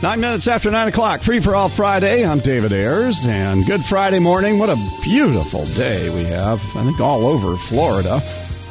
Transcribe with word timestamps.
Nine 0.00 0.20
minutes 0.20 0.46
after 0.46 0.70
nine 0.70 0.86
o'clock, 0.86 1.22
free 1.22 1.40
for 1.40 1.56
all 1.56 1.68
Friday. 1.68 2.24
I'm 2.24 2.38
David 2.38 2.72
Ayers, 2.72 3.26
and 3.26 3.66
good 3.66 3.84
Friday 3.84 4.20
morning. 4.20 4.60
What 4.60 4.70
a 4.70 4.76
beautiful 5.02 5.64
day 5.66 6.08
we 6.08 6.22
have, 6.26 6.64
I 6.76 6.84
think, 6.84 7.00
all 7.00 7.26
over 7.26 7.56
Florida. 7.56 8.22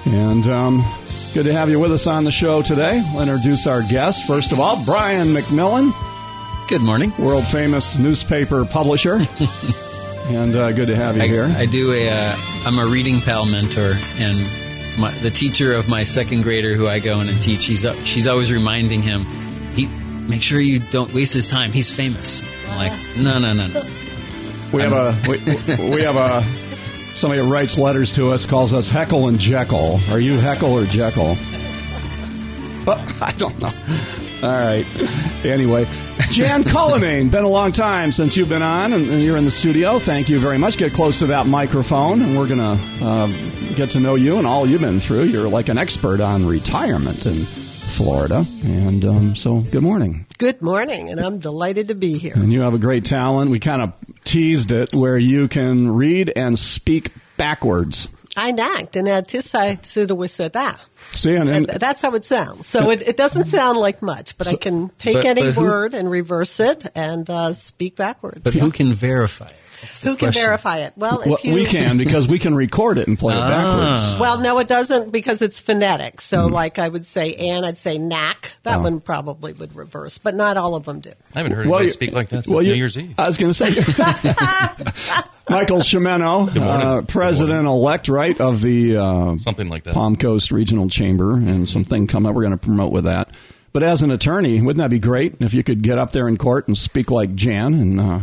And 0.05 0.47
um, 0.47 0.85
good 1.33 1.43
to 1.43 1.51
have 1.51 1.69
you 1.69 1.81
with 1.81 1.91
us 1.91 2.07
on 2.07 2.23
the 2.23 2.31
show 2.31 2.61
today. 2.61 3.03
We'll 3.13 3.23
introduce 3.23 3.67
our 3.67 3.81
guest. 3.81 4.25
First 4.25 4.53
of 4.53 4.61
all, 4.61 4.81
Brian 4.85 5.33
McMillan. 5.33 5.91
Good 6.69 6.81
morning. 6.81 7.13
World 7.17 7.45
famous 7.47 7.97
newspaper 7.97 8.63
publisher. 8.63 9.15
and 10.27 10.55
uh, 10.55 10.71
good 10.71 10.87
to 10.87 10.95
have 10.95 11.17
you 11.17 11.23
I, 11.23 11.27
here. 11.27 11.53
I 11.57 11.65
do 11.65 11.91
a, 11.91 12.09
uh, 12.09 12.35
I'm 12.63 12.79
a 12.79 12.85
reading 12.85 13.19
pal 13.19 13.45
mentor, 13.45 13.97
and 14.15 14.97
my, 14.97 15.11
the 15.19 15.29
teacher 15.29 15.73
of 15.73 15.89
my 15.89 16.03
second 16.03 16.43
grader 16.43 16.73
who 16.73 16.87
I 16.87 16.99
go 16.99 17.19
in 17.19 17.27
and 17.27 17.41
teach, 17.41 17.63
she's, 17.63 17.85
she's 18.05 18.27
always 18.27 18.49
reminding 18.49 19.01
him, 19.01 19.46
make 20.27 20.43
sure 20.43 20.59
you 20.59 20.79
don't 20.79 21.13
waste 21.13 21.33
his 21.33 21.47
time. 21.47 21.71
He's 21.71 21.91
famous. 21.91 22.43
I'm 22.69 22.77
like, 22.77 23.17
no, 23.17 23.39
no, 23.39 23.53
no, 23.53 23.67
no. 23.67 23.83
We 24.73 24.83
have 24.83 24.93
a 24.93 25.17
we, 25.27 25.95
we 25.95 26.01
have 26.03 26.15
a 26.15 26.43
somebody 27.15 27.41
who 27.41 27.51
writes 27.51 27.77
letters 27.77 28.11
to 28.13 28.31
us 28.31 28.45
calls 28.45 28.73
us 28.73 28.89
Heckle 28.89 29.27
and 29.27 29.39
Jeckle. 29.39 29.99
Are 30.11 30.19
you 30.19 30.37
Heckle 30.37 30.73
or 30.73 30.83
Jeckle? 30.83 31.37
Oh, 32.89 33.17
I 33.19 33.33
don't 33.33 33.59
know. 33.59 33.73
All 34.43 34.49
right. 34.49 34.85
Anyway, 35.43 35.85
Jan 36.31 36.63
Cullinane, 36.65 37.29
been 37.29 37.43
a 37.43 37.49
long 37.49 37.73
time 37.73 38.13
since 38.13 38.37
you've 38.37 38.47
been 38.47 38.61
on, 38.61 38.93
and, 38.93 39.09
and, 39.09 39.21
you're 39.21 39.35
in 39.35 39.43
the 39.43 39.51
studio. 39.51 39.99
Thank 39.99 40.29
you 40.29 40.39
very 40.39 40.57
much. 40.57 40.77
Get 40.77 40.93
close 40.93 41.17
to 41.19 41.25
that 41.25 41.47
microphone, 41.47 42.21
and 42.21 42.37
we're 42.37 42.47
going 42.47 42.59
to 42.59 43.05
uh, 43.05 43.27
get 43.73 43.89
to 43.91 43.99
know 43.99 44.15
you 44.15 44.37
and 44.37 44.47
all 44.47 44.65
you've 44.65 44.79
been 44.79 45.01
through. 45.01 45.23
You're 45.23 45.49
like 45.49 45.67
an 45.67 45.77
expert 45.77 46.21
on 46.21 46.45
retirement 46.45 47.25
and 47.25 47.45
Florida. 47.87 48.45
And 48.63 49.05
um, 49.05 49.35
so, 49.35 49.61
good 49.61 49.83
morning. 49.83 50.25
Good 50.37 50.61
morning, 50.61 51.09
and 51.09 51.19
I'm 51.19 51.39
delighted 51.39 51.87
to 51.87 51.95
be 51.95 52.17
here. 52.17 52.33
And 52.35 52.51
you 52.51 52.61
have 52.61 52.73
a 52.73 52.77
great 52.77 53.05
talent. 53.05 53.51
We 53.51 53.59
kind 53.59 53.81
of 53.81 53.93
teased 54.23 54.71
it 54.71 54.93
where 54.93 55.17
you 55.17 55.47
can 55.47 55.91
read 55.95 56.31
and 56.35 56.59
speak 56.59 57.11
backwards. 57.37 58.07
I 58.37 58.51
nacked, 58.51 58.95
and 58.95 59.09
at 59.09 59.29
this 59.29 59.55
I 59.55 59.79
said 59.81 60.09
that. 60.53 60.79
See, 61.13 61.35
and, 61.35 61.49
and, 61.49 61.69
and, 61.69 61.79
that's 61.79 62.01
how 62.03 62.13
it 62.13 62.23
sounds. 62.23 62.67
So 62.67 62.91
it, 62.91 63.01
it 63.01 63.17
doesn't 63.17 63.45
sound 63.45 63.79
like 63.79 64.03
much, 64.03 64.37
but 64.37 64.45
so, 64.45 64.53
I 64.53 64.55
can 64.57 64.89
take 64.99 65.15
but, 65.15 65.25
any 65.25 65.45
but 65.45 65.55
who, 65.55 65.61
word 65.61 65.93
and 65.95 66.09
reverse 66.09 66.59
it 66.59 66.85
and 66.93 67.27
uh, 67.29 67.53
speak 67.53 67.95
backwards. 67.95 68.41
But 68.41 68.53
yeah. 68.53 68.61
who 68.61 68.71
can 68.71 68.93
verify 68.93 69.47
it? 69.47 69.61
Who 70.03 70.15
can 70.15 70.27
question. 70.27 70.43
verify 70.43 70.79
it? 70.79 70.93
Well, 70.95 71.21
well 71.25 71.37
you, 71.43 71.53
we 71.53 71.65
can 71.65 71.97
because 71.97 72.27
we 72.27 72.39
can 72.39 72.55
record 72.55 72.97
it 72.97 73.07
and 73.07 73.17
play 73.17 73.35
it 73.35 73.39
ah. 73.39 73.49
backwards. 73.49 74.19
Well, 74.19 74.39
no, 74.39 74.57
it 74.59 74.67
doesn't 74.67 75.11
because 75.11 75.41
it's 75.41 75.59
phonetic. 75.59 76.19
So, 76.21 76.47
mm. 76.47 76.51
like 76.51 76.79
I 76.79 76.87
would 76.87 77.05
say, 77.05 77.35
and 77.35 77.65
I'd 77.65 77.77
say 77.77 77.97
knack. 77.97 78.53
That 78.63 78.79
oh. 78.79 78.83
one 78.83 78.99
probably 79.01 79.53
would 79.53 79.75
reverse, 79.75 80.17
but 80.17 80.35
not 80.35 80.57
all 80.57 80.75
of 80.75 80.85
them 80.85 80.99
do. 80.99 81.11
I 81.35 81.39
haven't 81.39 81.53
heard 81.53 81.67
well, 81.67 81.79
anybody 81.79 81.91
speak 81.91 82.11
like 82.11 82.29
that 82.29 82.45
since 82.45 82.47
well, 82.47 82.63
New 82.63 82.73
Year's 82.73 82.97
Eve. 82.97 83.13
I 83.17 83.27
was 83.27 83.37
going 83.37 83.51
to 83.51 83.53
say. 83.53 83.69
Michael 85.49 85.77
Chiumento, 85.77 86.53
uh, 86.57 87.01
president 87.03 87.67
elect, 87.67 88.09
right, 88.09 88.39
of 88.41 88.61
the 88.61 88.97
uh, 88.97 89.37
something 89.37 89.69
like 89.69 89.83
that 89.83 89.93
Palm 89.93 90.17
Coast 90.17 90.51
Regional 90.51 90.89
Chamber, 90.89 91.33
and 91.33 91.69
something 91.69 92.07
come 92.07 92.25
up. 92.25 92.35
We're 92.35 92.43
going 92.43 92.51
to 92.51 92.57
promote 92.57 92.91
with 92.91 93.05
that. 93.05 93.29
But 93.71 93.83
as 93.83 94.01
an 94.01 94.11
attorney, 94.11 94.59
wouldn't 94.59 94.79
that 94.79 94.89
be 94.89 94.99
great 94.99 95.35
if 95.39 95.53
you 95.53 95.63
could 95.63 95.83
get 95.83 95.99
up 95.99 96.11
there 96.11 96.27
in 96.27 96.37
court 96.37 96.67
and 96.67 96.77
speak 96.77 97.11
like 97.11 97.35
Jan 97.35 97.73
and 97.75 97.99
uh, 97.99 98.19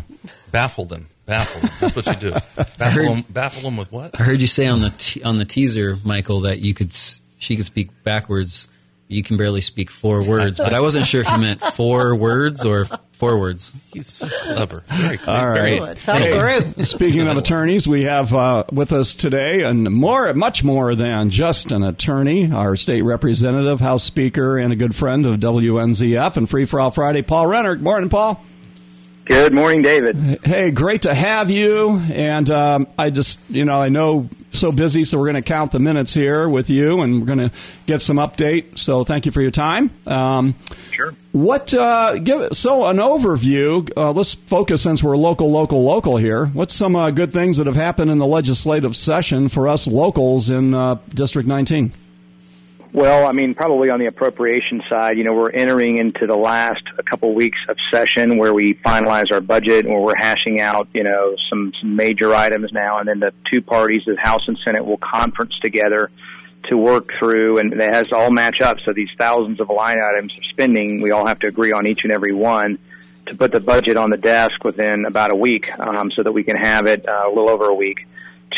baffle 0.50 0.84
them? 0.84 1.08
Baffle 1.27 1.61
them. 1.61 1.70
That's 1.80 1.97
what 1.97 2.06
you 2.06 2.30
do. 2.30 2.30
Baffle, 2.56 2.91
heard, 2.91 3.08
them, 3.08 3.25
baffle 3.30 3.62
them 3.62 3.77
with 3.77 3.91
what? 3.91 4.20
I 4.20 4.25
heard 4.25 4.41
you 4.41 4.47
say 4.47 4.67
on 4.67 4.80
the 4.80 4.91
te- 4.91 5.22
on 5.22 5.36
the 5.36 5.44
teaser, 5.44 5.98
Michael, 6.05 6.41
that 6.41 6.58
you 6.58 6.75
could 6.75 6.94
she 7.39 7.56
could 7.56 7.64
speak 7.64 7.91
backwards. 8.05 8.69
You 9.08 9.22
can 9.22 9.36
barely 9.36 9.61
speak 9.61 9.91
four 9.91 10.22
words, 10.22 10.58
but 10.58 10.72
I 10.72 10.80
wasn't 10.80 11.06
sure 11.06 11.20
if 11.20 11.30
you 11.30 11.39
meant 11.39 11.61
four 11.75 12.17
words 12.17 12.64
or 12.64 12.86
four 13.12 13.39
words. 13.39 13.75
He's 13.92 14.06
so 14.06 14.28
clever. 14.28 14.83
Very 14.89 15.19
clever. 15.19 15.48
All 15.48 15.55
right. 15.55 15.98
Hey, 15.98 16.61
speaking 16.83 17.28
of 17.28 17.39
attorneys, 17.39 17.86
we 17.86 18.02
have 18.02 18.35
uh, 18.35 18.64
with 18.73 18.92
us 18.92 19.14
today, 19.14 19.62
and 19.62 19.91
more, 19.91 20.33
much 20.35 20.64
more 20.64 20.95
than 20.95 21.30
just 21.30 21.70
an 21.70 21.83
attorney, 21.83 22.51
our 22.51 22.77
state 22.77 23.02
representative, 23.02 23.80
House 23.80 24.05
Speaker, 24.05 24.58
and 24.58 24.73
a 24.73 24.77
good 24.77 24.96
friend 24.96 25.27
of 25.27 25.39
WNZF 25.39 26.36
and 26.36 26.48
Free 26.48 26.64
for 26.64 26.80
All 26.80 26.91
Friday, 26.91 27.23
Paul 27.23 27.46
Renner. 27.46 27.77
Morning, 27.77 28.08
Paul. 28.08 28.42
Good 29.24 29.55
morning, 29.55 29.80
David. 29.80 30.45
Hey, 30.45 30.70
great 30.70 31.02
to 31.02 31.14
have 31.14 31.51
you. 31.51 31.98
And 32.12 32.51
um, 32.51 32.86
I 32.98 33.08
just, 33.08 33.39
you 33.48 33.64
know, 33.64 33.80
I 33.80 33.89
know 33.89 34.29
so 34.52 34.70
busy, 34.70 35.07
so 35.07 35.18
we're 35.18 35.30
going 35.30 35.42
to 35.42 35.48
count 35.48 35.73
the 35.73 35.79
minutes 35.79 36.12
here 36.12 36.46
with 36.46 36.68
you, 36.68 37.01
and 37.01 37.20
we're 37.20 37.27
going 37.27 37.39
to 37.39 37.51
get 37.86 38.02
some 38.02 38.18
update. 38.18 38.79
So 38.79 39.02
thank 39.02 39.24
you 39.24 39.33
for 39.33 39.40
your 39.40 39.51
time. 39.51 39.90
Um, 40.07 40.55
sure. 40.90 41.14
What? 41.33 41.73
Uh, 41.73 42.18
give 42.18 42.55
so 42.55 42.85
an 42.85 42.98
overview. 42.98 43.90
Uh, 43.96 44.12
let's 44.12 44.35
focus 44.35 44.83
since 44.83 45.02
we're 45.02 45.17
local, 45.17 45.51
local, 45.51 45.83
local 45.83 46.18
here. 46.18 46.45
What's 46.46 46.74
some 46.74 46.95
uh, 46.95 47.11
good 47.11 47.33
things 47.33 47.56
that 47.56 47.67
have 47.67 47.77
happened 47.77 48.11
in 48.11 48.18
the 48.18 48.27
legislative 48.27 48.95
session 48.95 49.48
for 49.48 49.68
us 49.68 49.86
locals 49.86 50.51
in 50.51 50.74
uh, 50.74 50.96
District 51.08 51.48
19? 51.48 51.95
Well, 52.94 53.27
I 53.27 53.32
mean, 53.32 53.56
probably 53.56 53.90
on 53.90 53.98
the 53.98 54.06
appropriation 54.06 54.80
side, 54.88 55.18
you 55.18 55.24
know, 55.24 55.34
we're 55.34 55.50
entering 55.50 55.98
into 55.98 56.28
the 56.28 56.36
last 56.36 56.84
a 56.96 57.02
couple 57.02 57.34
weeks 57.34 57.58
of 57.68 57.77
session 57.92 58.38
where 58.38 58.55
we 58.55 58.74
finalize 58.74 59.32
our 59.32 59.40
budget, 59.40 59.84
where 59.84 59.98
we're 59.98 60.14
hashing 60.14 60.60
out, 60.60 60.86
you 60.94 61.02
know, 61.02 61.34
some, 61.50 61.72
some 61.80 61.96
major 61.96 62.32
items 62.32 62.70
now, 62.70 63.00
and 63.00 63.08
then 63.08 63.18
the 63.18 63.32
two 63.50 63.60
parties, 63.60 64.02
the 64.06 64.14
House 64.16 64.42
and 64.46 64.56
Senate, 64.64 64.86
will 64.86 64.98
conference 64.98 65.58
together 65.58 66.12
to 66.68 66.78
work 66.78 67.10
through, 67.18 67.58
and 67.58 67.72
it 67.72 67.92
has 67.92 68.10
to 68.10 68.16
all 68.16 68.30
match 68.30 68.60
up. 68.60 68.78
So 68.84 68.92
these 68.92 69.11
thousands 69.18 69.58
of 69.58 69.70
line 69.70 70.00
items 70.00 70.32
of 70.32 70.44
spending, 70.50 71.02
we 71.02 71.11
all 71.11 71.26
have 71.26 71.40
to 71.40 71.48
agree 71.48 71.72
on 71.72 71.88
each 71.88 72.05
and 72.05 72.12
every 72.12 72.32
one 72.32 72.78
to 73.26 73.34
put 73.34 73.50
the 73.50 73.58
budget 73.58 73.96
on 73.96 74.11
the 74.11 74.18
desk 74.18 74.62
within 74.62 75.05
about 75.05 75.32
a 75.32 75.36
week, 75.36 75.76
um, 75.80 76.12
so 76.12 76.22
that 76.22 76.30
we 76.30 76.44
can 76.44 76.56
have 76.56 76.86
it 76.86 77.08
uh, 77.08 77.24
a 77.26 77.28
little 77.28 77.50
over 77.50 77.64
a 77.64 77.74
week 77.74 78.06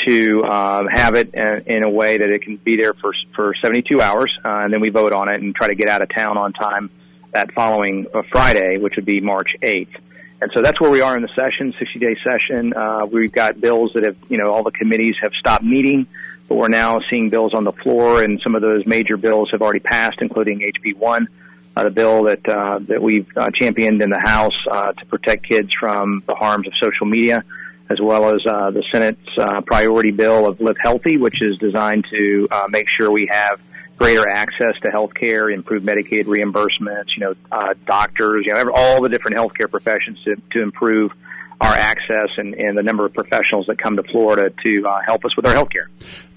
to 0.07 0.45
um, 0.45 0.87
have 0.87 1.15
it 1.15 1.35
in, 1.35 1.63
in, 1.67 1.83
a 1.83 1.91
way 1.91 2.19
that 2.19 2.29
it 2.29 2.43
can 2.43 2.57
be 2.57 2.77
there 2.77 2.95
for 2.95 3.13
for 3.35 3.55
72 3.63 4.01
hours, 4.01 4.37
uh, 4.45 4.49
and 4.49 4.73
then 4.73 4.81
we 4.81 4.91
vote 4.91 5.13
on 5.13 5.29
it 5.29 5.41
and 5.41 5.55
try 5.55 5.69
to 5.69 5.75
get 5.75 5.89
out 5.89 6.03
of 6.03 6.09
town 6.15 6.37
on 6.39 6.53
time 6.53 6.91
that 7.33 7.53
following 7.53 8.07
uh, 8.15 8.23
Friday, 8.31 8.79
which 8.79 8.97
would 8.97 9.05
be 9.05 9.21
March 9.21 9.51
8th. 9.63 9.95
And 10.41 10.51
so 10.55 10.63
that's 10.63 10.81
where 10.81 10.91
we 10.91 11.01
are 11.01 11.17
in 11.17 11.23
the 11.23 11.31
session, 11.39 11.75
60 11.79 11.99
day 11.99 12.17
session. 12.23 12.75
Uh, 12.75 13.07
we've 13.07 13.33
got 13.33 13.61
bills 13.61 13.93
that 13.95 14.05
have, 14.05 14.17
you 14.29 14.39
know, 14.39 14.53
all 14.53 14.63
the 14.63 14.71
committees 14.71 15.17
have 15.23 15.33
stopped 15.35 15.65
meeting, 15.65 16.07
but 16.49 16.57
we're 16.57 16.69
now 16.69 17.01
seeing 17.11 17.31
bills 17.31 17.55
on 17.55 17.65
the 17.65 17.73
floor, 17.73 18.23
and 18.23 18.41
some 18.43 18.55
of 18.55 18.63
those 18.63 18.87
major 18.87 19.17
bills 19.17 19.51
have 19.53 19.63
already 19.63 19.81
passed, 19.81 20.19
including 20.21 20.61
HB 20.61 20.97
1. 20.97 21.29
Uh, 21.77 21.85
the 21.85 21.91
bill 21.91 22.23
that 22.23 22.49
uh, 22.49 22.79
that 22.89 23.03
we've 23.03 23.29
uh, 23.37 23.51
championed 23.51 24.01
in 24.01 24.09
the 24.09 24.19
House 24.19 24.57
uh, 24.71 24.93
to 24.93 25.05
protect 25.07 25.47
kids 25.47 25.71
from 25.79 26.23
the 26.27 26.35
harms 26.35 26.67
of 26.67 26.73
social 26.81 27.05
media 27.07 27.45
as 27.89 28.01
well 28.01 28.35
as 28.35 28.45
uh, 28.47 28.71
the 28.71 28.83
Senate's 28.93 29.39
uh, 29.39 29.61
priority 29.61 30.11
bill 30.11 30.47
of 30.47 30.61
Live 30.61 30.79
Healthy, 30.79 31.19
which 31.19 31.41
is 31.41 31.59
designed 31.59 32.07
to 32.11 32.49
uh, 32.51 32.67
make 32.69 32.87
sure 32.89 33.11
we 33.11 33.29
have 33.31 33.61
greater 33.97 34.29
access 34.29 34.75
to 34.83 34.91
health 34.91 35.15
care, 35.15 35.49
improve 35.49 35.83
Medicaid 35.83 36.25
reimbursements, 36.25 37.09
you 37.17 37.21
know, 37.21 37.35
uh, 37.51 37.75
doctors, 37.87 38.45
you 38.47 38.53
know, 38.53 38.71
all 38.75 39.01
the 39.01 39.09
different 39.09 39.37
healthcare 39.37 39.71
professions 39.71 40.23
to, 40.25 40.37
to 40.53 40.63
improve 40.63 41.13
our 41.61 41.73
access 41.75 42.29
and, 42.37 42.55
and, 42.55 42.77
the 42.77 42.83
number 42.83 43.07
of 43.07 43.15
professionals 43.15 43.65
that 43.67 43.79
come 43.79 43.97
to 43.97 44.03
Florida 44.03 44.53
to 44.63 44.87
uh, 44.87 45.01
help 45.07 45.25
us 45.25 45.35
with 45.37 45.47
our 45.47 45.55
health 45.55 45.71
care. 45.71 45.89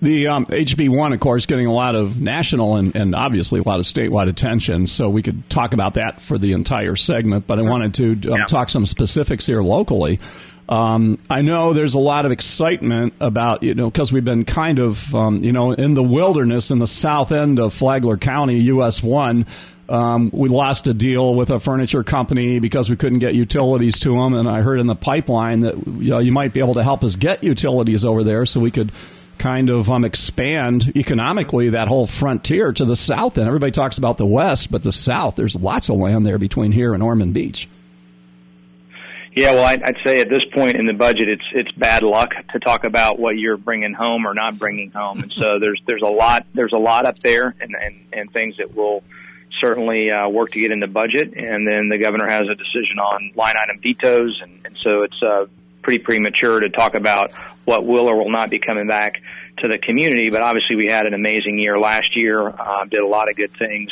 The 0.02 0.28
um, 0.28 0.46
HB1, 0.46 1.14
of 1.14 1.20
course, 1.20 1.46
getting 1.46 1.66
a 1.66 1.74
lot 1.74 1.96
of 1.96 2.22
national 2.22 2.78
and, 2.78 2.96
and, 2.96 3.14
obviously 3.14 3.60
a 3.60 3.64
lot 3.64 3.80
of 3.80 3.86
statewide 3.86 4.30
attention, 4.30 4.88
so 4.88 5.10
we 5.10 5.22
could 5.22 5.50
talk 5.50 5.74
about 5.74 5.96
that 5.96 6.22
for 6.22 6.38
the 6.38 6.54
entire 6.54 6.96
segment, 6.96 7.48
but 7.48 7.60
I 7.60 7.64
wanted 7.64 7.96
to 7.96 8.32
um, 8.32 8.40
yeah. 8.40 8.46
talk 8.46 8.70
some 8.70 8.86
specifics 8.86 9.46
here 9.46 9.62
locally. 9.62 10.22
Um, 10.70 11.18
I 11.32 11.42
know 11.42 11.74
there's 11.74 11.96
a 11.96 12.00
lot 12.00 12.28
of 12.28 12.32
excitement 12.32 13.16
about, 13.20 13.64
you 13.64 13.74
know, 13.74 13.90
because 13.90 14.14
we've 14.14 14.24
been 14.24 14.46
kind 14.46 14.78
of, 14.78 15.16
um, 15.16 15.38
you 15.38 15.52
know, 15.52 15.72
in 15.72 15.96
the 15.96 16.04
wilderness 16.04 16.70
in 16.70 16.78
the 16.78 16.88
south 16.88 17.32
end 17.32 17.58
of 17.58 17.74
Flagler 17.74 18.18
County, 18.18 18.60
US 18.60 19.02
1. 19.02 19.48
Um, 19.90 20.30
we 20.32 20.48
lost 20.48 20.86
a 20.86 20.94
deal 20.94 21.34
with 21.34 21.50
a 21.50 21.60
furniture 21.60 22.04
company 22.04 22.60
because 22.60 22.88
we 22.88 22.96
couldn't 22.96 23.18
get 23.18 23.34
utilities 23.34 23.98
to 24.02 24.12
them. 24.12 24.36
And 24.36 24.48
I 24.48 24.62
heard 24.62 24.80
in 24.80 24.86
the 24.86 24.96
pipeline 24.96 25.62
that 25.62 25.76
you, 25.88 26.12
know, 26.12 26.20
you 26.20 26.32
might 26.32 26.54
be 26.54 26.60
able 26.60 26.76
to 26.76 26.84
help 26.84 27.04
us 27.04 27.16
get 27.16 27.44
utilities 27.44 28.06
over 28.06 28.24
there 28.24 28.46
so 28.46 28.60
we 28.60 28.70
could 28.70 28.92
kind 29.40 29.72
of 29.72 29.90
um, 29.90 30.06
expand 30.06 30.96
economically 30.96 31.70
that 31.70 31.88
whole 31.88 32.06
frontier 32.06 32.72
to 32.74 32.86
the 32.86 32.96
south 32.96 33.40
And 33.40 33.48
Everybody 33.48 33.72
talks 33.72 33.98
about 33.98 34.18
the 34.18 34.28
west, 34.28 34.70
but 34.70 34.84
the 34.84 34.92
south, 34.92 35.36
there's 35.36 35.56
lots 35.56 35.90
of 35.90 35.96
land 35.96 36.28
there 36.28 36.38
between 36.38 36.72
here 36.72 36.94
and 36.94 37.02
Ormond 37.02 37.34
Beach. 37.34 37.68
Yeah, 39.40 39.54
well, 39.54 39.64
I'd, 39.64 39.82
I'd 39.84 39.96
say 40.06 40.20
at 40.20 40.28
this 40.28 40.44
point 40.54 40.76
in 40.76 40.86
the 40.86 40.92
budget, 40.92 41.30
it's 41.30 41.46
it's 41.54 41.72
bad 41.72 42.04
luck 42.04 42.32
to 42.52 42.60
talk 42.60 42.84
about 42.84 43.20
what 43.20 43.38
you're 43.38 43.56
bringing 43.56 43.94
home 43.94 44.28
or 44.28 44.34
not 44.34 44.60
bringing 44.60 44.92
home, 44.92 45.22
and 45.22 45.32
so 45.32 45.60
there's 45.62 45.82
there's 45.88 46.02
a 46.02 46.12
lot 46.12 46.46
there's 46.54 46.74
a 46.74 46.78
lot 46.78 47.06
up 47.06 47.18
there, 47.20 47.56
and 47.62 47.74
and, 47.74 48.06
and 48.12 48.34
things 48.34 48.58
that 48.58 48.76
will 48.76 49.02
certainly 49.62 50.12
uh, 50.12 50.28
work 50.28 50.52
to 50.52 50.60
get 50.60 50.72
in 50.72 50.82
the 50.82 50.88
budget, 50.88 51.36
and 51.38 51.66
then 51.66 51.88
the 51.88 51.98
governor 51.98 52.28
has 52.28 52.50
a 52.50 52.56
decision 52.56 53.00
on 53.00 53.32
line 53.34 53.56
item 53.58 53.80
vetoes, 53.80 54.38
and, 54.44 54.60
and 54.66 54.78
so 54.84 55.04
it's 55.04 55.24
uh, 55.24 55.46
pretty 55.84 56.04
premature 56.04 56.60
to 56.60 56.68
talk 56.68 56.94
about 56.94 57.32
what 57.64 57.86
will 57.86 58.10
or 58.10 58.18
will 58.18 58.32
not 58.32 58.50
be 58.50 58.60
coming 58.60 58.88
back 58.88 59.22
to 59.60 59.70
the 59.70 59.78
community. 59.78 60.32
But 60.32 60.42
obviously, 60.42 60.76
we 60.76 60.88
had 60.88 61.06
an 61.06 61.14
amazing 61.14 61.60
year 61.60 61.80
last 61.80 62.14
year, 62.14 62.46
uh, 62.46 62.84
did 62.92 63.00
a 63.00 63.08
lot 63.08 63.30
of 63.30 63.38
good 63.38 63.54
things 63.58 63.90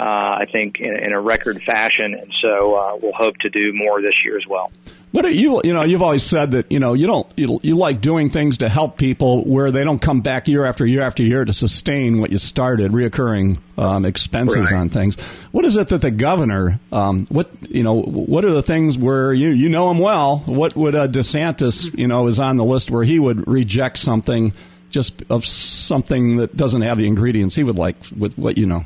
uh, 0.00 0.38
I 0.40 0.46
think, 0.50 0.80
in, 0.80 0.96
in 0.96 1.12
a 1.12 1.20
record 1.20 1.62
fashion. 1.62 2.14
And 2.14 2.32
so 2.40 2.74
uh, 2.74 2.96
we'll 3.02 3.12
hope 3.12 3.36
to 3.38 3.50
do 3.50 3.72
more 3.74 4.00
this 4.00 4.14
year 4.24 4.38
as 4.38 4.46
well. 4.48 4.72
But 5.12 5.34
you, 5.34 5.60
you 5.64 5.74
know, 5.74 5.82
you've 5.82 6.02
always 6.02 6.22
said 6.22 6.52
that 6.52 6.70
you 6.70 6.78
know 6.78 6.94
you 6.94 7.08
don't 7.08 7.26
you, 7.36 7.58
you 7.64 7.76
like 7.76 8.00
doing 8.00 8.30
things 8.30 8.58
to 8.58 8.68
help 8.68 8.96
people 8.96 9.42
where 9.44 9.72
they 9.72 9.82
don't 9.82 9.98
come 9.98 10.20
back 10.20 10.46
year 10.46 10.64
after 10.64 10.86
year 10.86 11.02
after 11.02 11.24
year 11.24 11.44
to 11.44 11.52
sustain 11.52 12.20
what 12.20 12.30
you 12.30 12.38
started, 12.38 12.92
reoccurring 12.92 13.58
um, 13.76 14.04
expenses 14.04 14.70
right. 14.70 14.78
on 14.78 14.88
things. 14.88 15.16
What 15.50 15.64
is 15.64 15.76
it 15.76 15.88
that 15.88 16.00
the 16.00 16.12
governor? 16.12 16.78
Um, 16.92 17.26
what 17.26 17.50
you 17.62 17.82
know? 17.82 17.94
What 17.94 18.44
are 18.44 18.52
the 18.52 18.62
things 18.62 18.96
where 18.96 19.32
you 19.32 19.50
you 19.50 19.68
know 19.68 19.90
him 19.90 19.98
well? 19.98 20.44
What 20.46 20.76
would 20.76 20.94
uh, 20.94 21.08
DeSantis 21.08 21.98
you 21.98 22.06
know 22.06 22.28
is 22.28 22.38
on 22.38 22.56
the 22.56 22.64
list 22.64 22.92
where 22.92 23.02
he 23.02 23.18
would 23.18 23.48
reject 23.48 23.98
something 23.98 24.52
just 24.90 25.24
of 25.28 25.44
something 25.44 26.36
that 26.36 26.56
doesn't 26.56 26.82
have 26.82 26.98
the 26.98 27.08
ingredients 27.08 27.56
he 27.56 27.64
would 27.64 27.76
like 27.76 27.96
with 28.16 28.38
what 28.38 28.56
you 28.56 28.66
know? 28.66 28.84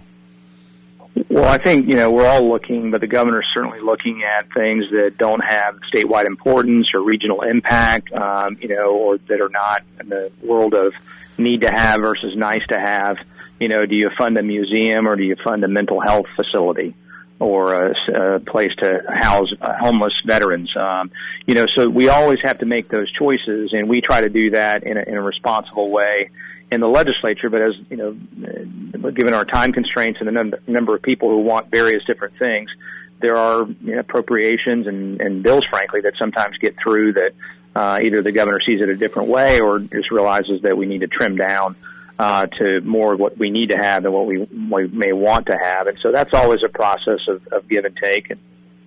Well, 1.29 1.45
I 1.45 1.59
think 1.59 1.87
you 1.87 1.95
know 1.95 2.11
we're 2.11 2.27
all 2.27 2.49
looking, 2.49 2.91
but 2.91 3.01
the 3.01 3.07
governor's 3.07 3.47
certainly 3.55 3.81
looking 3.81 4.23
at 4.25 4.53
things 4.53 4.91
that 4.91 5.17
don't 5.17 5.43
have 5.45 5.79
statewide 5.93 6.27
importance 6.27 6.89
or 6.93 7.03
regional 7.03 7.43
impact, 7.43 8.13
um, 8.13 8.57
you 8.61 8.69
know, 8.69 8.91
or 8.91 9.19
that 9.19 9.41
are 9.41 9.49
not 9.49 9.83
in 10.01 10.09
the 10.09 10.33
world 10.43 10.75
of 10.75 10.93
need 11.39 11.61
to 11.63 11.71
have 11.71 12.01
versus 12.01 12.37
nice 12.37 12.67
to 12.69 12.79
have. 12.79 13.19
You 13.61 13.69
know, 13.69 13.87
do 13.87 13.95
you 13.95 14.11
fund 14.19 14.37
a 14.39 14.43
museum 14.43 15.07
or 15.07 15.15
do 15.15 15.23
you 15.23 15.37
fund 15.37 15.63
a 15.63 15.69
mental 15.69 16.01
health 16.01 16.27
facility? 16.37 16.95
or 17.41 17.75
a, 17.75 18.37
a 18.37 18.41
place 18.41 18.71
to 18.79 19.03
house 19.09 19.51
homeless 19.61 20.13
veterans. 20.25 20.73
Um, 20.77 21.11
you 21.47 21.55
know, 21.55 21.67
so 21.75 21.89
we 21.89 22.09
always 22.09 22.41
have 22.43 22.59
to 22.59 22.65
make 22.65 22.89
those 22.89 23.11
choices, 23.11 23.73
and 23.73 23.89
we 23.89 24.01
try 24.01 24.21
to 24.21 24.29
do 24.29 24.51
that 24.51 24.85
in 24.85 24.97
a, 24.97 25.03
in 25.03 25.15
a 25.15 25.21
responsible 25.21 25.91
way 25.91 26.31
in 26.75 26.81
the 26.81 26.89
legislature, 26.89 27.49
but 27.49 27.63
as 27.63 27.75
you 27.89 27.97
know, 27.97 29.11
given 29.11 29.33
our 29.33 29.45
time 29.45 29.73
constraints 29.73 30.19
and 30.21 30.29
the 30.29 30.33
number, 30.33 30.61
number 30.67 30.95
of 30.95 31.03
people 31.03 31.31
who 31.31 31.39
want 31.39 31.71
various 31.71 32.05
different 32.05 32.37
things, 32.39 32.69
there 33.21 33.37
are 33.37 33.67
you 33.81 33.95
know, 33.95 34.01
appropriations 34.01 34.87
and, 34.87 35.21
and 35.21 35.43
bills, 35.43 35.65
frankly, 35.71 36.01
that 36.03 36.15
sometimes 36.19 36.57
get 36.59 36.77
through 36.83 37.15
that 37.15 37.33
uh, 37.75 37.99
either 38.03 38.23
the 38.23 38.33
governor 38.33 38.61
sees 38.61 38.81
it 38.81 38.89
a 38.89 38.97
different 38.97 39.29
way 39.29 39.61
or 39.61 39.79
just 39.79 40.11
realizes 40.11 40.63
that 40.63 40.77
we 40.77 40.87
need 40.87 41.01
to 41.01 41.07
trim 41.07 41.37
down 41.37 41.77
uh, 42.19 42.47
to 42.47 42.81
more 42.83 43.15
of 43.15 43.21
what 43.21 43.37
we 43.39 43.51
need 43.51 43.71
to 43.71 43.77
have 43.77 44.03
than 44.03 44.13
what 44.13 44.27
we, 44.27 44.39
we 44.39 44.87
may 44.89 45.13
want 45.13 45.47
to 45.47 45.59
have. 45.61 45.87
And 45.87 45.99
so 45.99 46.13
that's 46.13 46.33
always 46.33 46.63
a 46.63 46.69
process 46.69 47.21
of, 47.29 47.47
of 47.49 47.69
give 47.69 47.85
and 47.85 47.97
take. 47.97 48.31
And 48.31 48.41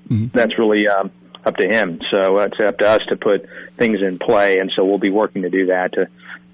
mm-hmm. 0.10 0.38
that's 0.38 0.58
really 0.58 0.88
um, 0.88 1.12
up 1.46 1.58
to 1.58 1.68
him. 1.68 2.00
So 2.12 2.40
it's 2.40 2.60
up 2.60 2.78
to 2.80 2.90
us 2.90 3.02
to 3.10 3.18
put 3.18 3.48
things 3.76 4.02
in 4.02 4.20
play. 4.20 4.60
And 4.60 4.72
so 4.76 4.86
we'll 4.86 4.98
be 4.98 5.10
working 5.10 5.42
to 5.42 5.50
do 5.50 5.68
that 5.68 5.94
to 5.94 6.08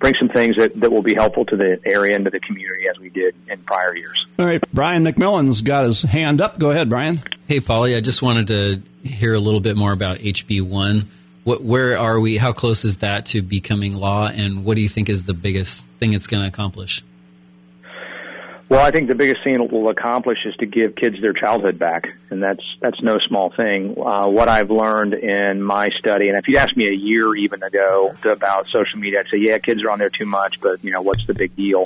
bring 0.04 0.16
some 0.20 0.28
things 0.28 0.58
that, 0.58 0.78
that 0.82 0.92
will 0.92 1.02
be 1.02 1.14
helpful 1.14 1.46
to 1.46 1.56
the 1.56 1.80
area 1.86 2.14
and 2.14 2.26
to 2.26 2.30
the 2.30 2.42
community 2.42 2.90
as 2.90 3.00
we 3.00 3.10
did 3.10 3.34
in 3.48 3.58
prior 3.60 3.96
years. 3.96 4.28
All 4.38 4.46
right, 4.46 4.62
Brian 4.74 5.06
McMillan's 5.06 5.62
got 5.62 5.86
his 5.86 6.02
hand 6.02 6.42
up. 6.42 6.60
Go 6.60 6.72
ahead, 6.72 6.90
Brian. 6.90 7.22
Hey, 7.48 7.62
Polly, 7.62 7.96
I 7.96 8.02
just 8.02 8.22
wanted 8.22 8.48
to 8.48 8.82
hear 9.08 9.34
a 9.34 9.40
little 9.40 9.62
bit 9.62 9.78
more 9.78 9.94
about 9.94 10.18
HB 10.18 10.64
one. 10.64 11.10
What, 11.46 11.64
where 11.64 11.98
are 11.98 12.20
we? 12.20 12.36
How 12.36 12.52
close 12.52 12.84
is 12.84 12.98
that 12.98 13.28
to 13.28 13.42
becoming 13.42 13.96
law? 13.96 14.28
And 14.28 14.66
what 14.66 14.76
do 14.76 14.82
you 14.82 14.90
think 14.90 15.08
is 15.08 15.24
the 15.24 15.34
biggest 15.34 15.86
thing 16.00 16.12
it's 16.12 16.28
going 16.28 16.44
to 16.44 16.50
accomplish? 16.50 17.02
Well, 18.70 18.84
I 18.84 18.92
think 18.92 19.08
the 19.08 19.16
biggest 19.16 19.44
thing 19.44 19.56
it 19.56 19.72
will 19.72 19.90
accomplish 19.90 20.40
is 20.46 20.56
to 20.56 20.66
give 20.66 20.96
kids 20.96 21.22
their 21.22 21.34
childhood 21.34 21.78
back, 21.78 22.16
and 22.32 22.42
that's 22.42 22.64
that's 22.80 23.02
no 23.04 23.20
small 23.28 23.52
thing. 23.52 23.96
Uh, 24.00 24.28
what 24.28 24.48
I've 24.48 24.72
learned 24.72 25.14
in 25.14 25.62
my 25.62 25.90
study, 25.90 26.30
and 26.30 26.38
if 26.38 26.48
you'd 26.48 26.58
asked 26.58 26.76
me 26.76 26.88
a 26.88 26.96
year 26.96 27.36
even 27.36 27.62
ago 27.62 28.16
about 28.24 28.68
social 28.72 29.00
media, 29.00 29.20
I'd 29.20 29.28
say, 29.28 29.38
yeah, 29.38 29.58
kids 29.58 29.84
are 29.84 29.92
on 29.92 30.00
there 30.00 30.10
too 30.10 30.26
much, 30.26 30.60
but 30.62 30.84
you 30.84 30.92
know, 30.92 31.02
what's 31.02 31.26
the 31.28 31.34
big 31.34 31.56
deal? 31.56 31.84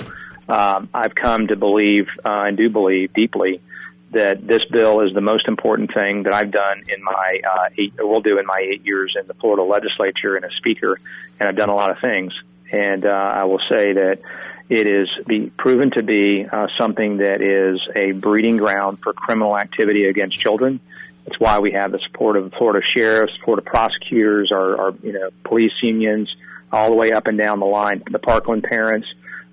Um, 0.48 0.88
I've 0.94 1.14
come 1.14 1.48
to 1.48 1.56
believe 1.56 2.08
uh, 2.24 2.44
and 2.46 2.56
do 2.56 2.70
believe 2.70 3.12
deeply 3.12 3.60
that 4.12 4.46
this 4.46 4.64
bill 4.70 5.00
is 5.02 5.12
the 5.12 5.20
most 5.20 5.46
important 5.46 5.92
thing 5.92 6.22
that 6.22 6.32
I've 6.32 6.50
done 6.50 6.84
in 6.88 7.02
my 7.02 7.40
uh, 7.46 7.68
eight, 7.76 7.92
will 7.98 8.22
do 8.22 8.38
in 8.38 8.46
my 8.46 8.66
eight 8.66 8.86
years 8.86 9.14
in 9.20 9.26
the 9.26 9.34
Florida 9.34 9.62
legislature 9.62 10.36
and 10.36 10.44
a 10.44 10.50
speaker, 10.52 10.98
and 11.38 11.48
I've 11.48 11.56
done 11.56 11.68
a 11.68 11.74
lot 11.74 11.90
of 11.90 11.98
things. 11.98 12.32
And 12.72 13.04
uh, 13.04 13.10
I 13.10 13.44
will 13.44 13.60
say 13.68 13.92
that 13.92 14.20
it 14.68 14.86
is 14.86 15.08
be 15.26 15.50
proven 15.50 15.90
to 15.92 16.02
be 16.02 16.46
uh, 16.50 16.66
something 16.78 17.18
that 17.18 17.40
is 17.40 17.80
a 17.96 18.12
breeding 18.12 18.58
ground 18.58 18.98
for 19.02 19.12
criminal 19.12 19.56
activity 19.56 20.04
against 20.04 20.38
children. 20.38 20.80
It's 21.26 21.38
why 21.40 21.58
we 21.58 21.72
have 21.72 21.92
the 21.92 21.98
support 22.06 22.36
of 22.36 22.52
Florida 22.54 22.84
sheriffs, 22.96 23.32
Florida 23.44 23.62
prosecutors, 23.62 24.52
our, 24.52 24.78
our 24.80 24.94
you 25.02 25.12
know 25.12 25.30
police 25.44 25.72
unions, 25.82 26.34
all 26.70 26.90
the 26.90 26.96
way 26.96 27.12
up 27.12 27.26
and 27.26 27.38
down 27.38 27.60
the 27.60 27.66
line, 27.66 28.02
the 28.10 28.18
Parkland 28.18 28.62
parents, 28.62 29.06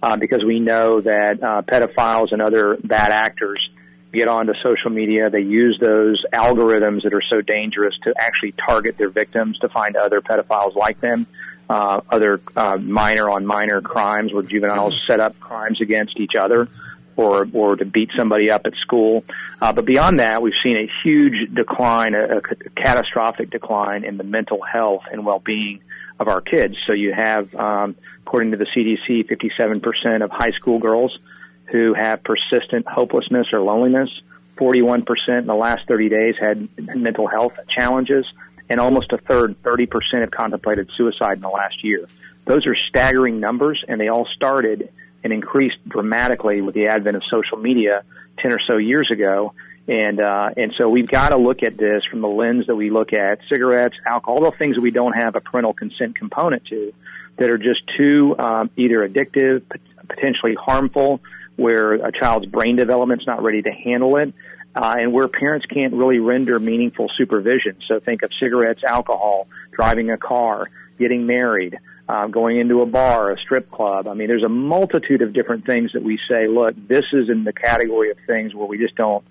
uh, 0.04 0.18
because 0.18 0.44
we 0.44 0.60
know 0.60 1.00
that 1.02 1.42
uh, 1.42 1.62
pedophiles 1.62 2.32
and 2.32 2.42
other 2.42 2.78
bad 2.84 3.12
actors 3.12 3.70
get 4.12 4.28
onto 4.28 4.54
social 4.62 4.90
media. 4.90 5.30
They 5.30 5.42
use 5.42 5.78
those 5.80 6.24
algorithms 6.34 7.04
that 7.04 7.14
are 7.14 7.24
so 7.30 7.42
dangerous 7.42 7.96
to 8.04 8.14
actually 8.18 8.54
target 8.54 8.98
their 8.98 9.10
victims 9.10 9.60
to 9.60 9.70
find 9.70 9.96
other 9.96 10.22
pedophiles 10.22 10.76
like 10.76 11.00
them 11.00 11.28
uh, 11.70 12.02
other 12.10 12.40
uh, 12.56 12.78
minor 12.78 13.30
on 13.30 13.46
minor 13.46 13.82
crimes 13.82 14.34
where 14.34 14.44
juveniles 14.44 15.04
set 15.08 15.20
up 15.20 15.40
crimes 15.40 15.82
against 15.82 16.20
each 16.20 16.36
other 16.40 16.68
or 17.16 17.48
or 17.54 17.76
to 17.76 17.86
beat 17.86 18.10
somebody 18.18 18.52
up 18.52 18.66
at 18.66 18.74
school. 18.76 19.24
Uh, 19.62 19.74
but 19.74 19.86
beyond 19.86 20.20
that, 20.20 20.42
we've 20.42 20.54
seen 20.64 20.78
a 20.78 20.90
huge 21.04 21.54
decline, 21.54 22.14
a, 22.14 22.38
a 22.38 22.42
catastrophic 22.76 23.50
decline 23.50 24.04
in 24.04 24.18
the 24.18 24.24
mental 24.24 24.62
health 24.62 25.04
and 25.12 25.26
well-being 25.26 25.82
of 26.20 26.28
our 26.28 26.42
kids. 26.42 26.76
So 26.86 26.94
you 26.94 27.14
have, 27.14 27.54
um, 27.56 27.96
according 28.26 28.52
to 28.52 28.58
the 28.58 28.66
CDC, 28.66 29.28
57% 29.28 30.24
of 30.24 30.32
high 30.32 30.52
school 30.52 30.80
girls 30.80 31.18
who 31.66 31.94
have 31.94 32.24
persistent 32.24 32.88
hopelessness 32.88 33.48
or 33.52 33.62
loneliness. 33.62 34.10
41% 34.58 35.06
in 35.40 35.48
the 35.48 35.56
last 35.56 35.86
30 35.88 36.08
days 36.08 36.36
had 36.40 36.70
mental 36.78 37.28
health 37.28 37.54
challenges 37.68 38.26
and 38.70 38.80
almost 38.80 39.12
a 39.12 39.18
third, 39.18 39.62
30%, 39.64 39.88
have 40.22 40.32
contemplated 40.32 40.90
suicide 40.98 41.34
in 41.34 41.42
the 41.42 41.50
last 41.50 41.84
year. 41.84 42.08
Those 42.46 42.66
are 42.68 42.76
staggering 42.90 43.40
numbers, 43.40 43.84
and 43.88 44.00
they 44.00 44.08
all 44.08 44.28
started 44.36 44.92
and 45.24 45.34
increased 45.34 45.78
dramatically 45.88 46.62
with 46.62 46.76
the 46.76 46.88
advent 46.88 47.18
of 47.18 47.24
social 47.30 47.58
media 47.58 48.04
10 48.40 48.54
or 48.54 48.60
so 48.68 48.78
years 48.78 49.10
ago. 49.12 49.54
And, 49.88 50.20
uh, 50.20 50.50
and 50.56 50.74
so 50.80 50.90
we've 50.90 51.08
got 51.08 51.30
to 51.30 51.38
look 51.38 51.64
at 51.64 51.78
this 51.78 52.04
from 52.10 52.22
the 52.22 52.28
lens 52.28 52.68
that 52.68 52.76
we 52.76 52.90
look 52.90 53.14
at 53.14 53.40
cigarettes, 53.50 53.96
alcohol, 54.06 54.44
all 54.44 54.52
the 54.52 54.58
things 54.58 54.76
that 54.76 54.82
we 54.82 54.92
don't 54.92 55.14
have 55.14 55.36
a 55.36 55.42
parental 55.42 55.74
consent 55.74 56.16
component 56.16 56.66
to 56.66 56.94
that 57.38 57.50
are 57.50 57.58
just 57.58 57.82
too 57.98 58.36
um, 58.40 58.70
either 58.78 59.08
addictive, 59.08 59.64
potentially 60.08 60.56
harmful, 60.56 61.22
where 61.56 61.94
a 61.94 62.12
child's 62.12 62.46
brain 62.46 62.76
development's 62.76 63.26
not 63.28 63.44
ready 63.44 63.62
to 63.62 63.72
handle 63.72 64.18
it, 64.18 64.34
uh, 64.76 64.96
and 64.98 65.14
where 65.14 65.28
parents 65.28 65.66
can't 65.66 65.94
really 65.94 66.20
render 66.20 66.60
meaningful 66.60 67.10
supervision. 67.18 67.78
So 67.88 68.00
think 68.00 68.24
of 68.24 68.32
cigarettes, 68.40 68.82
alcohol, 68.84 69.48
driving 69.72 70.12
a 70.12 70.18
car, 70.18 70.70
getting 71.00 71.26
married, 71.26 71.80
uh, 72.08 72.28
going 72.28 72.60
into 72.60 72.82
a 72.82 72.86
bar, 72.86 73.32
a 73.32 73.40
strip 73.40 73.72
club. 73.72 74.08
I 74.08 74.14
mean, 74.14 74.28
there's 74.28 74.44
a 74.44 74.50
multitude 74.50 75.22
of 75.22 75.34
different 75.34 75.66
things 75.66 75.94
that 75.94 76.04
we 76.04 76.20
say, 76.30 76.48
look, 76.48 76.76
this 76.88 77.06
is 77.14 77.30
in 77.30 77.44
the 77.44 77.54
category 77.54 78.12
of 78.12 78.18
things 78.28 78.54
where 78.54 78.68
we 78.68 78.78
just 78.78 78.96
don't, 78.96 79.26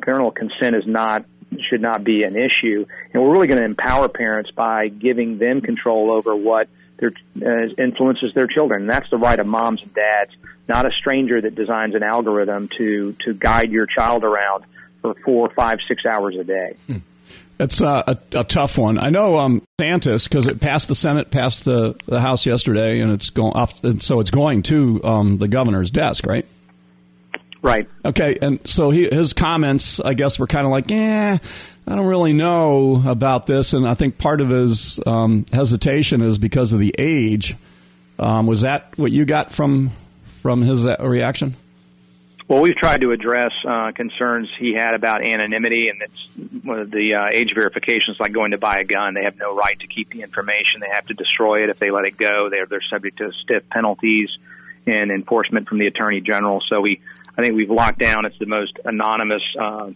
parental 0.00 0.30
consent 0.30 0.74
is 0.76 0.86
not, 0.86 1.24
should 1.68 1.80
not 1.80 2.04
be 2.04 2.24
an 2.24 2.36
issue. 2.36 2.84
And 3.12 3.22
we're 3.22 3.30
really 3.30 3.46
going 3.46 3.58
to 3.58 3.64
empower 3.64 4.08
parents 4.08 4.50
by 4.50 4.88
giving 4.88 5.38
them 5.38 5.60
control 5.60 6.10
over 6.10 6.34
what 6.34 6.68
their, 6.98 7.12
uh, 7.40 7.68
influences 7.78 8.34
their 8.34 8.46
children. 8.46 8.82
And 8.82 8.90
that's 8.90 9.08
the 9.08 9.18
right 9.18 9.38
of 9.38 9.46
moms 9.46 9.82
and 9.82 9.94
dads, 9.94 10.32
not 10.68 10.84
a 10.84 10.90
stranger 10.92 11.40
that 11.40 11.54
designs 11.54 11.94
an 11.94 12.02
algorithm 12.02 12.68
to, 12.76 13.16
to 13.24 13.34
guide 13.34 13.70
your 13.70 13.86
child 13.86 14.24
around 14.24 14.64
for 15.00 15.14
four, 15.24 15.50
five, 15.50 15.78
six 15.88 16.04
hours 16.06 16.36
a 16.36 16.44
day. 16.44 16.76
Hmm. 16.86 16.98
It's 17.58 17.82
uh, 17.82 18.02
a, 18.06 18.38
a, 18.38 18.44
tough 18.44 18.78
one. 18.78 18.98
I 18.98 19.10
know 19.10 19.36
um, 19.36 19.62
Santis 19.78 20.24
because 20.24 20.46
it 20.46 20.60
passed 20.60 20.88
the 20.88 20.94
Senate, 20.94 21.30
passed 21.30 21.66
the, 21.66 21.94
the 22.06 22.18
House 22.18 22.46
yesterday, 22.46 23.00
and 23.00 23.12
it's 23.12 23.28
going 23.28 23.52
off. 23.52 23.84
And 23.84 24.02
so 24.02 24.18
it's 24.20 24.30
going 24.30 24.62
to 24.64 25.04
um, 25.04 25.36
the 25.36 25.46
governor's 25.46 25.90
desk, 25.90 26.24
right? 26.24 26.46
Right. 27.62 27.86
Okay, 28.02 28.38
and 28.40 28.66
so 28.66 28.90
he, 28.90 29.06
his 29.10 29.34
comments, 29.34 30.00
I 30.00 30.14
guess, 30.14 30.38
were 30.38 30.46
kind 30.46 30.64
of 30.64 30.72
like, 30.72 30.90
"Yeah, 30.90 31.36
I 31.86 31.94
don't 31.94 32.06
really 32.06 32.32
know 32.32 33.02
about 33.06 33.44
this," 33.44 33.74
and 33.74 33.86
I 33.86 33.92
think 33.92 34.16
part 34.16 34.40
of 34.40 34.48
his 34.48 34.98
um, 35.06 35.44
hesitation 35.52 36.22
is 36.22 36.38
because 36.38 36.72
of 36.72 36.80
the 36.80 36.94
age. 36.98 37.56
Um, 38.18 38.46
was 38.46 38.62
that 38.62 38.96
what 38.96 39.12
you 39.12 39.26
got 39.26 39.52
from 39.52 39.92
from 40.40 40.62
his 40.62 40.86
uh, 40.86 40.96
reaction? 41.00 41.56
Well, 42.50 42.62
we've 42.62 42.74
tried 42.74 43.02
to 43.02 43.12
address 43.12 43.52
uh, 43.64 43.92
concerns 43.92 44.48
he 44.58 44.74
had 44.74 44.94
about 44.94 45.22
anonymity, 45.22 45.88
and 45.88 46.02
it's 46.02 46.64
one 46.64 46.80
of 46.80 46.90
the 46.90 47.14
uh, 47.14 47.28
age 47.32 47.52
verifications 47.54 48.16
like 48.18 48.32
going 48.32 48.50
to 48.50 48.58
buy 48.58 48.78
a 48.80 48.84
gun. 48.84 49.14
They 49.14 49.22
have 49.22 49.36
no 49.36 49.54
right 49.54 49.78
to 49.78 49.86
keep 49.86 50.10
the 50.10 50.22
information; 50.22 50.80
they 50.80 50.88
have 50.92 51.06
to 51.06 51.14
destroy 51.14 51.62
it 51.62 51.70
if 51.70 51.78
they 51.78 51.92
let 51.92 52.06
it 52.06 52.16
go. 52.16 52.50
They're 52.50 52.66
they're 52.66 52.82
subject 52.90 53.18
to 53.18 53.30
stiff 53.44 53.68
penalties 53.70 54.30
and 54.84 55.12
enforcement 55.12 55.68
from 55.68 55.78
the 55.78 55.86
attorney 55.86 56.20
general. 56.22 56.60
So 56.68 56.80
we, 56.80 57.00
I 57.38 57.40
think 57.40 57.54
we've 57.54 57.70
locked 57.70 58.00
down. 58.00 58.24
It's 58.24 58.38
the 58.40 58.46
most 58.46 58.80
anonymous 58.84 59.44
uh, 59.56 59.92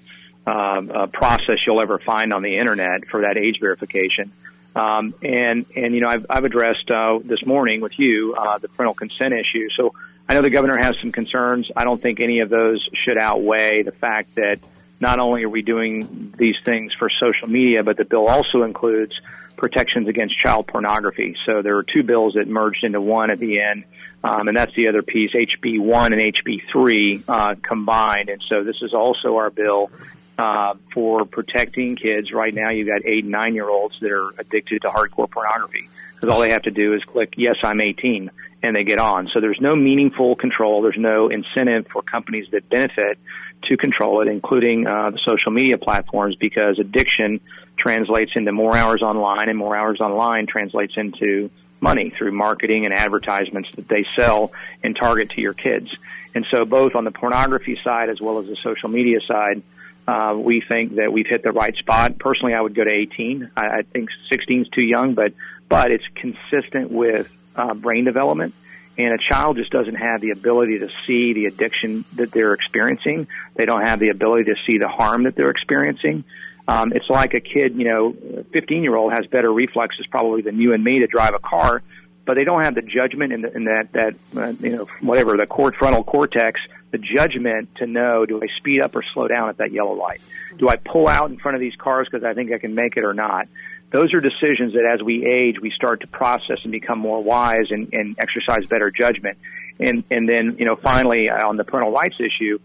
uh, 0.47 0.51
uh, 0.51 1.07
process 1.09 1.59
you'll 1.67 1.83
ever 1.83 1.99
find 1.99 2.33
on 2.33 2.43
the 2.43 2.57
internet 2.57 3.09
for 3.09 3.23
that 3.23 3.37
age 3.37 3.59
verification. 3.59 4.31
Um, 4.75 5.15
and 5.23 5.67
and 5.77 5.95
you 5.95 6.01
know 6.01 6.09
I've 6.09 6.27
I've 6.29 6.45
addressed 6.45 6.91
uh, 6.91 7.21
this 7.23 7.47
morning 7.47 7.81
with 7.81 7.99
you 7.99 8.35
uh, 8.35 8.59
the 8.59 8.69
parental 8.69 8.95
consent 8.95 9.33
issue. 9.33 9.69
So 9.77 9.95
I 10.29 10.35
know 10.35 10.43
the 10.43 10.51
governor 10.51 10.77
has 10.77 10.97
some 11.01 11.13
concerns. 11.13 11.71
I 11.77 11.85
don't 11.85 12.01
think 12.03 12.21
any 12.21 12.41
of 12.41 12.49
those 12.49 12.87
should 13.05 13.19
outweigh 13.19 13.83
the 13.83 13.93
fact 13.93 14.35
that 14.37 14.59
not 15.01 15.19
only 15.19 15.45
are 15.45 15.49
we 15.49 15.63
doing 15.63 16.35
these 16.39 16.57
things 16.65 16.93
for 16.99 17.11
social 17.23 17.49
media, 17.49 17.83
but 17.83 17.97
the 17.97 18.05
bill 18.05 18.27
also 18.27 18.63
includes 18.63 19.13
protections 19.57 20.09
against 20.09 20.35
child 20.43 20.67
pornography. 20.67 21.37
So 21.47 21.63
there 21.63 21.77
are 21.77 21.83
two 21.83 22.03
bills 22.03 22.35
that 22.35 22.49
merged 22.49 22.85
into 22.85 23.01
one 23.01 23.31
at 23.31 23.39
the 23.39 23.61
end, 23.61 23.85
um, 24.23 24.49
and 24.49 24.57
that's 24.57 24.75
the 24.75 24.89
other 24.89 25.03
piece, 25.03 25.33
HB 25.33 25.81
1 25.81 26.13
and 26.13 26.23
HB 26.23 26.63
3 26.73 27.25
uh, 27.29 27.55
combined. 27.63 28.31
And 28.31 28.43
so 28.49 28.65
this 28.65 28.77
is 28.83 28.95
also 28.95 29.37
our 29.37 29.51
bill 29.51 29.91
uh, 30.39 30.75
for 30.93 31.25
protecting 31.25 31.97
kids. 31.97 32.33
Right 32.33 32.55
now, 32.55 32.71
you've 32.71 32.89
got 32.89 33.05
eight 33.05 33.25
nine 33.25 33.55
year 33.55 33.69
olds 33.69 33.99
that 34.01 34.11
are 34.11 34.31
addicted 34.39 34.83
to 34.83 34.89
hardcore 34.89 35.31
pornography 35.31 35.89
because 36.15 36.35
all 36.35 36.41
they 36.41 36.51
have 36.51 36.63
to 36.63 36.71
do 36.71 36.95
is 36.95 37.03
click, 37.05 37.35
yes, 37.37 37.57
I'm 37.63 37.81
18, 37.81 38.31
and 38.63 38.77
they 38.77 38.85
get 38.85 38.99
on. 38.99 39.29
So 39.33 39.41
there's 39.41 39.61
no 39.61 39.75
meaningful 39.75 40.37
control. 40.37 40.83
There's 40.83 40.99
no 40.99 41.29
incentive 41.29 41.87
for 41.89 42.03
companies 42.03 42.47
that 42.53 42.69
benefit 42.69 43.19
to 43.65 43.77
control 43.77 44.23
it, 44.23 44.29
including 44.29 44.87
uh, 44.87 45.11
the 45.11 45.19
social 45.25 45.53
media 45.53 45.79
platforms, 45.79 46.37
because 46.37 46.79
addiction 46.79 47.41
translates 47.77 48.33
into 48.35 48.53
more 48.53 48.77
hours 48.77 49.03
online, 49.03 49.49
and 49.49 49.59
more 49.59 49.77
hours 49.77 50.01
online 50.01 50.47
translates 50.47 50.95
into 50.97 51.51
money 51.81 52.11
through 52.11 52.33
marketing 52.33 52.85
and 52.87 52.95
advertisements 52.95 53.69
that 53.77 53.89
they 53.89 54.07
sell 54.17 54.53
and 54.83 54.97
target 54.97 55.31
to 55.31 55.41
your 55.41 55.55
kids. 55.55 55.95
And 56.35 56.47
so, 56.51 56.65
both 56.65 56.95
on 56.95 57.05
the 57.05 57.11
pornography 57.11 57.79
side 57.85 58.09
as 58.09 58.21
well 58.21 58.39
as 58.39 58.47
the 58.47 58.57
social 58.57 58.89
media 58.89 59.21
side, 59.21 59.63
uh, 60.07 60.35
we 60.37 60.63
think 60.67 60.97
that 60.97 61.13
we've 61.13 61.27
hit 61.27 61.43
the 61.43 61.53
right 61.53 61.75
spot. 61.77 62.19
Personally, 62.19 62.55
I 62.55 62.61
would 62.61 62.75
go 62.75 62.85
to 62.85 62.91
18. 62.91 63.51
I, 63.57 63.67
I 63.67 63.83
think 63.83 64.11
16 64.31 64.63
is 64.63 64.69
too 64.69 64.83
young, 64.83 65.15
but 65.15 65.33
but 65.69 65.91
it's 65.91 66.05
consistent 66.15 66.91
with 66.91 67.31
uh, 67.57 67.75
brain 67.75 68.05
development 68.05 68.55
and 68.97 69.13
a 69.13 69.19
child 69.19 69.57
just 69.57 69.71
doesn't 69.71 69.97
have 69.97 70.21
the 70.21 70.31
ability 70.31 70.79
to 70.81 70.89
see 71.07 71.33
the 71.33 71.47
addiction 71.47 72.05
that 72.15 72.31
they're 72.31 72.55
experiencing. 72.55 73.27
They 73.55 73.65
don't 73.65 73.85
have 73.85 73.99
the 73.99 74.11
ability 74.11 74.45
to 74.45 74.55
see 74.67 74.79
the 74.79 74.89
harm 74.89 75.25
that 75.25 75.35
they're 75.35 75.51
experiencing. 75.51 76.25
Um, 76.69 76.93
it's 76.93 77.11
like 77.11 77.35
a 77.35 77.41
kid, 77.41 77.77
you 77.77 77.85
know, 77.85 78.45
15 78.53 78.83
year 78.83 78.97
old 78.97 79.13
has 79.13 79.27
better 79.27 79.53
reflexes 79.53 80.07
probably 80.07 80.43
than 80.43 80.59
you 80.59 80.73
and 80.73 80.83
me 80.83 81.01
to 81.01 81.07
drive 81.07 81.35
a 81.35 81.39
car, 81.39 81.83
but 82.25 82.35
they 82.35 82.45
don't 82.45 82.63
have 82.63 82.75
the 82.75 82.83
judgment 82.83 83.33
and, 83.33 83.45
the, 83.45 83.53
and 83.53 83.67
that, 83.67 83.93
that, 83.93 84.15
uh, 84.37 84.53
you 84.61 84.77
know, 84.77 84.89
whatever, 85.01 85.37
the 85.37 85.47
cord 85.47 85.75
frontal 85.77 86.05
cortex, 86.05 86.61
the 86.95 86.99
judgment 86.99 87.75
to 87.77 87.87
know, 87.87 88.25
do 88.25 88.41
I 88.43 88.47
speed 88.59 88.81
up 88.81 88.95
or 88.95 89.03
slow 89.03 89.27
down 89.27 89.49
at 89.49 89.59
that 89.59 89.73
yellow 89.73 89.95
light? 89.95 90.21
Do 90.57 90.69
I 90.69 90.77
pull 90.77 91.09
out 91.09 91.31
in 91.31 91.39
front 91.39 91.57
of 91.57 91.61
these 91.61 91.75
cars 91.77 92.09
because 92.11 92.25
I 92.25 92.35
think 92.35 92.53
I 92.53 92.59
can 92.59 92.75
make 92.75 92.97
it 92.97 93.05
or 93.05 93.15
not? 93.15 93.49
those 93.95 94.13
are 94.13 94.21
decisions 94.21 94.73
that 94.73 94.85
as 94.85 95.01
we 95.05 95.25
age, 95.25 95.61
we 95.61 95.71
start 95.71 96.01
to 96.01 96.09
process 96.09 96.59
and 96.65 96.73
become 96.73 96.99
more 96.99 97.23
wise 97.23 97.67
and, 97.71 97.95
and 97.95 98.17
exercise 98.19 98.67
better 98.67 98.91
judgment. 98.91 99.39
And, 99.79 100.03
and 100.11 100.29
then, 100.29 100.57
you 100.59 100.65
know, 100.65 100.75
finally 100.75 101.31
uh, 101.31 101.47
on 101.47 101.57
the 101.57 101.63
parental 101.63 101.93
rights 101.93 102.17
issue, 102.19 102.59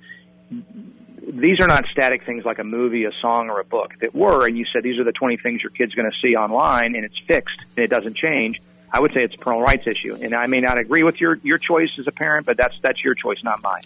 these 0.50 1.60
are 1.60 1.68
not 1.68 1.86
static 1.92 2.26
things 2.26 2.46
like 2.46 2.58
a 2.58 2.64
movie, 2.64 3.06
a 3.06 3.12
song, 3.22 3.52
or 3.52 3.60
a 3.60 3.64
book. 3.64 3.94
If 3.94 4.02
it 4.02 4.16
were, 4.16 4.48
and 4.48 4.58
you 4.58 4.66
said 4.74 4.82
these 4.82 4.98
are 4.98 5.04
the 5.04 5.12
20 5.12 5.38
things 5.38 5.62
your 5.62 5.70
kid's 5.70 5.94
going 5.94 6.10
to 6.10 6.18
see 6.20 6.36
online 6.36 6.96
and 6.96 7.06
it's 7.06 7.20
fixed 7.28 7.60
and 7.78 7.84
it 7.86 7.92
doesn't 7.92 8.18
change, 8.18 8.60
I 8.92 9.00
would 9.00 9.14
say 9.14 9.24
it's 9.24 9.36
a 9.36 9.38
parental 9.38 9.64
rights 9.64 9.88
issue. 9.88 10.16
And 10.16 10.34
I 10.34 10.48
may 10.48 10.60
not 10.60 10.78
agree 10.78 11.04
with 11.04 11.20
your, 11.22 11.36
your 11.44 11.58
choice 11.58 11.90
as 12.00 12.08
a 12.08 12.12
parent, 12.12 12.46
but 12.46 12.58
that's, 12.58 12.76
that's 12.82 13.04
your 13.04 13.16
choice, 13.16 13.44
not 13.44 13.62
mine. 13.62 13.84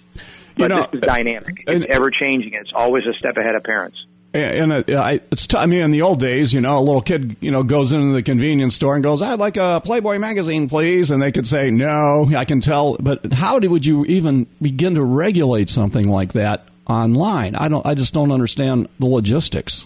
But 0.56 0.64
you 0.64 0.68
know, 0.70 0.88
this 0.92 1.02
is 1.02 1.02
dynamic. 1.02 1.64
It's 1.68 1.86
ever 1.90 2.12
changing. 2.12 2.54
It's 2.54 2.72
always 2.74 3.06
a 3.06 3.14
step 3.14 3.38
ahead 3.38 3.56
of 3.56 3.64
parents. 3.64 4.06
And 4.36 4.74
uh, 4.74 4.84
it, 4.88 4.96
I, 4.96 5.20
it's 5.32 5.46
t- 5.46 5.58
I 5.58 5.68
mean, 5.68 5.82
in 5.82 5.92
the 5.92 6.02
old 6.02 6.20
days, 6.20 6.54
you 6.54 6.62
know, 6.62 6.80
a 6.80 6.82
little 6.82 7.02
kid, 7.02 7.38
you 7.40 7.52
know, 7.52 7.62
goes 7.62 7.94
into 7.94 8.14
the 8.14 8.24
convenience 8.24 8.74
store 8.74 8.96
and 8.96 9.04
goes, 9.04 9.22
"I'd 9.22 9.38
like 9.38 9.58
a 9.58 9.80
Playboy 9.84 10.18
magazine, 10.18 10.68
please," 10.68 11.12
and 11.12 11.22
they 11.22 11.32
could 11.32 11.46
say, 11.46 11.70
"No, 11.70 12.28
I 12.36 12.44
can 12.44 12.60
tell." 12.60 12.98
But 13.00 13.32
how 13.32 13.60
do, 13.60 13.70
would 13.70 13.86
you 13.86 14.06
even 14.06 14.48
begin 14.60 14.96
to 14.96 15.04
regulate 15.04 15.70
something 15.70 16.08
like 16.08 16.34
that 16.34 16.68
online? 16.88 17.54
I 17.54 17.68
don't. 17.68 17.86
I 17.86 17.94
just 17.94 18.16
don't 18.16 18.32
understand 18.32 18.90
the 18.98 19.06
logistics. 19.06 19.86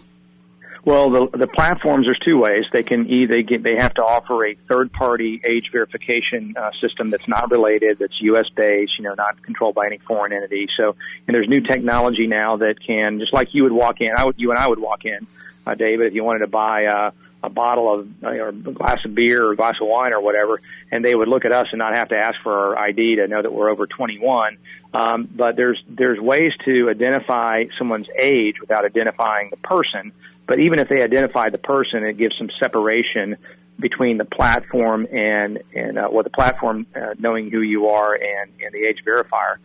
Well, 0.88 1.10
the 1.10 1.28
the 1.38 1.48
platforms 1.48 2.06
there's 2.06 2.18
two 2.26 2.38
ways. 2.38 2.64
They 2.72 2.82
can 2.82 3.10
either 3.10 3.42
get, 3.42 3.62
they 3.62 3.76
have 3.76 3.94
to 3.96 4.02
offer 4.02 4.46
a 4.46 4.56
third 4.70 4.94
party 4.94 5.42
age 5.46 5.70
verification 5.70 6.56
uh, 6.56 6.72
system 6.80 7.10
that's 7.10 7.28
not 7.28 7.52
related, 7.52 8.00
that's 8.00 8.14
U.S. 8.22 8.46
based, 8.56 8.94
you 8.98 9.04
know, 9.04 9.14
not 9.14 9.42
controlled 9.42 9.76
by 9.76 9.88
any 9.88 9.98
foreign 9.98 10.32
entity. 10.32 10.70
So, 10.78 10.96
and 11.28 11.36
there's 11.36 11.50
new 11.50 11.60
technology 11.60 12.26
now 12.26 12.56
that 12.56 12.80
can 12.80 13.20
just 13.20 13.34
like 13.34 13.54
you 13.54 13.64
would 13.64 13.74
walk 13.74 14.00
in, 14.00 14.14
I 14.16 14.24
would, 14.24 14.36
you 14.40 14.52
and 14.52 14.58
I 14.58 14.66
would 14.66 14.80
walk 14.80 15.04
in, 15.04 15.28
uh, 15.66 15.76
David, 15.76 16.08
if 16.08 16.14
you 16.14 16.24
wanted 16.24 16.40
to 16.40 16.48
buy 16.48 16.86
uh, 16.86 17.12
a 17.44 17.50
bottle 17.50 17.94
of 17.94 18.24
uh, 18.24 18.30
or 18.30 18.48
a 18.48 18.54
glass 18.54 19.04
of 19.04 19.14
beer 19.14 19.44
or 19.44 19.52
a 19.52 19.56
glass 19.58 19.76
of 19.82 19.90
wine 19.90 20.14
or 20.14 20.22
whatever, 20.22 20.62
and 20.90 21.04
they 21.04 21.14
would 21.14 21.28
look 21.28 21.44
at 21.44 21.52
us 21.52 21.68
and 21.74 21.80
not 21.80 21.98
have 21.98 22.08
to 22.10 22.16
ask 22.16 22.36
for 22.44 22.54
our 22.54 22.80
ID 22.80 23.18
to 23.18 23.28
know 23.28 23.42
that 23.42 23.52
we're 23.52 23.70
over 23.70 23.88
21. 23.88 24.58
Um, 24.94 25.28
but 25.36 25.58
there's 25.58 25.84
there's 25.90 26.18
ways 26.18 26.54
to 26.64 26.90
identify 26.90 27.66
someone's 27.78 28.08
age 28.18 28.62
without 28.62 28.86
identifying 28.86 29.50
the 29.50 29.58
person. 29.58 30.14
But 30.48 30.60
even 30.60 30.80
if 30.80 30.88
they 30.88 31.02
identify 31.04 31.50
the 31.50 31.58
person, 31.58 32.04
it 32.04 32.18
gives 32.18 32.38
some 32.38 32.50
separation 32.60 33.38
between 33.80 34.18
the 34.18 34.26
platform 34.26 35.08
and 35.12 35.60
and 35.76 35.98
uh, 36.00 36.10
well, 36.12 36.24
the 36.24 36.30
platform 36.30 36.88
uh, 36.96 37.14
knowing 37.20 37.52
who 37.52 37.62
you 37.62 37.90
are 37.90 38.16
and 38.16 38.52
and 38.64 38.72
the 38.72 38.86
age 38.86 39.04
verifier, 39.06 39.58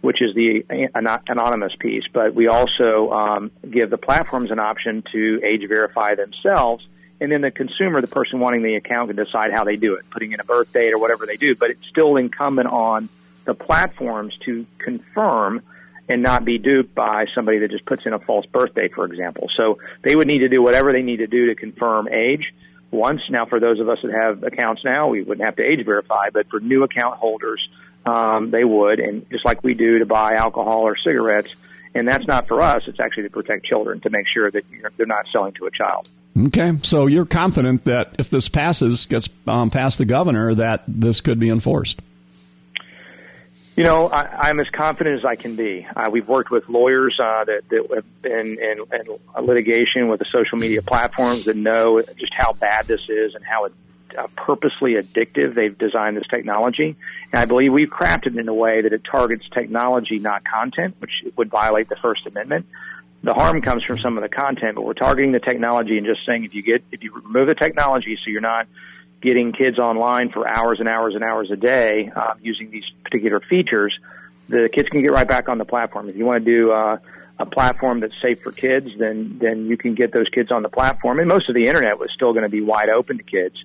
which 0.00 0.20
is 0.20 0.34
the 0.34 0.64
anonymous 1.28 1.74
piece. 1.78 2.04
But 2.12 2.34
we 2.34 2.48
also 2.48 3.10
um, 3.12 3.50
give 3.68 3.90
the 3.90 3.98
platforms 3.98 4.50
an 4.50 4.58
option 4.58 5.04
to 5.12 5.40
age 5.44 5.68
verify 5.68 6.14
themselves, 6.14 6.84
and 7.20 7.30
then 7.30 7.42
the 7.42 7.50
consumer, 7.50 8.00
the 8.00 8.08
person 8.08 8.40
wanting 8.40 8.62
the 8.62 8.74
account, 8.74 9.10
can 9.10 9.16
decide 9.24 9.52
how 9.52 9.64
they 9.64 9.76
do 9.76 9.94
it, 9.94 10.08
putting 10.10 10.32
in 10.32 10.40
a 10.40 10.44
birth 10.44 10.72
date 10.72 10.92
or 10.92 10.98
whatever 10.98 11.26
they 11.26 11.36
do. 11.36 11.54
But 11.54 11.70
it's 11.70 11.86
still 11.88 12.16
incumbent 12.16 12.68
on 12.68 13.08
the 13.44 13.54
platforms 13.54 14.36
to 14.46 14.66
confirm 14.78 15.62
and 16.10 16.24
not 16.24 16.44
be 16.44 16.58
duped 16.58 16.92
by 16.92 17.26
somebody 17.36 17.60
that 17.60 17.70
just 17.70 17.86
puts 17.86 18.04
in 18.04 18.12
a 18.12 18.18
false 18.18 18.44
birthday, 18.46 18.88
for 18.88 19.06
example. 19.06 19.48
So 19.56 19.78
they 20.02 20.16
would 20.16 20.26
need 20.26 20.40
to 20.40 20.48
do 20.48 20.60
whatever 20.60 20.92
they 20.92 21.02
need 21.02 21.18
to 21.18 21.28
do 21.28 21.46
to 21.46 21.54
confirm 21.54 22.08
age 22.08 22.52
once. 22.90 23.20
Now, 23.30 23.46
for 23.46 23.60
those 23.60 23.78
of 23.78 23.88
us 23.88 23.98
that 24.02 24.12
have 24.12 24.42
accounts 24.42 24.82
now, 24.84 25.06
we 25.06 25.22
wouldn't 25.22 25.44
have 25.44 25.54
to 25.56 25.62
age 25.62 25.84
verify, 25.84 26.30
but 26.32 26.48
for 26.50 26.58
new 26.58 26.82
account 26.82 27.16
holders, 27.18 27.66
um, 28.04 28.50
they 28.50 28.64
would, 28.64 28.98
and 28.98 29.30
just 29.30 29.44
like 29.44 29.62
we 29.62 29.74
do 29.74 30.00
to 30.00 30.06
buy 30.06 30.32
alcohol 30.34 30.80
or 30.80 30.96
cigarettes. 30.96 31.54
And 31.94 32.08
that's 32.08 32.26
not 32.26 32.48
for 32.48 32.60
us; 32.60 32.82
it's 32.88 32.98
actually 32.98 33.24
to 33.24 33.30
protect 33.30 33.64
children 33.64 34.00
to 34.00 34.10
make 34.10 34.26
sure 34.32 34.50
that 34.50 34.64
they're 34.96 35.06
not 35.06 35.26
selling 35.32 35.52
to 35.54 35.66
a 35.66 35.70
child. 35.70 36.08
Okay, 36.46 36.78
so 36.82 37.06
you're 37.06 37.26
confident 37.26 37.84
that 37.84 38.14
if 38.18 38.30
this 38.30 38.48
passes, 38.48 39.06
gets 39.06 39.28
um, 39.46 39.70
past 39.70 39.98
the 39.98 40.04
governor, 40.04 40.54
that 40.54 40.82
this 40.86 41.20
could 41.20 41.38
be 41.38 41.50
enforced. 41.50 42.00
You 43.76 43.84
know, 43.84 44.08
I, 44.08 44.48
I'm 44.48 44.60
as 44.60 44.68
confident 44.70 45.20
as 45.20 45.24
I 45.24 45.36
can 45.36 45.56
be. 45.56 45.86
Uh, 45.94 46.10
we've 46.10 46.28
worked 46.28 46.50
with 46.50 46.68
lawyers 46.68 47.18
uh, 47.18 47.44
that, 47.44 47.62
that 47.70 47.86
have 47.94 48.22
been 48.22 48.58
in, 48.60 48.84
in 48.92 49.44
litigation 49.44 50.08
with 50.08 50.18
the 50.18 50.26
social 50.32 50.58
media 50.58 50.82
platforms 50.82 51.44
that 51.44 51.56
know 51.56 52.02
just 52.18 52.32
how 52.36 52.52
bad 52.52 52.86
this 52.86 53.08
is 53.08 53.34
and 53.34 53.44
how 53.44 53.66
it, 53.66 53.72
uh, 54.18 54.26
purposely 54.36 54.94
addictive 54.94 55.54
they've 55.54 55.78
designed 55.78 56.16
this 56.16 56.26
technology. 56.28 56.96
And 57.32 57.40
I 57.40 57.44
believe 57.44 57.72
we've 57.72 57.88
crafted 57.88 58.34
it 58.34 58.38
in 58.38 58.48
a 58.48 58.54
way 58.54 58.82
that 58.82 58.92
it 58.92 59.02
targets 59.04 59.48
technology, 59.54 60.18
not 60.18 60.42
content, 60.44 60.96
which 60.98 61.12
would 61.36 61.48
violate 61.48 61.88
the 61.88 61.96
First 61.96 62.26
Amendment. 62.26 62.66
The 63.22 63.34
harm 63.34 63.62
comes 63.62 63.84
from 63.84 63.98
some 63.98 64.18
of 64.18 64.22
the 64.22 64.28
content, 64.28 64.74
but 64.74 64.82
we're 64.82 64.94
targeting 64.94 65.32
the 65.32 65.40
technology 65.40 65.96
and 65.96 66.06
just 66.06 66.26
saying 66.26 66.44
if 66.44 66.54
you 66.54 66.62
get 66.62 66.82
if 66.90 67.02
you 67.02 67.12
remove 67.14 67.48
the 67.48 67.54
technology, 67.54 68.16
so 68.16 68.30
you're 68.30 68.40
not 68.40 68.66
getting 69.20 69.52
kids 69.52 69.78
online 69.78 70.30
for 70.30 70.50
hours 70.50 70.80
and 70.80 70.88
hours 70.88 71.14
and 71.14 71.22
hours 71.22 71.50
a 71.50 71.56
day 71.56 72.10
uh, 72.14 72.34
using 72.40 72.70
these 72.70 72.84
particular 73.04 73.40
features, 73.40 73.98
the 74.48 74.68
kids 74.72 74.88
can 74.88 75.02
get 75.02 75.10
right 75.10 75.28
back 75.28 75.48
on 75.48 75.58
the 75.58 75.64
platform. 75.64 76.08
If 76.08 76.16
you 76.16 76.24
want 76.24 76.44
to 76.44 76.44
do 76.44 76.72
uh, 76.72 76.98
a 77.38 77.46
platform 77.46 78.00
that's 78.00 78.14
safe 78.20 78.42
for 78.42 78.52
kids, 78.52 78.88
then 78.98 79.38
then 79.40 79.66
you 79.66 79.76
can 79.76 79.94
get 79.94 80.12
those 80.12 80.28
kids 80.28 80.50
on 80.50 80.62
the 80.62 80.68
platform. 80.68 81.18
And 81.18 81.28
most 81.28 81.48
of 81.48 81.54
the 81.54 81.66
internet 81.66 81.98
was 81.98 82.10
still 82.14 82.32
going 82.32 82.44
to 82.44 82.50
be 82.50 82.60
wide 82.60 82.88
open 82.88 83.18
to 83.18 83.24
kids. 83.24 83.56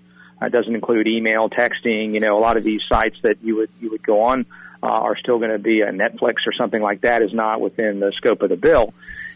It 0.41 0.51
doesn't 0.51 0.73
include 0.73 1.07
email, 1.07 1.49
texting. 1.49 2.13
You 2.13 2.19
know, 2.19 2.37
a 2.37 2.41
lot 2.41 2.57
of 2.57 2.63
these 2.63 2.81
sites 2.87 3.17
that 3.23 3.37
you 3.41 3.57
would 3.57 3.69
you 3.81 3.91
would 3.91 4.03
go 4.03 4.23
on 4.23 4.45
uh, 4.83 4.87
are 4.87 5.17
still 5.17 5.39
going 5.39 5.51
to 5.51 5.59
be 5.59 5.81
a 5.81 5.91
Netflix 5.91 6.45
or 6.45 6.53
something 6.57 6.81
like 6.81 7.01
that. 7.01 7.21
Is 7.21 7.33
not 7.33 7.61
within 7.61 7.99
the 7.99 8.11
scope 8.15 8.41
of 8.41 8.49
the 8.49 8.57
bill. 8.57 8.93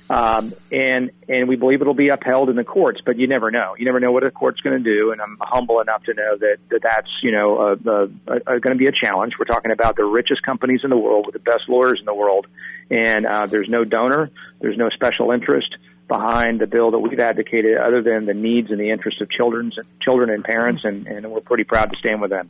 Um, 0.10 0.54
and 0.72 1.12
and 1.28 1.48
we 1.48 1.56
believe 1.56 1.82
it'll 1.82 1.94
be 1.94 2.10
upheld 2.10 2.50
in 2.50 2.56
the 2.56 2.64
courts, 2.64 3.00
but 3.06 3.18
you 3.18 3.28
never 3.28 3.52
know. 3.52 3.76
You 3.78 3.86
never 3.86 4.00
know 4.00 4.12
what 4.12 4.24
a 4.24 4.32
court's 4.32 4.60
going 4.62 4.82
to 4.82 4.84
do, 4.84 5.12
and 5.12 5.22
I'm 5.22 5.38
humble 5.40 5.82
enough 5.82 6.04
to 6.06 6.16
know 6.16 6.36
that, 6.36 6.58
that 6.70 6.82
that's 6.82 7.10
you 7.22 7.32
know 7.32 7.76
going 7.76 8.62
to 8.62 8.76
be 8.76 8.88
a 8.88 8.92
challenge. 8.92 9.34
We're 9.38 9.46
talking 9.46 9.72
about 9.72 9.98
the 9.98 10.06
richest 10.06 10.42
companies 10.42 10.82
in 10.84 10.90
the 10.90 10.98
world 10.98 11.28
with 11.28 11.34
the 11.34 11.40
best 11.40 11.70
lawyers 11.70 12.00
in 12.00 12.06
the 12.06 12.16
world, 12.16 12.48
and 12.90 13.28
uh, 13.28 13.46
there's 13.46 13.70
no 13.70 13.84
donor, 13.84 14.32
there's 14.60 14.78
no 14.78 14.90
special 14.90 15.32
interest 15.32 15.76
behind 16.08 16.60
the 16.60 16.66
bill 16.66 16.90
that 16.90 17.00
we've 17.00 17.20
advocated, 17.20 17.78
other 17.78 18.02
than 18.02 18.26
the 18.26 18.34
needs 18.34 18.72
and 18.72 18.80
the 18.80 18.90
interests 18.90 19.22
of 19.22 19.30
children's 19.30 19.78
children 20.02 20.32
and 20.32 20.44
parents, 20.44 20.86
and, 20.86 21.06
and 21.06 21.30
we're 21.32 21.40
pretty 21.40 21.64
proud 21.64 21.92
to 21.92 21.98
stand 21.98 22.20
with 22.20 22.32
them. 22.32 22.50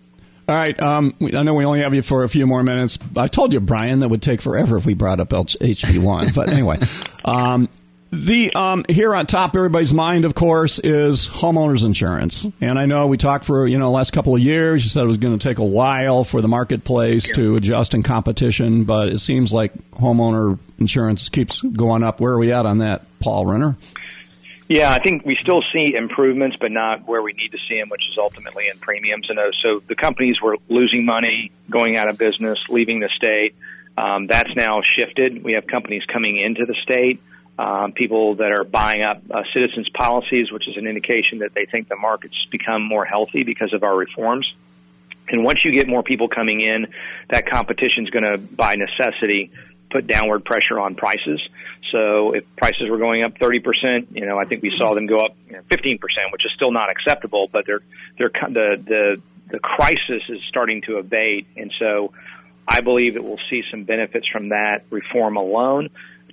All 0.50 0.56
right. 0.56 0.80
Um, 0.82 1.14
I 1.22 1.44
know 1.44 1.54
we 1.54 1.64
only 1.64 1.82
have 1.82 1.94
you 1.94 2.02
for 2.02 2.24
a 2.24 2.28
few 2.28 2.48
more 2.48 2.64
minutes. 2.64 2.98
I 3.16 3.28
told 3.28 3.54
you, 3.54 3.60
Brian, 3.60 4.00
that 4.00 4.10
would 4.10 4.24
take 4.24 4.42
forever 4.42 4.78
if 4.78 4.86
we 4.86 4.96
brought 4.96 5.20
up 5.20 5.30
HB1. 5.30 6.34
but 6.34 6.50
anyway, 6.50 6.80
um, 7.24 7.70
The 8.12 8.52
um, 8.56 8.84
here 8.90 9.14
on 9.14 9.28
top, 9.28 9.56
everybody's 9.56 9.94
mind, 9.94 10.26
of 10.26 10.34
course, 10.34 10.80
is 10.80 11.28
homeowners 11.28 11.86
insurance. 11.86 12.48
And 12.60 12.80
I 12.80 12.88
know 12.88 13.06
we 13.06 13.18
talked 13.18 13.46
for 13.46 13.68
you 13.68 13.78
know 13.78 13.86
the 13.86 13.92
last 13.92 14.12
couple 14.12 14.36
of 14.36 14.42
years. 14.42 14.84
You 14.84 14.90
said 14.90 15.04
it 15.04 15.08
was 15.08 15.18
going 15.18 15.38
to 15.38 15.48
take 15.48 15.60
a 15.60 15.64
while 15.64 16.24
for 16.24 16.42
the 16.42 16.48
marketplace 16.48 17.28
yeah. 17.30 17.36
to 17.36 17.56
adjust 17.56 17.94
in 17.94 18.02
competition, 18.02 18.86
but 18.86 19.10
it 19.10 19.20
seems 19.20 19.54
like 19.54 19.74
homeowner 19.92 20.58
insurance 20.80 21.30
keeps 21.30 21.62
going 21.62 22.02
up. 22.02 22.20
Where 22.20 22.34
are 22.34 22.40
we 22.40 22.52
at 22.52 22.66
on 22.66 22.80
that, 22.80 23.04
Paul 23.20 23.46
Renner? 23.46 23.78
Yeah, 24.70 24.92
I 24.92 25.00
think 25.00 25.26
we 25.26 25.36
still 25.42 25.64
see 25.74 25.96
improvements, 25.96 26.56
but 26.62 26.72
not 26.72 27.08
where 27.08 27.24
we 27.24 27.34
need 27.34 27.50
to 27.54 27.58
see 27.68 27.80
them, 27.80 27.90
which 27.90 28.08
is 28.08 28.20
ultimately 28.20 28.68
in 28.68 28.78
premiums. 28.78 29.28
And 29.28 29.40
uh, 29.40 29.50
so 29.64 29.82
the 29.88 29.96
companies 29.96 30.40
were 30.40 30.58
losing 30.70 31.06
money, 31.06 31.52
going 31.72 31.98
out 31.98 32.08
of 32.08 32.20
business, 32.20 32.60
leaving 32.70 33.00
the 33.00 33.10
state. 33.16 33.56
Um, 33.98 34.28
that's 34.28 34.56
now 34.56 34.82
shifted. 34.96 35.44
We 35.44 35.54
have 35.54 35.66
companies 35.66 36.04
coming 36.06 36.38
into 36.38 36.68
the 36.68 36.76
state, 36.84 37.20
um, 37.58 37.94
people 37.94 38.36
that 38.36 38.52
are 38.52 38.64
buying 38.64 39.02
up 39.02 39.24
uh, 39.32 39.42
citizens' 39.52 39.90
policies, 39.90 40.52
which 40.52 40.68
is 40.68 40.78
an 40.78 40.86
indication 40.86 41.40
that 41.40 41.56
they 41.56 41.66
think 41.66 41.90
the 41.90 41.96
market's 41.96 42.46
become 42.52 42.84
more 42.84 43.06
healthy 43.06 43.42
because 43.42 43.74
of 43.74 43.84
our 43.84 43.98
reforms. 43.98 44.54
And 45.30 45.44
once 45.44 45.66
you 45.66 45.72
get 45.72 45.88
more 45.88 46.04
people 46.04 46.30
coming 46.30 46.62
in, 46.62 46.94
that 47.30 47.48
competition 47.48 48.04
is 48.04 48.12
going 48.12 48.24
to, 48.24 48.38
by 48.38 48.76
necessity, 48.76 49.52
put 49.90 50.06
downward 50.06 50.46
pressure 50.46 50.80
on 50.80 50.94
prices. 50.94 51.42
So 51.92 52.34
if 52.34 52.44
prices 52.56 52.90
were 52.90 52.98
going 52.98 53.24
up 53.24 53.38
30%, 53.38 54.16
you 54.16 54.26
know, 54.26 54.38
I 54.38 54.46
think 54.46 54.64
we 54.64 54.76
saw 54.76 54.94
them 54.94 55.06
go 55.06 55.20
up 55.20 55.36
you 55.48 55.54
know, 55.54 55.62
15%, 55.70 56.00
which 56.32 56.46
is 56.46 56.52
still 56.56 56.72
not 56.72 56.90
acceptable, 56.90 57.50
but 57.52 57.66
they're, 57.66 57.82
they're, 58.18 58.30
the, 58.30 58.84
the, 58.86 59.22
the 59.52 59.60
crisis 59.60 60.24
is 60.30 60.40
starting 60.48 60.82
to 60.84 60.98
abate. 60.98 61.48
And 61.58 61.74
so 61.80 62.14
I 62.68 62.82
believe 62.82 63.16
that 63.16 63.24
we'll 63.24 63.40
see 63.50 63.64
some 63.72 63.84
benefits 63.84 64.28
from 64.28 64.50
that 64.50 64.84
reform 64.90 65.38
alone. 65.38 65.90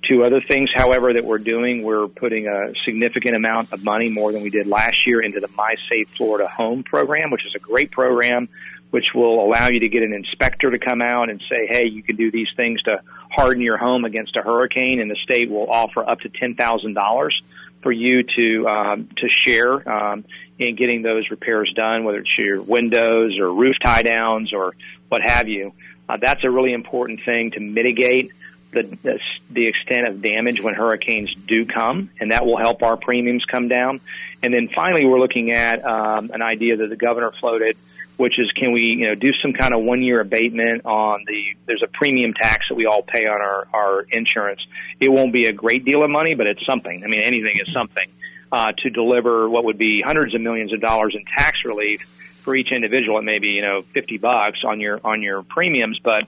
Two 0.07 0.23
other 0.23 0.41
things, 0.41 0.69
however, 0.73 1.11
that 1.13 1.25
we're 1.25 1.39
doing, 1.39 1.81
we're 1.81 2.07
putting 2.07 2.47
a 2.47 2.73
significant 2.85 3.35
amount 3.35 3.73
of 3.73 3.83
money, 3.83 4.09
more 4.09 4.31
than 4.31 4.43
we 4.43 4.51
did 4.51 4.67
last 4.67 5.07
year, 5.07 5.21
into 5.21 5.39
the 5.39 5.49
My 5.55 5.75
Safe 5.91 6.07
Florida 6.15 6.47
Home 6.47 6.83
program, 6.83 7.31
which 7.31 7.45
is 7.45 7.55
a 7.55 7.59
great 7.59 7.91
program 7.91 8.47
which 8.91 9.13
will 9.13 9.43
allow 9.43 9.67
you 9.67 9.79
to 9.81 9.89
get 9.89 10.03
an 10.03 10.13
inspector 10.13 10.71
to 10.71 10.79
come 10.79 11.01
out 11.01 11.29
and 11.29 11.41
say, 11.49 11.67
hey, 11.69 11.87
you 11.87 12.01
can 12.01 12.15
do 12.15 12.31
these 12.31 12.47
things 12.55 12.81
to 12.83 13.01
harden 13.37 13.61
your 13.61 13.77
home 13.77 14.03
against 14.03 14.35
a 14.35 14.41
hurricane, 14.41 14.99
and 14.99 15.09
the 15.09 15.15
state 15.23 15.49
will 15.49 15.69
offer 15.69 16.07
up 16.07 16.19
to 16.21 16.29
ten 16.29 16.55
thousand 16.55 16.95
dollars 16.95 17.39
for 17.83 17.91
you 17.91 18.23
to 18.23 18.67
um, 18.67 19.09
to 19.15 19.27
share 19.45 19.87
um, 19.87 20.25
in 20.57 20.75
getting 20.75 21.03
those 21.03 21.29
repairs 21.29 21.71
done, 21.75 22.03
whether 22.03 22.19
it's 22.19 22.37
your 22.37 22.61
windows 22.61 23.37
or 23.39 23.53
roof 23.53 23.75
tie 23.83 24.01
downs 24.01 24.51
or 24.53 24.73
what 25.09 25.21
have 25.21 25.47
you. 25.47 25.73
Uh, 26.09 26.17
that's 26.19 26.43
a 26.43 26.49
really 26.49 26.73
important 26.73 27.21
thing 27.23 27.51
to 27.51 27.59
mitigate 27.59 28.31
the, 28.71 28.83
the 29.03 29.19
the 29.51 29.67
extent 29.67 30.07
of 30.07 30.21
damage 30.21 30.59
when 30.59 30.73
hurricanes 30.73 31.33
do 31.47 31.65
come, 31.65 32.09
and 32.19 32.31
that 32.31 32.45
will 32.45 32.57
help 32.57 32.81
our 32.81 32.97
premiums 32.97 33.45
come 33.45 33.67
down. 33.67 34.01
And 34.41 34.53
then 34.53 34.67
finally, 34.67 35.05
we're 35.05 35.19
looking 35.19 35.51
at 35.51 35.85
um, 35.85 36.31
an 36.33 36.41
idea 36.41 36.77
that 36.77 36.89
the 36.89 36.95
governor 36.95 37.31
floated 37.39 37.77
which 38.17 38.39
is 38.39 38.51
can 38.51 38.71
we 38.71 38.81
you 38.81 39.07
know 39.07 39.15
do 39.15 39.31
some 39.41 39.53
kind 39.53 39.73
of 39.73 39.81
one 39.83 40.01
year 40.01 40.19
abatement 40.19 40.85
on 40.85 41.23
the 41.25 41.55
there's 41.65 41.83
a 41.83 41.87
premium 41.87 42.33
tax 42.33 42.65
that 42.69 42.75
we 42.75 42.85
all 42.85 43.03
pay 43.03 43.25
on 43.25 43.41
our 43.41 43.67
our 43.73 44.01
insurance. 44.01 44.61
It 44.99 45.11
won't 45.11 45.31
be 45.31 45.45
a 45.45 45.53
great 45.53 45.85
deal 45.85 46.03
of 46.03 46.09
money, 46.09 46.35
but 46.35 46.47
it's 46.47 46.65
something. 46.65 47.03
I 47.03 47.07
mean, 47.07 47.21
anything 47.21 47.59
is 47.65 47.71
something 47.71 48.09
uh, 48.51 48.73
to 48.79 48.89
deliver 48.89 49.49
what 49.49 49.63
would 49.65 49.77
be 49.77 50.01
hundreds 50.05 50.33
of 50.33 50.41
millions 50.41 50.73
of 50.73 50.81
dollars 50.81 51.15
in 51.15 51.23
tax 51.25 51.59
relief 51.63 52.01
for 52.41 52.55
each 52.55 52.71
individual. 52.71 53.19
It 53.19 53.23
may 53.23 53.39
be 53.39 53.49
you 53.49 53.61
know 53.61 53.83
fifty 53.93 54.17
bucks 54.17 54.59
on 54.65 54.79
your 54.79 54.99
on 55.03 55.21
your 55.21 55.43
premiums, 55.43 55.99
but 56.03 56.27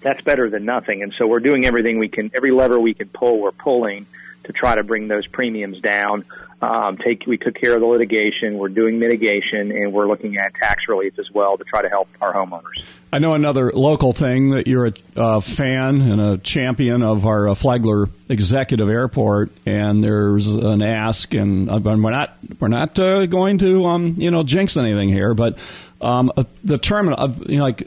that's 0.00 0.22
better 0.22 0.48
than 0.48 0.64
nothing. 0.64 1.02
And 1.02 1.12
so 1.18 1.26
we're 1.26 1.40
doing 1.40 1.66
everything 1.66 1.98
we 1.98 2.08
can, 2.08 2.30
every 2.34 2.50
lever 2.50 2.80
we 2.80 2.94
can 2.94 3.08
pull, 3.08 3.38
we're 3.38 3.52
pulling 3.52 4.06
to 4.44 4.52
try 4.52 4.74
to 4.74 4.82
bring 4.82 5.08
those 5.08 5.26
premiums 5.26 5.80
down 5.80 6.24
um, 6.62 6.98
take 6.98 7.26
we 7.26 7.38
took 7.38 7.54
care 7.54 7.74
of 7.74 7.80
the 7.80 7.86
litigation. 7.86 8.58
We're 8.58 8.68
doing 8.68 8.98
mitigation, 8.98 9.72
and 9.72 9.92
we're 9.92 10.06
looking 10.06 10.36
at 10.36 10.54
tax 10.54 10.88
relief 10.88 11.18
as 11.18 11.30
well 11.32 11.56
to 11.56 11.64
try 11.64 11.82
to 11.82 11.88
help 11.88 12.08
our 12.20 12.32
homeowners. 12.32 12.82
I 13.12 13.18
know 13.18 13.34
another 13.34 13.72
local 13.72 14.12
thing 14.12 14.50
that 14.50 14.68
you're 14.68 14.86
a 14.86 14.92
uh, 15.16 15.40
fan 15.40 16.00
and 16.00 16.20
a 16.20 16.38
champion 16.38 17.02
of 17.02 17.26
our 17.26 17.48
uh, 17.48 17.54
Flagler 17.54 18.08
Executive 18.28 18.88
Airport, 18.88 19.50
and 19.66 20.04
there's 20.04 20.54
an 20.54 20.82
ask, 20.82 21.32
and 21.34 21.70
uh, 21.70 21.80
we're 21.82 21.96
not 21.96 22.36
we're 22.60 22.68
not 22.68 22.98
uh, 22.98 23.26
going 23.26 23.58
to 23.58 23.86
um, 23.86 24.14
you 24.18 24.30
know 24.30 24.42
jinx 24.42 24.76
anything 24.76 25.08
here, 25.08 25.34
but 25.34 25.58
um, 26.00 26.30
the 26.62 26.78
terminal, 26.78 27.30
you 27.46 27.58
know, 27.58 27.64
like 27.64 27.82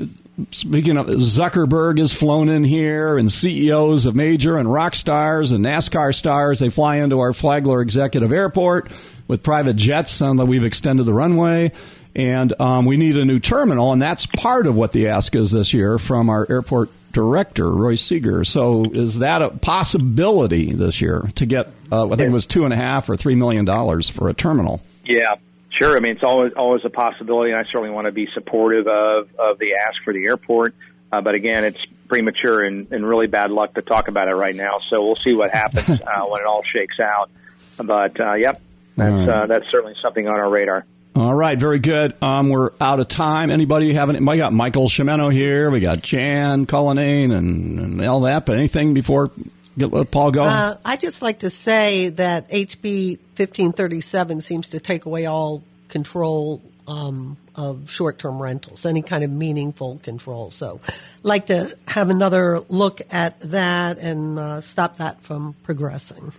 speaking 0.52 0.98
of 0.98 1.08
Zuckerberg 1.08 2.00
has 2.00 2.14
flown 2.14 2.50
in 2.50 2.64
here, 2.64 3.18
and 3.18 3.32
CEOs 3.32 4.06
of 4.06 4.16
major 4.16 4.58
and 4.58 4.72
rock 4.72 4.96
stars 4.96 5.52
and 5.52 5.64
NASCAR 5.64 6.14
stars 6.14 6.60
they 6.60 6.70
fly 6.70 6.98
into 6.98 7.20
our 7.20 7.34
Flagler 7.34 7.82
Executive 7.82 8.32
Airport 8.32 8.92
with 9.28 9.44
private 9.44 9.76
jets. 9.76 10.22
And 10.22 10.40
that 10.40 10.46
we've 10.46 10.66
extended 10.66 11.04
the 11.04 11.14
runway, 11.14 11.72
and 12.16 12.54
um, 12.60 12.86
we 12.86 12.98
need 12.98 13.18
a 13.18 13.26
new 13.26 13.40
terminal, 13.40 13.92
and 13.92 14.02
that's 14.02 14.26
part 14.26 14.68
of 14.68 14.76
what 14.76 14.92
the 14.92 15.08
ask 15.10 15.36
is 15.36 15.52
this 15.52 15.74
year 15.74 15.98
from 15.98 16.30
our 16.30 16.46
airport 16.50 16.90
director 17.12 17.70
Roy 17.70 17.94
Sieger. 17.94 18.46
So 18.46 18.86
is 18.92 19.20
that 19.20 19.42
a 19.42 19.50
possibility 19.50 20.74
this 20.74 21.00
year 21.00 21.30
to 21.36 21.46
get? 21.46 21.68
Uh, 21.92 22.08
I 22.08 22.16
think 22.16 22.30
it 22.30 22.32
was 22.32 22.48
two 22.48 22.66
and 22.66 22.74
a 22.74 22.78
half 22.78 23.08
or 23.10 23.16
three 23.16 23.36
million 23.36 23.66
dollars 23.66 24.10
for 24.10 24.30
a 24.30 24.34
terminal. 24.34 24.82
Yeah, 25.06 25.36
Sure. 25.80 25.98
I 25.98 26.00
mean, 26.00 26.14
it's 26.14 26.24
always 26.24 26.54
always 26.54 26.86
a 26.86 26.90
possibility, 26.90 27.52
and 27.52 27.60
I 27.60 27.64
certainly 27.66 27.90
want 27.90 28.06
to 28.06 28.12
be 28.12 28.28
supportive 28.34 28.88
of 28.88 29.30
of 29.40 29.60
the 29.60 29.74
ask 29.76 30.02
for 30.04 30.14
the 30.14 30.26
airport. 30.26 30.76
Uh, 31.12 31.22
but 31.22 31.36
again, 31.36 31.64
it's 31.64 31.80
premature 32.08 32.64
and, 32.64 32.92
and 32.92 33.08
really 33.08 33.28
bad 33.28 33.50
luck 33.52 33.74
to 33.74 33.82
talk 33.82 34.08
about 34.08 34.28
it 34.28 34.36
right 34.36 34.56
now. 34.56 34.80
So 34.90 35.04
we'll 35.04 35.16
see 35.16 35.34
what 35.34 35.52
happens 35.52 35.90
uh, 35.90 36.26
when 36.28 36.42
it 36.42 36.46
all 36.46 36.62
shakes 36.64 37.00
out. 37.00 37.30
But 37.78 38.20
uh, 38.20 38.34
yep, 38.34 38.62
that's 38.96 39.30
uh, 39.30 39.46
that's 39.48 39.66
certainly 39.72 39.96
something 40.02 40.28
on 40.28 40.36
our 40.36 40.50
radar. 40.50 40.86
All 41.16 41.34
right, 41.34 41.60
very 41.60 41.78
good. 41.78 42.16
Um, 42.24 42.50
we're 42.50 42.72
out 42.82 43.00
of 43.00 43.08
time. 43.08 43.52
Anybody 43.52 43.94
have 43.94 44.10
any? 44.10 44.20
We 44.20 44.38
got 44.38 44.52
Michael 44.52 44.90
Chiumento 44.90 45.32
here. 45.32 45.70
We 45.70 45.80
got 45.80 46.02
Jan 46.02 46.66
Cullinane 46.66 47.32
and, 47.32 47.80
and 47.80 48.06
all 48.08 48.22
that. 48.22 48.48
But 48.48 48.58
anything 48.58 48.96
before 48.96 49.32
let 49.78 50.12
Paul 50.12 50.32
go? 50.32 50.44
Uh, 50.44 50.78
I 50.86 50.98
just 50.98 51.22
like 51.22 51.40
to 51.40 51.50
say 51.50 52.10
that 52.10 52.50
HB 52.50 53.18
1537 53.38 54.42
seems 54.42 54.70
to 54.70 54.80
take 54.80 55.06
away 55.06 55.26
all 55.26 55.64
control 55.90 56.62
um, 56.88 57.38
of 57.56 57.90
short-term 57.90 58.42
rentals, 58.42 58.86
any 58.86 59.02
kind 59.02 59.24
of 59.24 59.30
meaningful 59.30 60.00
control. 60.04 60.52
So, 60.52 60.80
like 61.22 61.48
to 61.48 61.78
have 61.88 62.10
another 62.10 62.62
look 62.68 63.02
at 63.12 63.40
that 63.42 64.00
and 64.00 64.38
uh, 64.38 64.62
stop 64.62 64.98
that 64.98 65.22
from 65.24 65.56
progressing. 65.64 66.34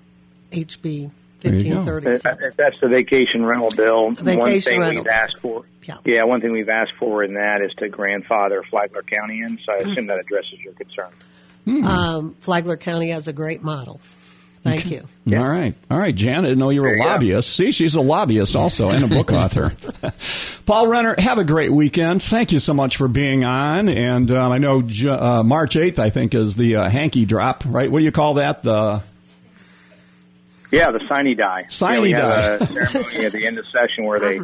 HB 0.50 1.10
1537. 1.42 2.52
That's 2.56 2.76
the 2.80 2.88
vacation 2.88 3.44
rental 3.44 3.70
bill, 3.70 4.10
vacation 4.10 4.38
one 4.38 4.60
thing 4.60 4.80
rental. 4.80 5.02
we've 5.02 5.12
asked 5.12 5.38
for. 5.38 5.64
Yeah. 5.82 5.98
yeah, 6.04 6.24
one 6.24 6.40
thing 6.40 6.52
we've 6.52 6.68
asked 6.68 6.94
for 6.98 7.22
in 7.22 7.34
that 7.34 7.60
is 7.60 7.70
to 7.74 7.88
grandfather 7.88 8.62
Flagler 8.70 9.02
County 9.02 9.42
in. 9.42 9.58
So 9.66 9.72
I 9.72 9.76
assume 9.76 9.94
mm-hmm. 9.94 10.06
that 10.06 10.18
addresses 10.20 10.58
your 10.60 10.72
concern. 10.72 11.10
Mm. 11.66 11.84
Um, 11.84 12.36
Flagler 12.40 12.76
County 12.76 13.08
has 13.08 13.28
a 13.28 13.32
great 13.32 13.62
model. 13.62 14.00
Thank 14.64 14.90
you. 14.90 15.06
Yeah. 15.26 15.42
All 15.42 15.48
right. 15.48 15.74
All 15.90 15.98
right, 15.98 16.14
Jan. 16.14 16.38
I 16.38 16.48
didn't 16.48 16.58
know 16.58 16.70
you 16.70 16.80
were 16.80 16.94
a 16.94 16.98
lobbyist. 16.98 17.54
See, 17.54 17.70
she's 17.70 17.96
a 17.96 18.00
lobbyist 18.00 18.56
also 18.56 18.88
and 18.88 19.04
a 19.04 19.06
book 19.06 19.30
author. 19.32 19.74
Paul 20.66 20.86
Renner, 20.86 21.14
have 21.18 21.36
a 21.36 21.44
great 21.44 21.70
weekend. 21.70 22.22
Thank 22.22 22.50
you 22.50 22.60
so 22.60 22.72
much 22.72 22.96
for 22.96 23.06
being 23.06 23.44
on. 23.44 23.90
And 23.90 24.30
um, 24.30 24.52
I 24.52 24.56
know 24.56 24.78
uh, 24.80 25.42
March 25.42 25.74
8th, 25.74 25.98
I 25.98 26.08
think, 26.08 26.34
is 26.34 26.54
the 26.54 26.76
uh, 26.76 26.88
hanky 26.88 27.26
drop, 27.26 27.64
right? 27.66 27.90
What 27.90 27.98
do 27.98 28.06
you 28.06 28.12
call 28.12 28.34
that? 28.34 28.62
The 28.62 29.02
Yeah, 30.70 30.90
the 30.92 31.00
sine 31.08 31.36
die. 31.36 31.66
Sine 31.68 32.10
yeah, 32.10 32.56
die. 32.56 32.64
a 32.64 32.66
ceremony 32.86 33.26
at 33.26 33.32
the 33.32 33.46
end 33.46 33.58
of 33.58 33.66
session 33.66 34.04
where 34.04 34.18
they, 34.18 34.40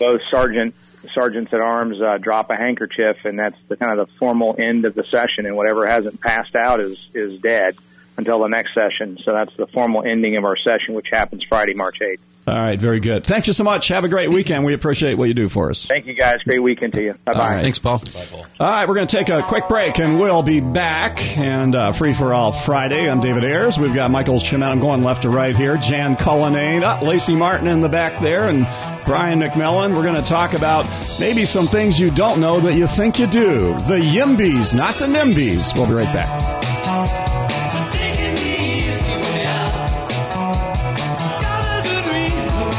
both 0.00 0.20
sergeant 0.28 0.74
sergeants 1.12 1.52
at 1.52 1.60
arms 1.60 2.00
uh, 2.00 2.18
drop 2.18 2.50
a 2.50 2.56
handkerchief, 2.56 3.18
and 3.24 3.38
that's 3.38 3.56
the 3.68 3.76
kind 3.76 3.98
of 3.98 4.08
the 4.08 4.14
formal 4.18 4.54
end 4.58 4.84
of 4.84 4.94
the 4.94 5.04
session. 5.04 5.46
And 5.46 5.56
whatever 5.56 5.86
hasn't 5.86 6.20
passed 6.20 6.54
out 6.54 6.80
is 6.80 6.98
is 7.14 7.38
dead 7.38 7.76
until 8.16 8.40
the 8.40 8.48
next 8.48 8.74
session. 8.74 9.18
So 9.24 9.32
that's 9.32 9.54
the 9.56 9.66
formal 9.66 10.02
ending 10.04 10.36
of 10.36 10.44
our 10.44 10.56
session, 10.56 10.94
which 10.94 11.08
happens 11.10 11.44
Friday, 11.48 11.74
March 11.74 11.98
8th. 12.00 12.18
All 12.46 12.60
right, 12.60 12.78
very 12.78 13.00
good. 13.00 13.24
Thank 13.24 13.46
you 13.46 13.54
so 13.54 13.64
much. 13.64 13.88
Have 13.88 14.04
a 14.04 14.08
great 14.08 14.30
weekend. 14.30 14.66
We 14.66 14.74
appreciate 14.74 15.14
what 15.14 15.28
you 15.28 15.34
do 15.34 15.48
for 15.48 15.70
us. 15.70 15.86
Thank 15.86 16.06
you, 16.06 16.14
guys. 16.14 16.42
Great 16.44 16.62
weekend 16.62 16.92
to 16.92 17.02
you. 17.02 17.14
Bye 17.24 17.32
bye. 17.32 17.54
Right. 17.54 17.62
Thanks, 17.62 17.78
Paul. 17.78 18.00
Bye, 18.00 18.26
Paul. 18.30 18.46
All 18.60 18.70
right, 18.70 18.86
we're 18.86 18.96
going 18.96 19.06
to 19.06 19.16
take 19.16 19.30
a 19.30 19.42
quick 19.42 19.66
break 19.66 19.98
and 19.98 20.20
we'll 20.20 20.42
be 20.42 20.60
back. 20.60 21.38
And 21.38 21.74
uh, 21.74 21.92
Free 21.92 22.12
for 22.12 22.34
All 22.34 22.52
Friday. 22.52 23.10
I'm 23.10 23.20
David 23.20 23.46
Ayers. 23.46 23.78
We've 23.78 23.94
got 23.94 24.10
Michael 24.10 24.38
Shimon. 24.38 24.72
I'm 24.72 24.80
going 24.80 25.02
left 25.02 25.22
to 25.22 25.30
right 25.30 25.56
here. 25.56 25.78
Jan 25.78 26.16
Cullinane, 26.16 26.84
uh, 26.84 27.00
Lacey 27.02 27.34
Martin 27.34 27.66
in 27.66 27.80
the 27.80 27.88
back 27.88 28.20
there, 28.20 28.48
and 28.48 28.66
Brian 29.06 29.40
McMillan. 29.40 29.96
We're 29.96 30.02
going 30.02 30.22
to 30.22 30.28
talk 30.28 30.52
about 30.52 30.86
maybe 31.18 31.46
some 31.46 31.66
things 31.66 31.98
you 31.98 32.10
don't 32.10 32.40
know 32.40 32.60
that 32.60 32.74
you 32.74 32.86
think 32.86 33.18
you 33.18 33.26
do. 33.26 33.72
The 33.88 34.00
Yimbies, 34.02 34.74
not 34.74 34.94
the 34.96 35.06
Nimbies. 35.06 35.74
We'll 35.74 35.86
be 35.86 35.94
right 35.94 36.14
back. 36.14 36.63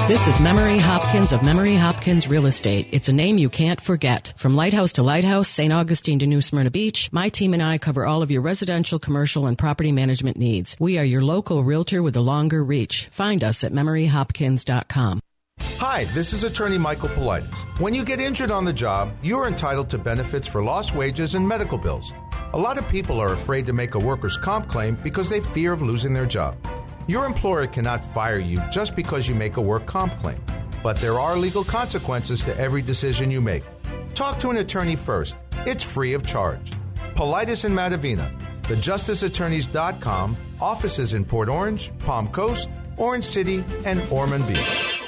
This 0.07 0.27
is 0.27 0.39
Memory 0.39 0.77
Hopkins 0.77 1.33
of 1.33 1.41
Memory 1.41 1.73
Hopkins 1.73 2.27
Real 2.27 2.45
Estate. 2.45 2.87
It's 2.91 3.09
a 3.09 3.13
name 3.13 3.39
you 3.39 3.49
can't 3.49 3.81
forget. 3.81 4.35
From 4.37 4.55
lighthouse 4.55 4.93
to 4.93 5.01
lighthouse, 5.01 5.47
St. 5.47 5.73
Augustine 5.73 6.19
to 6.19 6.27
New 6.27 6.41
Smyrna 6.41 6.69
Beach, 6.69 7.11
my 7.11 7.29
team 7.29 7.55
and 7.55 7.63
I 7.63 7.79
cover 7.79 8.05
all 8.05 8.21
of 8.21 8.29
your 8.29 8.43
residential, 8.43 8.99
commercial, 8.99 9.47
and 9.47 9.57
property 9.57 9.91
management 9.91 10.37
needs. 10.37 10.77
We 10.79 10.99
are 10.99 11.03
your 11.03 11.23
local 11.23 11.63
realtor 11.63 12.03
with 12.03 12.15
a 12.17 12.21
longer 12.21 12.63
reach. 12.63 13.07
Find 13.07 13.43
us 13.43 13.63
at 13.63 13.71
memoryhopkins.com. 13.71 15.21
Hi, 15.79 16.03
this 16.13 16.33
is 16.33 16.43
attorney 16.43 16.77
Michael 16.77 17.09
Politis. 17.09 17.79
When 17.79 17.95
you 17.95 18.05
get 18.05 18.19
injured 18.19 18.51
on 18.51 18.63
the 18.63 18.73
job, 18.73 19.11
you 19.23 19.39
are 19.39 19.47
entitled 19.47 19.89
to 19.89 19.97
benefits 19.97 20.47
for 20.47 20.61
lost 20.61 20.93
wages 20.93 21.33
and 21.33 21.47
medical 21.47 21.79
bills. 21.79 22.13
A 22.53 22.59
lot 22.59 22.77
of 22.77 22.87
people 22.89 23.19
are 23.19 23.33
afraid 23.33 23.65
to 23.65 23.73
make 23.73 23.95
a 23.95 23.99
workers' 23.99 24.37
comp 24.37 24.69
claim 24.69 24.99
because 25.01 25.29
they 25.29 25.39
fear 25.39 25.73
of 25.73 25.81
losing 25.81 26.13
their 26.13 26.27
job. 26.27 26.55
Your 27.07 27.25
employer 27.25 27.67
cannot 27.67 28.03
fire 28.13 28.39
you 28.39 28.59
just 28.71 28.95
because 28.95 29.27
you 29.29 29.35
make 29.35 29.57
a 29.57 29.61
work 29.61 29.85
comp 29.85 30.17
claim, 30.19 30.41
but 30.81 30.97
there 30.97 31.19
are 31.19 31.37
legal 31.37 31.63
consequences 31.63 32.43
to 32.45 32.57
every 32.57 32.81
decision 32.81 33.29
you 33.29 33.41
make. 33.41 33.63
Talk 34.15 34.39
to 34.39 34.49
an 34.49 34.57
attorney 34.57 34.95
first. 34.95 35.37
It's 35.67 35.83
free 35.83 36.13
of 36.13 36.25
charge. 36.25 36.71
Politis 37.13 37.63
and 37.63 37.77
Matovina, 37.77 38.27
thejusticeattorneys.com, 38.63 40.37
offices 40.59 41.13
in 41.13 41.25
Port 41.25 41.47
Orange, 41.47 41.95
Palm 41.99 42.27
Coast, 42.29 42.69
Orange 42.97 43.25
City, 43.25 43.63
and 43.85 44.01
Ormond 44.11 44.47
Beach. 44.47 45.01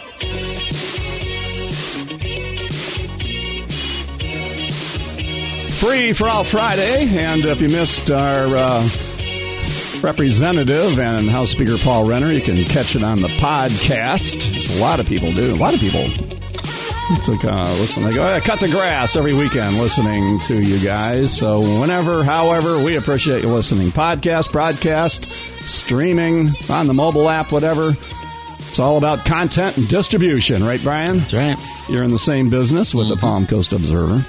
Free 5.79 6.13
for 6.13 6.27
all 6.27 6.43
Friday, 6.43 7.07
and 7.17 7.43
if 7.45 7.61
you 7.61 7.69
missed 7.69 8.11
our 8.11 8.55
uh, 8.55 8.89
Representative 10.03 10.99
and 10.99 11.29
House 11.29 11.51
Speaker 11.51 11.77
Paul 11.77 12.05
Renner. 12.05 12.31
You 12.31 12.41
can 12.41 12.63
catch 12.65 12.95
it 12.95 13.03
on 13.03 13.21
the 13.21 13.27
podcast. 13.27 14.55
As 14.55 14.77
a 14.77 14.81
lot 14.81 14.99
of 14.99 15.05
people 15.05 15.31
do. 15.31 15.53
A 15.53 15.57
lot 15.57 15.73
of 15.73 15.79
people. 15.79 16.01
It's 17.11 17.29
like, 17.29 17.45
uh, 17.45 17.63
listen, 17.79 18.03
they 18.03 18.13
go, 18.13 18.23
I 18.23 18.39
cut 18.41 18.59
the 18.59 18.67
grass 18.67 19.15
every 19.15 19.33
weekend 19.33 19.77
listening 19.77 20.39
to 20.41 20.61
you 20.61 20.77
guys. 20.79 21.35
So, 21.37 21.59
whenever, 21.79 22.23
however, 22.23 22.83
we 22.83 22.97
appreciate 22.97 23.43
you 23.43 23.53
listening. 23.53 23.91
Podcast, 23.91 24.51
broadcast, 24.51 25.27
streaming, 25.61 26.49
on 26.69 26.87
the 26.87 26.93
mobile 26.93 27.29
app, 27.29 27.51
whatever. 27.51 27.95
It's 28.59 28.79
all 28.79 28.97
about 28.97 29.25
content 29.25 29.77
and 29.77 29.87
distribution, 29.87 30.65
right, 30.65 30.83
Brian? 30.83 31.19
That's 31.19 31.33
right. 31.33 31.57
You're 31.87 32.03
in 32.03 32.11
the 32.11 32.19
same 32.19 32.49
business 32.49 32.93
with 32.93 33.05
mm-hmm. 33.05 33.15
the 33.15 33.21
Palm 33.21 33.47
Coast 33.47 33.71
Observer. 33.71 34.25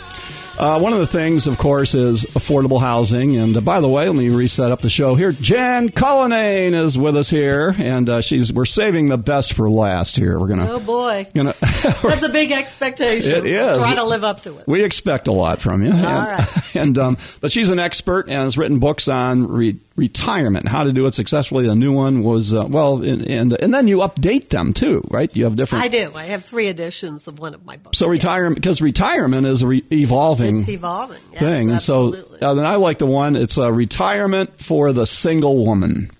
Uh, 0.58 0.80
one 0.80 0.92
of 0.92 0.98
the 0.98 1.06
things, 1.06 1.46
of 1.46 1.56
course, 1.56 1.94
is 1.94 2.24
affordable 2.24 2.80
housing. 2.80 3.36
And 3.36 3.56
uh, 3.56 3.60
by 3.60 3.80
the 3.80 3.88
way, 3.88 4.06
let 4.08 4.16
me 4.16 4.28
reset 4.28 4.72
up 4.72 4.80
the 4.80 4.90
show 4.90 5.14
here. 5.14 5.30
Jan 5.30 5.88
Cullinane 5.88 6.74
is 6.74 6.98
with 6.98 7.16
us 7.16 7.30
here, 7.30 7.74
and 7.78 8.08
uh, 8.08 8.20
she's 8.20 8.52
we're 8.52 8.64
saving 8.64 9.08
the 9.08 9.16
best 9.16 9.52
for 9.52 9.70
last. 9.70 10.16
Here, 10.16 10.38
we're 10.38 10.48
gonna. 10.48 10.68
Oh 10.68 10.80
boy, 10.80 11.28
gonna, 11.32 11.54
that's 11.60 12.24
a 12.24 12.28
big 12.28 12.50
expectation. 12.50 13.30
It 13.30 13.46
is. 13.46 13.78
Try 13.78 13.94
to 13.94 14.04
live 14.04 14.24
up 14.24 14.42
to 14.42 14.58
it. 14.58 14.64
We 14.66 14.82
expect 14.82 15.28
a 15.28 15.32
lot 15.32 15.60
from 15.60 15.82
you. 15.82 15.92
All 15.92 15.96
and, 15.96 16.04
right. 16.04 16.62
and 16.74 16.98
um, 16.98 17.18
but 17.40 17.52
she's 17.52 17.70
an 17.70 17.78
expert 17.78 18.22
and 18.22 18.42
has 18.42 18.58
written 18.58 18.80
books 18.80 19.06
on 19.06 19.46
re- 19.46 19.78
retirement, 19.94 20.66
how 20.66 20.84
to 20.84 20.92
do 20.92 21.06
it 21.06 21.14
successfully. 21.14 21.66
The 21.66 21.74
new 21.74 21.92
one 21.92 22.22
was 22.22 22.54
uh, 22.54 22.66
well, 22.68 23.02
and, 23.02 23.22
and, 23.28 23.52
and 23.52 23.74
then 23.74 23.88
you 23.88 23.98
update 23.98 24.48
them 24.48 24.72
too, 24.72 25.02
right? 25.10 25.34
You 25.36 25.44
have 25.44 25.56
different. 25.56 25.84
I 25.84 25.88
do. 25.88 26.12
I 26.14 26.24
have 26.24 26.44
three 26.44 26.68
editions 26.68 27.28
of 27.28 27.38
one 27.38 27.54
of 27.54 27.64
my 27.64 27.76
books. 27.76 27.98
So 27.98 28.08
retirement 28.08 28.56
because 28.56 28.80
retirement 28.80 29.46
is 29.46 29.64
re- 29.64 29.84
evolving. 29.92 30.47
It's 30.56 30.68
evolving 30.68 31.20
yes, 31.32 31.40
thing. 31.40 31.70
Absolutely. 31.70 32.38
So 32.40 32.46
uh, 32.46 32.54
then 32.54 32.66
I 32.66 32.76
like 32.76 32.98
the 32.98 33.06
one. 33.06 33.36
It's 33.36 33.58
a 33.58 33.72
retirement 33.72 34.60
for 34.62 34.92
the 34.92 35.06
single 35.06 35.64
woman. 35.64 36.10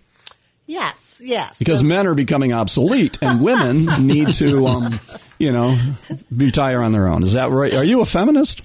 Yes, 0.67 1.21
yes. 1.25 1.59
Because 1.59 1.81
so, 1.81 1.87
men 1.87 2.07
are 2.07 2.15
becoming 2.15 2.53
obsolete 2.53 3.19
and 3.23 3.41
women 3.41 3.87
need 4.07 4.35
to, 4.35 4.67
um, 4.67 5.01
you 5.39 5.51
know, 5.51 5.79
retire 6.31 6.83
on 6.83 6.93
their 6.93 7.09
own. 7.09 7.23
Is 7.23 7.33
that 7.33 7.51
right? 7.51 7.73
Are 7.73 7.85
you 7.85 8.03
a 8.03 8.07
feminist? 8.07 8.63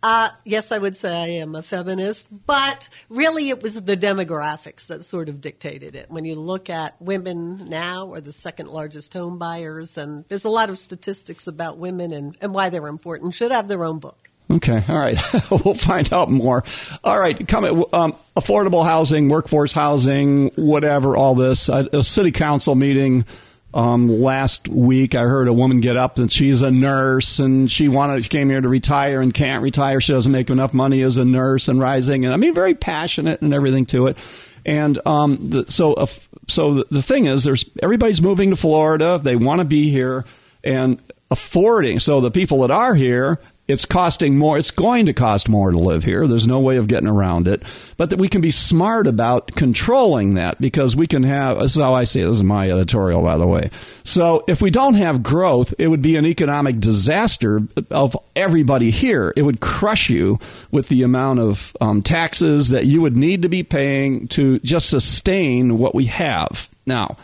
Uh, 0.00 0.28
yes, 0.44 0.70
I 0.70 0.78
would 0.78 0.96
say 0.96 1.12
I 1.12 1.26
am 1.40 1.56
a 1.56 1.62
feminist, 1.62 2.28
but 2.46 2.88
really 3.08 3.48
it 3.48 3.62
was 3.62 3.82
the 3.82 3.96
demographics 3.96 4.86
that 4.86 5.04
sort 5.04 5.28
of 5.28 5.40
dictated 5.40 5.96
it. 5.96 6.08
When 6.08 6.24
you 6.24 6.36
look 6.36 6.70
at 6.70 7.00
women 7.02 7.64
now 7.68 8.12
are 8.12 8.20
the 8.20 8.32
second 8.32 8.68
largest 8.68 9.12
home 9.12 9.38
buyers, 9.38 9.98
and 9.98 10.24
there's 10.28 10.44
a 10.44 10.50
lot 10.50 10.70
of 10.70 10.78
statistics 10.78 11.48
about 11.48 11.78
women 11.78 12.12
and, 12.12 12.36
and 12.40 12.54
why 12.54 12.68
they're 12.68 12.86
important, 12.86 13.34
should 13.34 13.50
have 13.50 13.66
their 13.66 13.84
own 13.84 13.98
book. 13.98 14.27
Okay, 14.50 14.82
all 14.88 14.98
right. 14.98 15.18
we'll 15.50 15.74
find 15.74 16.10
out 16.12 16.30
more. 16.30 16.64
All 17.04 17.18
right, 17.18 17.46
come 17.46 17.64
um, 17.92 18.14
affordable 18.36 18.84
housing, 18.84 19.28
workforce 19.28 19.72
housing, 19.72 20.48
whatever. 20.56 21.16
All 21.16 21.34
this. 21.34 21.68
A, 21.68 21.88
a 21.92 22.02
city 22.02 22.30
council 22.30 22.74
meeting 22.74 23.26
um, 23.74 24.08
last 24.08 24.66
week, 24.66 25.14
I 25.14 25.22
heard 25.22 25.46
a 25.46 25.52
woman 25.52 25.80
get 25.80 25.96
up 25.96 26.18
and 26.18 26.32
she's 26.32 26.62
a 26.62 26.70
nurse 26.70 27.38
and 27.38 27.70
she 27.70 27.88
wanted, 27.88 28.22
she 28.22 28.30
came 28.30 28.48
here 28.48 28.60
to 28.60 28.68
retire 28.68 29.20
and 29.20 29.32
can't 29.32 29.62
retire. 29.62 30.00
She 30.00 30.12
doesn't 30.12 30.32
make 30.32 30.48
enough 30.48 30.72
money 30.72 31.02
as 31.02 31.18
a 31.18 31.24
nurse 31.24 31.68
and 31.68 31.78
rising. 31.78 32.24
And 32.24 32.32
I 32.32 32.38
mean, 32.38 32.54
very 32.54 32.74
passionate 32.74 33.42
and 33.42 33.52
everything 33.52 33.84
to 33.86 34.06
it. 34.06 34.16
And 34.64 34.98
um, 35.06 35.50
the, 35.50 35.66
so, 35.66 35.92
uh, 35.92 36.06
so 36.48 36.74
the, 36.74 36.86
the 36.90 37.02
thing 37.02 37.26
is, 37.26 37.44
there's 37.44 37.66
everybody's 37.82 38.22
moving 38.22 38.50
to 38.50 38.56
Florida. 38.56 39.20
They 39.22 39.36
want 39.36 39.60
to 39.60 39.64
be 39.66 39.90
here 39.90 40.24
and 40.64 41.00
affording. 41.30 42.00
So 42.00 42.22
the 42.22 42.30
people 42.30 42.62
that 42.62 42.70
are 42.70 42.94
here 42.94 43.38
it's 43.68 43.84
costing 43.84 44.38
more. 44.38 44.56
It's 44.56 44.70
going 44.70 45.06
to 45.06 45.12
cost 45.12 45.48
more 45.48 45.70
to 45.70 45.78
live 45.78 46.02
here. 46.02 46.26
There's 46.26 46.46
no 46.46 46.58
way 46.58 46.78
of 46.78 46.88
getting 46.88 47.08
around 47.08 47.46
it. 47.46 47.62
But 47.98 48.10
that 48.10 48.18
we 48.18 48.28
can 48.28 48.40
be 48.40 48.50
smart 48.50 49.06
about 49.06 49.54
controlling 49.54 50.34
that 50.34 50.58
because 50.58 50.96
we 50.96 51.06
can 51.06 51.22
have, 51.22 51.58
this 51.58 51.76
is 51.76 51.82
how 51.82 51.94
I 51.94 52.04
see 52.04 52.22
it. 52.22 52.26
This 52.26 52.38
is 52.38 52.44
my 52.44 52.70
editorial, 52.70 53.22
by 53.22 53.36
the 53.36 53.46
way. 53.46 53.70
So 54.04 54.42
if 54.48 54.62
we 54.62 54.70
don't 54.70 54.94
have 54.94 55.22
growth, 55.22 55.74
it 55.78 55.88
would 55.88 56.00
be 56.00 56.16
an 56.16 56.24
economic 56.24 56.80
disaster 56.80 57.60
of 57.90 58.16
everybody 58.34 58.90
here. 58.90 59.34
It 59.36 59.42
would 59.42 59.60
crush 59.60 60.08
you 60.08 60.38
with 60.70 60.88
the 60.88 61.02
amount 61.02 61.40
of 61.40 61.76
um, 61.80 62.02
taxes 62.02 62.70
that 62.70 62.86
you 62.86 63.02
would 63.02 63.16
need 63.16 63.42
to 63.42 63.50
be 63.50 63.62
paying 63.62 64.28
to 64.28 64.60
just 64.60 64.88
sustain 64.88 65.76
what 65.76 65.94
we 65.94 66.06
have. 66.06 66.70
Now, 66.86 67.18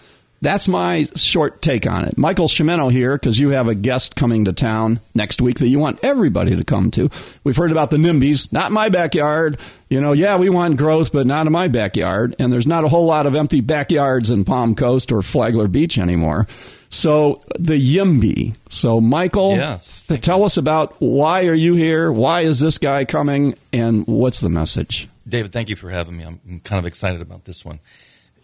that's 0.45 0.69
my 0.69 1.07
short 1.17 1.63
take 1.63 1.87
on 1.87 2.05
it. 2.05 2.19
Michael 2.19 2.49
Chiumento 2.49 2.93
here 2.93 3.17
because 3.17 3.39
you 3.39 3.51
have 3.51 3.67
a 3.67 3.75
guest 3.75 4.15
coming 4.15 4.45
to 4.45 4.53
town 4.53 5.01
next 5.15 5.41
week 5.41 5.59
that 5.59 5.69
you 5.69 5.79
want 5.79 6.01
everybody 6.03 6.55
to 6.55 6.65
come 6.65 6.91
to. 6.93 7.11
We've 7.43 7.57
heard 7.57 7.71
about 7.71 7.91
the 7.91 7.97
NIMBYs, 7.97 8.53
not 8.53 8.71
my 8.71 8.91
backyard. 8.91 9.59
You 9.89 10.01
know, 10.01 10.13
yeah, 10.13 10.37
we 10.37 10.51
want 10.51 10.77
growth, 10.77 11.13
but 11.13 11.27
not 11.27 11.47
in 11.47 11.53
my 11.53 11.69
backyard. 11.69 12.37
And 12.39 12.53
there's 12.53 12.67
not 12.67 12.85
a 12.85 12.89
whole 12.89 13.07
lot 13.07 13.27
of 13.27 13.35
empty 13.35 13.63
backyards 13.63 14.31
in 14.31 14.45
Palm 14.45 14.75
Coast 14.75 15.11
or 15.11 15.23
Flagler 15.23 15.67
Beach 15.67 15.99
anymore. 15.99 16.47
So 16.91 17.43
the 17.59 17.75
YIMBY. 17.75 18.55
So 18.69 19.01
Michael, 19.01 19.57
yes, 19.57 20.05
tell 20.07 20.41
you. 20.41 20.45
us 20.45 20.57
about 20.59 20.95
why 21.01 21.47
are 21.47 21.55
you 21.55 21.75
here? 21.75 22.13
Why 22.13 22.43
is 22.43 22.61
this 22.61 22.79
guy 22.79 23.05
coming? 23.05 23.57
And 23.73 24.07
what's 24.07 24.41
the 24.41 24.51
message? 24.51 25.09
David, 25.27 25.53
thank 25.53 25.71
you 25.71 25.77
for 25.77 25.89
having 25.89 26.17
me. 26.17 26.25
I'm 26.25 26.61
kind 26.61 26.79
of 26.79 26.85
excited 26.85 27.23
about 27.23 27.47
this 27.47 27.65
one 27.65 27.81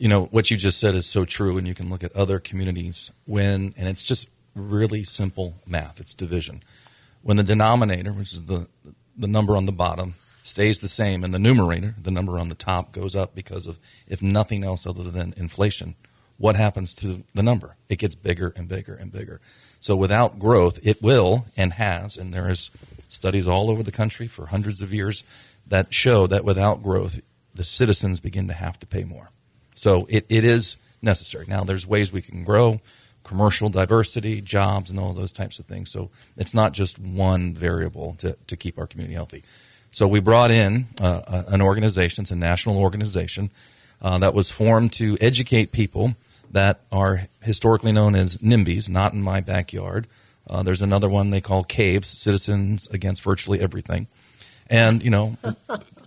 you 0.01 0.09
know 0.09 0.25
what 0.25 0.51
you 0.51 0.57
just 0.57 0.81
said 0.81 0.95
is 0.95 1.05
so 1.05 1.27
true 1.27 1.59
and 1.59 1.69
you 1.69 1.75
can 1.75 1.91
look 1.91 2.03
at 2.03 2.17
other 2.17 2.41
communities 2.41 3.13
when 3.27 3.75
and 3.77 3.87
it's 3.87 4.05
just 4.05 4.31
really 4.57 5.05
simple 5.05 5.55
math 5.67 6.01
it's 6.01 6.15
division. 6.15 6.63
When 7.23 7.37
the 7.37 7.43
denominator 7.43 8.11
which 8.11 8.33
is 8.33 8.45
the 8.45 8.67
the 9.17 9.29
number 9.29 9.57
on 9.57 9.67
the 9.67 9.73
bottom 9.73 10.15
stays 10.43 10.81
the 10.81 10.89
same 10.89 11.23
and 11.23 11.35
the 11.35 11.39
numerator 11.39 11.95
the 12.03 12.11
number 12.11 12.39
on 12.39 12.49
the 12.49 12.55
top 12.55 12.93
goes 12.93 13.15
up 13.15 13.35
because 13.35 13.67
of 13.67 13.79
if 14.09 14.23
nothing 14.23 14.65
else 14.65 14.87
other 14.87 15.11
than 15.11 15.35
inflation 15.37 15.95
what 16.39 16.57
happens 16.57 16.95
to 16.95 17.23
the 17.35 17.43
number? 17.43 17.77
It 17.91 17.97
gets 17.97 18.15
bigger 18.15 18.55
and 18.57 18.67
bigger 18.67 18.95
and 18.95 19.13
bigger. 19.13 19.43
So 19.81 19.95
without 19.95 20.39
growth 20.39 20.79
it 20.83 21.03
will 21.03 21.45
and 21.59 21.75
has 21.75 22.17
and 22.17 22.33
there 22.33 22.49
is 22.49 22.71
studies 23.11 23.47
all 23.47 23.71
over 23.71 23.83
the 23.83 23.93
country 23.93 24.29
for 24.29 24.47
hundreds 24.47 24.81
of 24.81 24.95
years 24.95 25.25
that 25.67 25.93
show 25.93 26.27
that 26.27 26.43
without 26.43 26.83
growth 26.83 27.21
the 27.55 27.65
citizens 27.65 28.19
begin 28.19 28.49
to 28.49 28.55
have 28.55 28.81
to 28.81 28.87
pay 28.87 29.05
more 29.05 29.29
so 29.81 30.07
it, 30.11 30.27
it 30.29 30.45
is 30.45 30.77
necessary. 31.01 31.47
Now, 31.49 31.65
there's 31.65 31.87
ways 31.87 32.13
we 32.13 32.21
can 32.21 32.45
grow 32.45 32.81
commercial 33.25 33.71
diversity, 33.71 34.43
jobs, 34.43 34.91
and 34.91 35.01
all 35.01 35.15
those 35.15 35.33
types 35.33 35.59
of 35.59 35.65
things. 35.65 35.91
So 35.91 36.11
it's 36.37 36.53
not 36.53 36.75
just 36.75 36.99
one 36.99 37.55
variable 37.55 38.15
to, 38.19 38.37
to 38.47 38.57
keep 38.59 38.79
our 38.79 38.87
community 38.87 39.15
healthy. 39.15 39.43
So 39.91 40.07
we 40.07 40.21
brought 40.21 40.51
in 40.51 40.87
uh, 41.01 41.45
an 41.49 41.63
organization, 41.63 42.23
it's 42.23 42.31
a 42.31 42.37
national 42.37 42.77
organization 42.77 43.51
uh, 44.03 44.19
that 44.19 44.35
was 44.35 44.51
formed 44.51 44.93
to 44.95 45.17
educate 45.19 45.73
people 45.73 46.15
that 46.51 46.81
are 46.93 47.23
historically 47.43 47.93
known 47.93 48.15
as 48.15 48.37
NIMBYs, 48.37 48.91
not 48.91 49.15
in 49.15 49.23
my 49.23 49.41
backyard. 49.41 50.07
Uh, 50.49 50.63
there's 50.63 50.83
another 50.83 51.09
one 51.09 51.31
they 51.31 51.41
call 51.41 51.65
CAVES, 51.65 52.07
Citizens 52.07 52.87
Against 52.89 53.23
Virtually 53.23 53.61
Everything. 53.61 54.09
And, 54.69 55.03
you 55.03 55.11
know, 55.11 55.39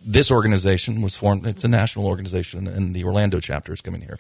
this 0.06 0.32
organization 0.32 1.02
was 1.02 1.16
formed, 1.16 1.46
it's 1.46 1.64
a 1.64 1.68
national 1.68 2.06
organization, 2.06 2.68
and 2.68 2.96
the 2.96 3.04
Orlando 3.04 3.40
chapter 3.40 3.74
is 3.74 3.82
coming 3.82 4.02
here. 4.02 4.20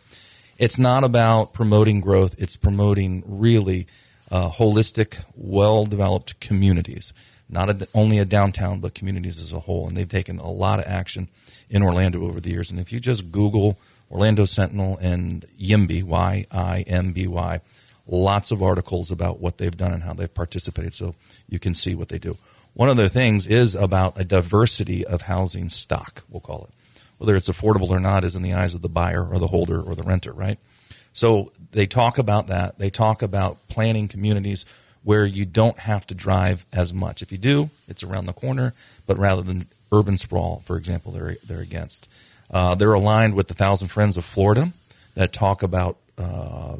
It's 0.57 0.77
not 0.77 1.03
about 1.03 1.53
promoting 1.53 2.01
growth, 2.01 2.35
it's 2.37 2.55
promoting 2.55 3.23
really 3.25 3.87
uh, 4.31 4.49
holistic, 4.49 5.23
well 5.35 5.85
developed 5.85 6.39
communities. 6.39 7.13
Not 7.49 7.69
a, 7.69 7.87
only 7.93 8.19
a 8.19 8.25
downtown, 8.25 8.79
but 8.79 8.95
communities 8.95 9.39
as 9.39 9.51
a 9.51 9.59
whole. 9.59 9.87
And 9.87 9.95
they've 9.95 10.09
taken 10.09 10.39
a 10.39 10.49
lot 10.49 10.79
of 10.79 10.85
action 10.85 11.29
in 11.69 11.83
Orlando 11.83 12.23
over 12.23 12.39
the 12.39 12.49
years. 12.49 12.71
And 12.71 12.79
if 12.79 12.91
you 12.91 12.99
just 12.99 13.31
Google 13.31 13.77
Orlando 14.09 14.45
Sentinel 14.45 14.97
and 15.01 15.45
YIMBY, 15.59 16.03
Y 16.03 16.45
I 16.51 16.81
M 16.87 17.11
B 17.11 17.27
Y, 17.27 17.61
lots 18.07 18.51
of 18.51 18.63
articles 18.63 19.11
about 19.11 19.39
what 19.39 19.57
they've 19.57 19.75
done 19.75 19.93
and 19.93 20.03
how 20.03 20.13
they've 20.13 20.33
participated 20.33 20.95
so 20.95 21.15
you 21.47 21.59
can 21.59 21.75
see 21.75 21.93
what 21.93 22.09
they 22.09 22.17
do. 22.17 22.37
One 22.73 22.89
of 22.89 22.97
the 22.97 23.09
things 23.09 23.45
is 23.45 23.75
about 23.75 24.19
a 24.19 24.23
diversity 24.23 25.05
of 25.05 25.23
housing 25.23 25.69
stock, 25.69 26.23
we'll 26.29 26.41
call 26.41 26.69
it. 26.69 27.01
Whether 27.19 27.36
it's 27.36 27.49
affordable 27.49 27.89
or 27.89 27.99
not 27.99 28.23
is 28.23 28.36
in 28.36 28.41
the 28.41 28.53
eyes 28.53 28.73
of 28.73 28.81
the 28.81 28.89
buyer 28.89 29.25
or 29.25 29.39
the 29.39 29.47
holder 29.47 29.79
or 29.79 29.95
the 29.95 30.03
renter, 30.03 30.31
right? 30.33 30.57
So 31.13 31.51
they 31.71 31.86
talk 31.86 32.17
about 32.17 32.47
that. 32.47 32.79
They 32.79 32.89
talk 32.89 33.21
about 33.21 33.57
planning 33.69 34.07
communities 34.07 34.65
where 35.03 35.25
you 35.25 35.45
don't 35.45 35.77
have 35.79 36.07
to 36.07 36.15
drive 36.15 36.65
as 36.73 36.93
much. 36.93 37.21
If 37.21 37.31
you 37.31 37.38
do, 37.38 37.69
it's 37.88 38.03
around 38.03 38.25
the 38.25 38.33
corner, 38.33 38.73
but 39.05 39.17
rather 39.19 39.43
than 39.43 39.67
urban 39.91 40.17
sprawl, 40.17 40.63
for 40.65 40.75
example, 40.75 41.12
they're, 41.12 41.36
they're 41.45 41.62
against. 41.62 42.07
Uh, 42.49 42.73
they're 42.75 42.93
aligned 42.93 43.36
with 43.36 43.47
the 43.47 43.53
Thousand 43.53 43.89
Friends 43.89 44.17
of 44.17 44.25
Florida 44.25 44.73
that 45.15 45.33
talk 45.33 45.62
about 45.62 45.97
uh, 46.17 46.77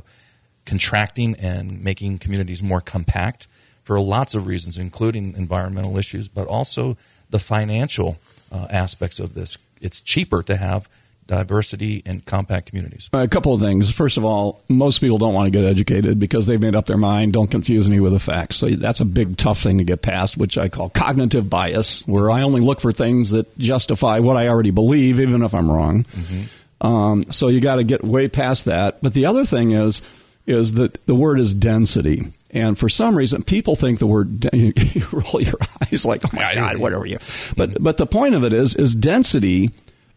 contracting 0.65 1.36
and 1.36 1.84
making 1.84 2.17
communities 2.17 2.63
more 2.63 2.82
compact 2.82 3.47
for 3.84 4.00
lots 4.00 4.36
of 4.36 4.48
reasons, 4.48 4.78
including 4.78 5.36
environmental 5.36 5.98
issues, 5.98 6.28
but 6.28 6.48
also 6.48 6.98
the 7.30 7.39
financial 7.39 8.17
uh, 8.52 8.67
aspects 8.69 9.19
of 9.19 9.34
this. 9.34 9.58
It's 9.82 10.02
cheaper 10.02 10.43
to 10.43 10.56
have 10.56 10.88
diversity 11.28 12.02
and 12.06 12.26
compact 12.26 12.67
communities? 12.67 13.10
A 13.13 13.28
couple 13.28 13.54
of 13.54 13.62
things. 13.62 13.91
First 13.91 14.17
of 14.17 14.26
all, 14.26 14.62
most 14.67 15.00
people 15.00 15.17
don't 15.17 15.34
want 15.34 15.52
to 15.52 15.52
get 15.52 15.67
educated 15.67 16.19
because 16.19 16.46
they've 16.46 16.60
made 16.60 16.76
up 16.76 16.86
their 16.86 16.98
mind. 16.98 17.34
Don't 17.34 17.50
confuse 17.50 17.89
me 17.89 18.00
with 18.00 18.13
the 18.13 18.19
facts. 18.19 18.58
So 18.58 18.69
that's 18.69 19.00
a 19.00 19.06
big, 19.06 19.38
tough 19.38 19.62
thing 19.62 19.78
to 19.78 19.84
get 19.84 20.02
past, 20.02 20.38
which 20.38 20.58
I 20.58 20.69
call 20.69 20.89
cognitive 20.89 21.50
bias, 21.50 22.08
where 22.08 22.30
I 22.30 22.41
only 22.41 22.62
look 22.62 22.82
for 22.82 22.91
things 22.91 23.32
that 23.32 23.58
justify 23.58 24.19
what 24.19 24.38
I 24.38 24.48
already 24.48 24.72
believe, 24.72 25.19
even 25.19 25.43
if 25.43 25.54
I'm 25.54 25.72
wrong. 25.72 26.04
Mm-hmm. 26.04 26.86
Um, 26.86 27.32
so 27.32 27.48
you 27.48 27.62
got 27.62 27.76
to 27.76 27.84
get 27.84 28.04
way 28.04 28.28
past 28.28 28.65
that. 28.65 29.02
But 29.02 29.13
the 29.13 29.26
other 29.26 29.46
thing 29.46 29.72
is, 29.72 30.02
is 30.46 30.74
that 30.74 31.06
the 31.06 31.15
word 31.15 31.39
is 31.39 31.54
density. 31.54 32.34
And 32.53 32.77
for 32.77 32.87
some 32.87 33.15
reason, 33.15 33.41
people 33.41 33.75
think 33.75 33.99
the 33.99 34.05
word 34.05 34.47
you 34.53 35.05
roll 35.11 35.41
your 35.41 35.57
eyes 35.81 36.05
like, 36.05 36.23
"Oh 36.23 36.29
my 36.33 36.53
God, 36.53 36.77
whatever 36.77 37.05
you." 37.05 37.17
But 37.57 37.81
but 37.81 37.97
the 37.97 38.05
point 38.05 38.35
of 38.35 38.43
it 38.43 38.53
is 38.53 38.75
is 38.75 38.93
density 38.93 39.71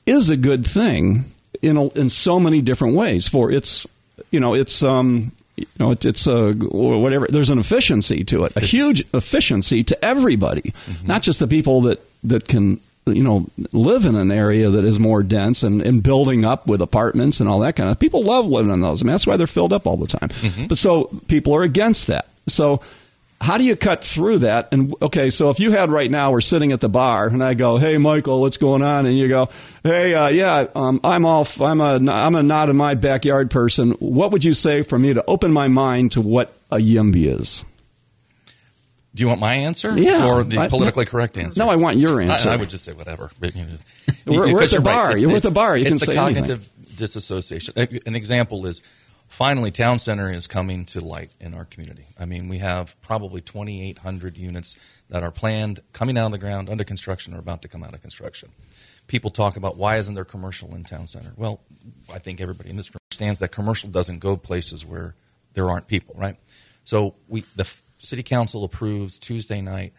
is 0.04 0.28
a 0.28 0.36
good 0.36 0.66
thing 0.66 1.32
in 1.62 1.78
a, 1.78 1.88
in 1.88 2.10
so 2.10 2.38
many 2.38 2.60
different 2.60 2.94
ways. 2.94 3.26
For 3.26 3.50
it's 3.50 3.86
you 4.30 4.38
know 4.38 4.54
it's 4.54 4.82
um 4.82 5.32
you 5.56 5.66
know 5.78 5.92
it, 5.92 6.04
it's 6.04 6.26
a 6.26 6.52
whatever. 6.52 7.26
There's 7.26 7.50
an 7.50 7.58
efficiency 7.58 8.22
to 8.24 8.44
it, 8.44 8.54
a 8.54 8.60
huge 8.60 9.02
efficiency 9.14 9.82
to 9.84 10.04
everybody, 10.04 10.72
mm-hmm. 10.72 11.06
not 11.06 11.22
just 11.22 11.38
the 11.38 11.48
people 11.48 11.82
that 11.82 12.06
that 12.24 12.46
can 12.46 12.80
you 13.06 13.22
know 13.22 13.46
live 13.72 14.04
in 14.04 14.16
an 14.16 14.30
area 14.30 14.70
that 14.70 14.84
is 14.84 14.98
more 14.98 15.22
dense 15.22 15.62
and, 15.62 15.80
and 15.80 16.02
building 16.02 16.44
up 16.44 16.66
with 16.66 16.82
apartments 16.82 17.40
and 17.40 17.48
all 17.48 17.60
that 17.60 17.76
kind 17.76 17.88
of 17.88 17.98
people 17.98 18.22
love 18.22 18.46
living 18.46 18.72
in 18.72 18.80
those 18.80 19.02
I 19.02 19.04
mean, 19.04 19.12
that's 19.12 19.26
why 19.26 19.36
they're 19.36 19.46
filled 19.46 19.72
up 19.72 19.86
all 19.86 19.96
the 19.96 20.06
time 20.06 20.28
mm-hmm. 20.28 20.66
but 20.66 20.78
so 20.78 21.04
people 21.28 21.54
are 21.54 21.62
against 21.62 22.08
that 22.08 22.28
so 22.48 22.80
how 23.40 23.58
do 23.58 23.64
you 23.64 23.76
cut 23.76 24.02
through 24.02 24.38
that? 24.38 24.68
And 24.72 24.94
okay, 25.02 25.30
so 25.30 25.50
if 25.50 25.60
you 25.60 25.70
had 25.70 25.90
right 25.90 26.10
now, 26.10 26.32
we're 26.32 26.40
sitting 26.40 26.72
at 26.72 26.80
the 26.80 26.88
bar, 26.88 27.26
and 27.26 27.44
I 27.44 27.54
go, 27.54 27.76
"Hey, 27.76 27.98
Michael, 27.98 28.40
what's 28.40 28.56
going 28.56 28.82
on?" 28.82 29.06
And 29.06 29.16
you 29.16 29.28
go, 29.28 29.50
"Hey, 29.82 30.14
uh, 30.14 30.28
yeah, 30.28 30.66
um, 30.74 31.00
I'm 31.04 31.26
off. 31.26 31.60
I'm 31.60 31.80
a 31.80 32.00
I'm 32.10 32.34
a 32.34 32.42
not 32.42 32.70
in 32.70 32.76
my 32.76 32.94
backyard 32.94 33.50
person. 33.50 33.90
What 33.98 34.32
would 34.32 34.42
you 34.42 34.54
say 34.54 34.82
for 34.82 34.98
me 34.98 35.14
to 35.14 35.24
open 35.26 35.52
my 35.52 35.68
mind 35.68 36.12
to 36.12 36.20
what 36.20 36.54
a 36.70 36.78
YIMBY 36.78 37.40
is?" 37.40 37.64
Do 39.16 39.22
you 39.22 39.28
want 39.28 39.40
my 39.40 39.54
answer? 39.54 39.98
Yeah, 39.98 40.26
or 40.26 40.44
the 40.44 40.58
I, 40.58 40.68
politically 40.68 41.06
correct 41.06 41.38
answer? 41.38 41.58
No, 41.58 41.70
I 41.70 41.76
want 41.76 41.96
your 41.96 42.20
answer. 42.20 42.50
I, 42.50 42.52
I 42.52 42.56
would 42.56 42.68
just 42.68 42.84
say 42.84 42.92
whatever. 42.92 43.30
we're, 43.40 44.52
we're 44.52 44.62
at 44.62 44.70
the 44.70 44.82
bar. 44.82 45.08
Right. 45.08 45.18
You're 45.18 45.34
at 45.34 45.42
the 45.42 45.50
bar. 45.50 45.78
You 45.78 45.86
it's 45.86 46.04
the 46.04 46.14
cognitive 46.14 46.68
anything. 46.76 46.96
disassociation. 46.96 47.72
An 47.78 48.14
example 48.14 48.66
is 48.66 48.82
finally, 49.28 49.70
Town 49.70 49.98
Center 49.98 50.30
is 50.30 50.46
coming 50.46 50.84
to 50.86 51.00
light 51.02 51.30
in 51.40 51.54
our 51.54 51.64
community. 51.64 52.04
I 52.20 52.26
mean, 52.26 52.48
we 52.48 52.58
have 52.58 53.00
probably 53.00 53.40
2,800 53.40 54.36
units 54.36 54.78
that 55.08 55.22
are 55.22 55.30
planned, 55.30 55.80
coming 55.94 56.18
out 56.18 56.26
of 56.26 56.32
the 56.32 56.38
ground, 56.38 56.68
under 56.68 56.84
construction, 56.84 57.32
or 57.32 57.38
about 57.38 57.62
to 57.62 57.68
come 57.68 57.82
out 57.82 57.94
of 57.94 58.02
construction. 58.02 58.50
People 59.06 59.30
talk 59.30 59.56
about 59.56 59.78
why 59.78 59.96
isn't 59.96 60.14
there 60.14 60.26
commercial 60.26 60.74
in 60.74 60.84
Town 60.84 61.06
Center? 61.06 61.32
Well, 61.36 61.60
I 62.12 62.18
think 62.18 62.42
everybody 62.42 62.68
in 62.68 62.76
this 62.76 62.90
room 62.90 62.98
understands 63.10 63.38
that 63.38 63.48
commercial 63.48 63.88
doesn't 63.88 64.18
go 64.18 64.36
places 64.36 64.84
where 64.84 65.14
there 65.54 65.70
aren't 65.70 65.86
people, 65.86 66.14
right? 66.18 66.36
So 66.84 67.14
we, 67.28 67.44
the 67.56 67.66
city 67.98 68.22
council 68.22 68.64
approves 68.64 69.18
Tuesday 69.18 69.60
night 69.60 69.92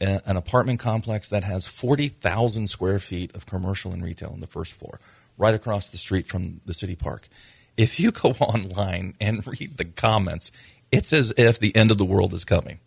an 0.00 0.36
apartment 0.36 0.80
complex 0.80 1.28
that 1.28 1.44
has 1.44 1.68
40,000 1.68 2.66
square 2.66 2.98
feet 2.98 3.32
of 3.36 3.46
commercial 3.46 3.92
and 3.92 4.02
retail 4.02 4.30
on 4.30 4.40
the 4.40 4.48
first 4.48 4.72
floor, 4.72 4.98
right 5.38 5.54
across 5.54 5.88
the 5.88 5.96
street 5.96 6.26
from 6.26 6.60
the 6.66 6.74
city 6.74 6.96
park 6.96 7.28
if 7.76 7.98
you 7.98 8.12
go 8.12 8.30
online 8.40 9.14
and 9.20 9.46
read 9.46 9.76
the 9.76 9.84
comments, 9.84 10.52
it's 10.90 11.12
as 11.12 11.32
if 11.36 11.58
the 11.58 11.74
end 11.74 11.90
of 11.90 11.98
the 11.98 12.04
world 12.04 12.34
is 12.34 12.44
coming. 12.44 12.78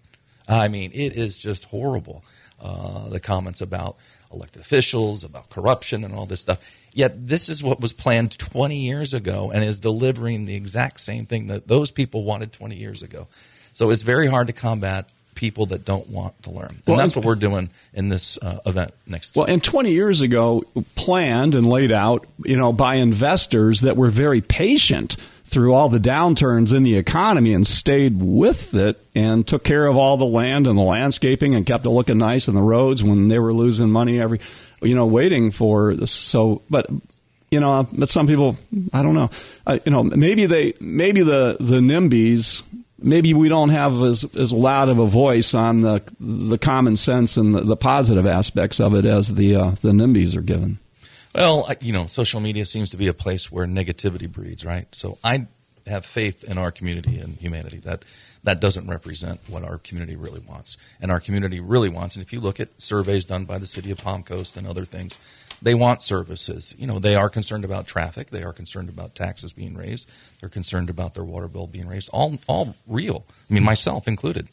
I 0.47 0.67
mean, 0.67 0.91
it 0.93 1.13
is 1.13 1.38
just 1.38 1.65
horrible. 1.65 2.23
Uh, 2.62 3.10
the 3.10 3.19
comments 3.19 3.62
about 3.62 3.97
elected 4.32 4.62
officials, 4.62 5.23
about 5.23 5.49
corruption, 5.49 6.04
and 6.04 6.13
all 6.13 6.25
this 6.25 6.41
stuff. 6.41 6.60
Yet 6.93 7.28
this 7.28 7.49
is 7.49 7.63
what 7.63 7.82
was 7.82 7.93
planned 7.93 8.38
20 8.38 8.78
years 8.78 9.13
ago 9.13 9.51
and 9.51 9.63
is 9.63 9.80
delivering 9.80 10.45
the 10.45 10.56
exact 10.56 10.99
same 11.01 11.25
thing 11.25 11.47
that 11.47 11.67
those 11.67 11.91
people 11.91 12.23
wanted 12.23 12.54
20 12.54 12.75
years 12.75 13.01
ago. 13.01 13.28
So 13.75 13.91
it's 13.91 14.03
very 14.03 14.27
hard 14.27 14.47
to 14.47 14.53
combat 14.53 15.05
people 15.35 15.65
that 15.67 15.83
don't 15.83 16.09
want 16.09 16.41
to 16.43 16.49
learn. 16.49 16.69
And 16.69 16.81
well, 16.88 16.97
that's 16.97 17.13
what 17.13 17.25
we're 17.25 17.35
doing 17.35 17.69
in 17.93 18.07
this 18.07 18.38
uh, 18.38 18.61
event 18.65 18.91
next. 19.05 19.35
Well, 19.35 19.45
and 19.45 19.61
20 19.61 19.91
years 19.91 20.21
ago, 20.21 20.63
planned 20.95 21.55
and 21.55 21.67
laid 21.67 21.91
out, 21.91 22.25
you 22.43 22.55
know, 22.55 22.71
by 22.71 22.95
investors 22.95 23.81
that 23.81 23.97
were 23.97 24.09
very 24.09 24.39
patient 24.39 25.17
through 25.43 25.73
all 25.73 25.89
the 25.89 25.99
downturns 25.99 26.73
in 26.73 26.83
the 26.83 26.95
economy 26.95 27.53
and 27.53 27.67
stayed 27.67 28.17
with 28.17 28.73
it 28.73 28.97
and 29.13 29.45
took 29.45 29.65
care 29.65 29.85
of 29.85 29.97
all 29.97 30.15
the 30.15 30.25
land 30.25 30.67
and 30.67 30.77
the 30.77 30.83
landscaping 30.83 31.53
and 31.53 31.65
kept 31.65 31.85
it 31.85 31.89
looking 31.89 32.17
nice 32.17 32.47
and 32.47 32.55
the 32.55 32.61
roads 32.61 33.03
when 33.03 33.27
they 33.27 33.39
were 33.39 33.53
losing 33.53 33.89
money 33.89 34.21
every, 34.21 34.39
you 34.81 34.95
know, 34.95 35.05
waiting 35.05 35.51
for 35.51 35.93
this. 35.95 36.11
So, 36.11 36.61
but 36.69 36.89
you 37.51 37.59
know, 37.59 37.88
but 37.91 38.09
some 38.09 38.25
people, 38.25 38.57
I 38.93 39.03
don't 39.03 39.13
know, 39.13 39.29
uh, 39.67 39.79
you 39.85 39.91
know, 39.91 40.01
maybe 40.03 40.45
they, 40.45 40.73
maybe 40.79 41.21
the 41.23 41.57
the 41.59 41.79
NIMBYs 41.79 42.63
maybe 42.97 43.34
we 43.34 43.49
don't 43.49 43.69
have 43.69 44.01
as, 44.01 44.23
as 44.36 44.53
loud 44.53 44.89
of 44.89 44.99
a 44.99 45.08
voice 45.08 45.53
on 45.53 45.81
the 45.81 46.03
the 46.19 46.58
common 46.58 46.95
sense 46.95 47.38
and 47.38 47.53
the, 47.53 47.62
the 47.62 47.77
positive 47.77 48.25
aspects 48.25 48.79
of 48.79 48.93
it 48.95 49.05
as 49.05 49.34
the 49.34 49.55
uh, 49.55 49.71
the 49.81 49.91
NIMBYs 49.91 50.36
are 50.36 50.41
given. 50.41 50.79
Well, 51.34 51.69
you 51.81 51.91
know, 51.91 52.08
social 52.08 52.39
media 52.39 52.65
seems 52.65 52.91
to 52.91 52.97
be 52.97 53.08
a 53.08 53.13
place 53.13 53.51
where 53.51 53.65
negativity 53.65 54.31
breeds, 54.31 54.63
right? 54.63 54.88
So 54.95 55.17
I 55.23 55.47
have 55.86 56.05
faith 56.05 56.43
in 56.45 56.58
our 56.58 56.71
community 56.71 57.19
and 57.19 57.36
humanity 57.36 57.79
that 57.79 58.03
that 58.43 58.60
doesn't 58.60 58.88
represent 58.88 59.39
what 59.47 59.63
our 59.63 59.77
community 59.79 60.15
really 60.15 60.39
wants. 60.39 60.77
And 61.01 61.12
our 61.12 61.19
community 61.19 61.60
really 61.60 61.89
wants, 61.89 62.15
and 62.15 62.23
if 62.23 62.31
you 62.31 62.39
look 62.39 62.60
at 62.60 62.69
surveys 62.77 63.25
done 63.25 63.45
by 63.45 63.58
the 63.58 63.67
city 63.67 63.91
of 63.91 63.97
Palm 63.97 64.23
Coast 64.23 64.55
and 64.55 64.67
other 64.67 64.86
things, 64.86 65.17
they 65.61 65.73
want 65.73 66.01
services. 66.01 66.75
You 66.77 66.87
know, 66.87 66.99
they 66.99 67.15
are 67.15 67.29
concerned 67.29 67.65
about 67.65 67.87
traffic. 67.87 68.29
They 68.29 68.43
are 68.43 68.53
concerned 68.53 68.89
about 68.89 69.15
taxes 69.15 69.53
being 69.53 69.75
raised. 69.75 70.09
They're 70.39 70.49
concerned 70.49 70.89
about 70.89 71.13
their 71.13 71.23
water 71.23 71.47
bill 71.47 71.67
being 71.67 71.87
raised. 71.87 72.09
All, 72.09 72.37
all 72.47 72.75
real. 72.87 73.25
I 73.49 73.53
mean, 73.53 73.63
myself 73.63 74.07
included. 74.07 74.47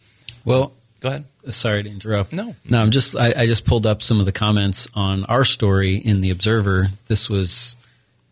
Well, 0.45 0.73
go 1.01 1.09
ahead. 1.09 1.25
Uh, 1.47 1.51
sorry 1.51 1.83
to 1.83 1.91
interrupt. 1.91 2.33
No, 2.33 2.55
no. 2.69 2.79
I'm 2.79 2.91
just. 2.91 3.17
I, 3.17 3.33
I 3.37 3.47
just 3.47 3.65
pulled 3.65 3.87
up 3.87 4.03
some 4.03 4.21
of 4.21 4.27
the 4.27 4.33
comments 4.33 4.89
on 4.95 5.25
our 5.25 5.45
story 5.45 5.97
in 5.97 6.21
the 6.21 6.31
Observer. 6.31 6.89
This 7.09 7.29
was 7.29 7.77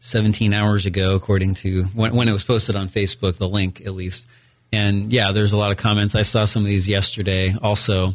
17 0.00 0.54
hours 0.54 0.87
ago, 0.87 1.14
according 1.14 1.54
to 1.54 1.85
when, 1.94 2.14
when 2.14 2.28
it 2.28 2.33
was 2.33 2.44
posted 2.44 2.76
on 2.76 2.88
Facebook. 2.88 3.37
The 3.37 3.48
link, 3.48 3.83
at 3.83 3.92
least. 3.92 4.26
And 4.72 5.12
yeah, 5.12 5.33
there's 5.33 5.52
a 5.52 5.56
lot 5.56 5.72
of 5.72 5.76
comments. 5.76 6.14
I 6.14 6.22
saw 6.22 6.44
some 6.44 6.62
of 6.62 6.68
these 6.68 6.88
yesterday 6.88 7.54
also. 7.61 8.14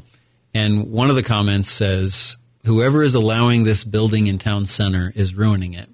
And 0.53 0.89
one 0.91 1.09
of 1.09 1.15
the 1.15 1.23
comments 1.23 1.69
says, 1.69 2.37
whoever 2.65 3.03
is 3.03 3.15
allowing 3.15 3.63
this 3.63 3.83
building 3.83 4.27
in 4.27 4.37
town 4.37 4.65
center 4.65 5.11
is 5.15 5.33
ruining 5.33 5.73
it. 5.73 5.89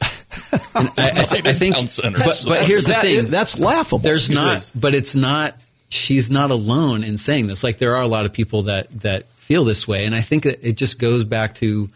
I, 0.00 0.90
I, 0.96 1.24
th- 1.24 1.46
I, 1.46 1.52
think, 1.52 1.74
but, 1.74 2.44
but 2.46 2.64
here's 2.64 2.84
the 2.84 2.94
thing: 2.94 3.26
that's 3.26 3.58
laughable. 3.58 3.98
There's 3.98 4.30
not, 4.30 4.70
but 4.74 4.94
it's 4.94 5.14
not. 5.14 5.56
She's 5.88 6.30
not 6.30 6.50
alone 6.50 7.02
in 7.02 7.18
saying 7.18 7.46
this. 7.46 7.64
Like 7.64 7.78
there 7.78 7.96
are 7.96 8.02
a 8.02 8.06
lot 8.06 8.26
of 8.26 8.32
people 8.32 8.64
that 8.64 9.00
that 9.00 9.26
feel 9.36 9.64
this 9.64 9.88
way, 9.88 10.04
and 10.04 10.14
I 10.14 10.20
think 10.20 10.46
it 10.46 10.74
just 10.74 10.98
goes 10.98 11.24
back 11.24 11.54
to 11.56 11.90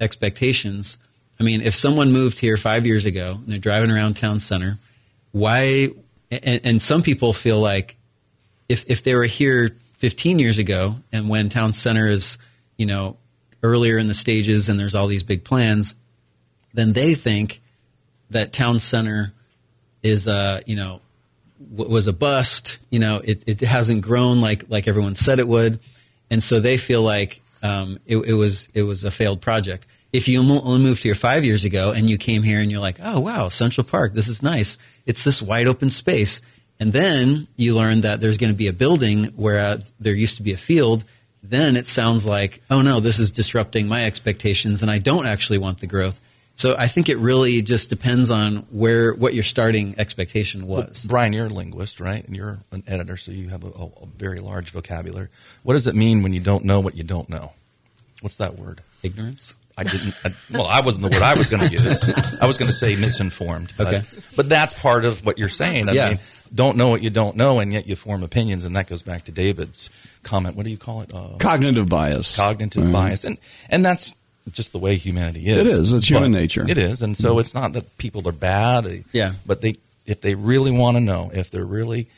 expectations. 0.00 0.98
I 1.40 1.44
mean, 1.44 1.60
if 1.60 1.74
someone 1.74 2.12
moved 2.12 2.38
here 2.38 2.56
five 2.56 2.86
years 2.86 3.04
ago 3.04 3.32
and 3.32 3.46
they're 3.46 3.58
driving 3.58 3.90
around 3.90 4.16
town 4.16 4.40
center, 4.40 4.78
why? 5.32 5.88
And, 6.30 6.60
and 6.64 6.82
some 6.82 7.02
people 7.02 7.32
feel 7.32 7.60
like 7.60 7.96
if 8.68 8.88
if 8.88 9.02
they 9.02 9.14
were 9.14 9.24
here 9.24 9.76
15 9.98 10.38
years 10.38 10.58
ago, 10.58 10.96
and 11.12 11.28
when 11.28 11.48
town 11.48 11.72
center 11.72 12.06
is, 12.06 12.38
you 12.76 12.86
know, 12.86 13.16
earlier 13.62 13.98
in 13.98 14.06
the 14.06 14.14
stages 14.14 14.68
and 14.68 14.78
there's 14.78 14.94
all 14.94 15.06
these 15.06 15.22
big 15.22 15.44
plans, 15.44 15.94
then 16.74 16.92
they 16.92 17.14
think 17.14 17.60
that 18.30 18.52
town 18.52 18.80
center 18.80 19.32
is 20.02 20.26
a 20.26 20.62
you 20.66 20.76
know 20.76 21.00
w- 21.70 21.90
was 21.90 22.06
a 22.06 22.12
bust. 22.12 22.78
You 22.90 22.98
know, 22.98 23.20
it, 23.22 23.44
it 23.46 23.60
hasn't 23.60 24.02
grown 24.02 24.40
like 24.40 24.68
like 24.68 24.88
everyone 24.88 25.16
said 25.16 25.38
it 25.38 25.48
would, 25.48 25.80
and 26.30 26.42
so 26.42 26.60
they 26.60 26.76
feel 26.76 27.02
like 27.02 27.42
um, 27.62 27.98
it, 28.06 28.18
it, 28.18 28.34
was 28.34 28.68
it 28.74 28.82
was 28.82 29.04
a 29.04 29.10
failed 29.10 29.40
project. 29.40 29.86
If 30.12 30.28
you 30.28 30.40
only 30.40 30.82
moved 30.82 31.02
here 31.02 31.14
five 31.14 31.44
years 31.44 31.64
ago 31.64 31.90
and 31.90 32.08
you 32.08 32.16
came 32.16 32.42
here 32.42 32.60
and 32.60 32.70
you're 32.70 32.80
like, 32.80 32.98
oh 33.02 33.20
wow, 33.20 33.48
Central 33.48 33.84
Park, 33.84 34.14
this 34.14 34.28
is 34.28 34.42
nice. 34.42 34.78
It's 35.04 35.22
this 35.22 35.42
wide 35.42 35.66
open 35.66 35.90
space. 35.90 36.40
And 36.80 36.92
then 36.92 37.48
you 37.56 37.74
learn 37.74 38.02
that 38.02 38.20
there's 38.20 38.38
going 38.38 38.52
to 38.52 38.56
be 38.56 38.68
a 38.68 38.72
building 38.72 39.24
where 39.36 39.58
uh, 39.58 39.80
there 39.98 40.14
used 40.14 40.36
to 40.36 40.42
be 40.42 40.52
a 40.52 40.56
field. 40.56 41.04
Then 41.42 41.76
it 41.76 41.86
sounds 41.86 42.26
like, 42.26 42.62
oh 42.70 42.82
no, 42.82 43.00
this 43.00 43.18
is 43.18 43.30
disrupting 43.30 43.86
my 43.86 44.04
expectations 44.04 44.82
and 44.82 44.90
I 44.90 44.98
don't 44.98 45.26
actually 45.26 45.58
want 45.58 45.80
the 45.80 45.86
growth. 45.86 46.22
So 46.58 46.74
I 46.76 46.88
think 46.88 47.08
it 47.08 47.18
really 47.18 47.62
just 47.62 47.88
depends 47.88 48.32
on 48.32 48.66
where 48.72 49.14
what 49.14 49.32
your 49.32 49.44
starting 49.44 49.94
expectation 49.96 50.66
was. 50.66 51.04
Well, 51.04 51.08
Brian, 51.08 51.32
you're 51.32 51.46
a 51.46 51.48
linguist, 51.48 52.00
right? 52.00 52.26
And 52.26 52.34
you're 52.34 52.58
an 52.72 52.82
editor, 52.88 53.16
so 53.16 53.30
you 53.30 53.48
have 53.50 53.62
a, 53.62 53.68
a, 53.68 54.06
very 54.16 54.38
large 54.38 54.70
vocabulary. 54.70 55.28
What 55.62 55.74
does 55.74 55.86
it 55.86 55.94
mean 55.94 56.24
when 56.24 56.32
you 56.32 56.40
don't 56.40 56.64
know 56.64 56.80
what 56.80 56.96
you 56.96 57.04
don't 57.04 57.28
know? 57.28 57.52
What's 58.22 58.38
that 58.38 58.58
word? 58.58 58.82
Ignorance. 59.04 59.54
I 59.76 59.84
didn't. 59.84 60.14
I, 60.24 60.30
well, 60.50 60.66
I 60.66 60.80
wasn't 60.80 61.04
the 61.04 61.16
word 61.16 61.22
I 61.22 61.34
was 61.34 61.46
going 61.46 61.68
to 61.68 61.70
use. 61.70 62.10
I 62.40 62.48
was 62.48 62.58
going 62.58 62.66
to 62.66 62.72
say 62.72 62.96
misinformed. 62.96 63.72
Okay. 63.78 64.02
But, 64.02 64.24
but, 64.34 64.48
that's 64.48 64.74
part 64.74 65.04
of 65.04 65.24
what 65.24 65.38
you're 65.38 65.48
saying. 65.48 65.88
I 65.88 65.92
yeah. 65.92 66.08
mean, 66.08 66.18
don't 66.54 66.76
know 66.76 66.88
what 66.88 67.02
you 67.02 67.10
don't 67.10 67.36
know, 67.36 67.60
and 67.60 67.72
yet 67.72 67.86
you 67.86 67.96
form 67.96 68.22
opinions, 68.22 68.64
and 68.64 68.74
that 68.76 68.86
goes 68.86 69.02
back 69.02 69.24
to 69.24 69.32
David's 69.32 69.90
comment. 70.22 70.56
What 70.56 70.64
do 70.64 70.70
you 70.70 70.76
call 70.76 71.02
it? 71.02 71.14
Uh, 71.14 71.36
cognitive 71.38 71.86
bias. 71.86 72.36
Cognitive 72.36 72.84
mm-hmm. 72.84 72.92
bias, 72.92 73.24
and 73.24 73.38
and 73.68 73.84
that's 73.84 74.14
just 74.52 74.72
the 74.72 74.78
way 74.78 74.96
humanity 74.96 75.46
is. 75.46 75.58
It 75.58 75.66
is. 75.66 75.92
It's 75.92 76.08
human 76.08 76.32
nature. 76.32 76.64
It 76.68 76.78
is, 76.78 77.02
and 77.02 77.16
so 77.16 77.30
mm-hmm. 77.30 77.40
it's 77.40 77.54
not 77.54 77.72
that 77.74 77.98
people 77.98 78.26
are 78.28 78.32
bad. 78.32 79.04
Yeah. 79.12 79.34
But 79.46 79.60
they, 79.60 79.76
if 80.06 80.20
they 80.20 80.34
really 80.34 80.70
want 80.70 80.96
to 80.96 81.00
know, 81.00 81.30
if 81.32 81.50
they're 81.50 81.64
really 81.64 82.08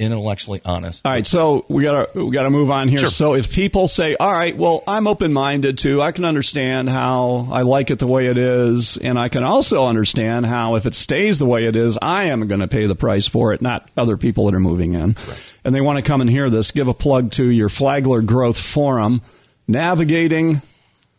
intellectually 0.00 0.60
honest. 0.64 1.06
All 1.06 1.12
right, 1.12 1.26
so 1.26 1.64
we 1.68 1.82
got 1.82 2.12
to 2.12 2.24
we 2.24 2.32
got 2.32 2.44
to 2.44 2.50
move 2.50 2.70
on 2.70 2.88
here. 2.88 2.98
Sure. 2.98 3.08
So 3.08 3.34
if 3.34 3.52
people 3.52 3.86
say, 3.86 4.16
"All 4.18 4.32
right, 4.32 4.56
well, 4.56 4.82
I'm 4.88 5.06
open-minded 5.06 5.78
too. 5.78 6.02
I 6.02 6.12
can 6.12 6.24
understand 6.24 6.88
how 6.88 7.48
I 7.50 7.62
like 7.62 7.90
it 7.90 7.98
the 7.98 8.06
way 8.06 8.26
it 8.26 8.38
is, 8.38 8.96
and 8.96 9.18
I 9.18 9.28
can 9.28 9.44
also 9.44 9.84
understand 9.84 10.46
how 10.46 10.76
if 10.76 10.86
it 10.86 10.94
stays 10.94 11.38
the 11.38 11.46
way 11.46 11.66
it 11.66 11.76
is, 11.76 11.98
I 12.00 12.24
am 12.24 12.48
going 12.48 12.60
to 12.60 12.68
pay 12.68 12.86
the 12.86 12.96
price 12.96 13.28
for 13.28 13.52
it, 13.52 13.62
not 13.62 13.88
other 13.96 14.16
people 14.16 14.46
that 14.46 14.54
are 14.54 14.60
moving 14.60 14.94
in." 14.94 15.16
And 15.64 15.74
they 15.74 15.82
want 15.82 15.98
to 15.98 16.02
come 16.02 16.22
and 16.22 16.30
hear 16.30 16.48
this. 16.48 16.70
Give 16.70 16.88
a 16.88 16.94
plug 16.94 17.32
to 17.32 17.48
your 17.48 17.68
Flagler 17.68 18.22
Growth 18.22 18.58
Forum, 18.58 19.20
navigating 19.68 20.62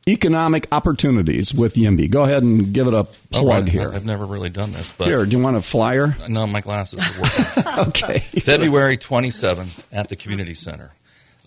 economic 0.07 0.67
opportunities 0.71 1.53
with 1.53 1.75
YIMBY. 1.75 2.09
Go 2.09 2.23
ahead 2.23 2.43
and 2.43 2.73
give 2.73 2.87
it 2.87 2.93
a 2.93 3.03
plug 3.03 3.67
oh, 3.67 3.71
here. 3.71 3.93
I've 3.93 4.05
never 4.05 4.25
really 4.25 4.49
done 4.49 4.71
this, 4.71 4.91
but 4.97 5.07
here, 5.07 5.25
do 5.25 5.37
you 5.37 5.43
want 5.43 5.57
a 5.57 5.61
flyer? 5.61 6.15
No, 6.27 6.47
my 6.47 6.61
glasses 6.61 6.99
are 6.99 7.21
working. 7.21 7.63
okay. 7.89 8.19
February 8.19 8.97
27th 8.97 9.83
at 9.91 10.09
the 10.09 10.15
community 10.15 10.55
center, 10.55 10.93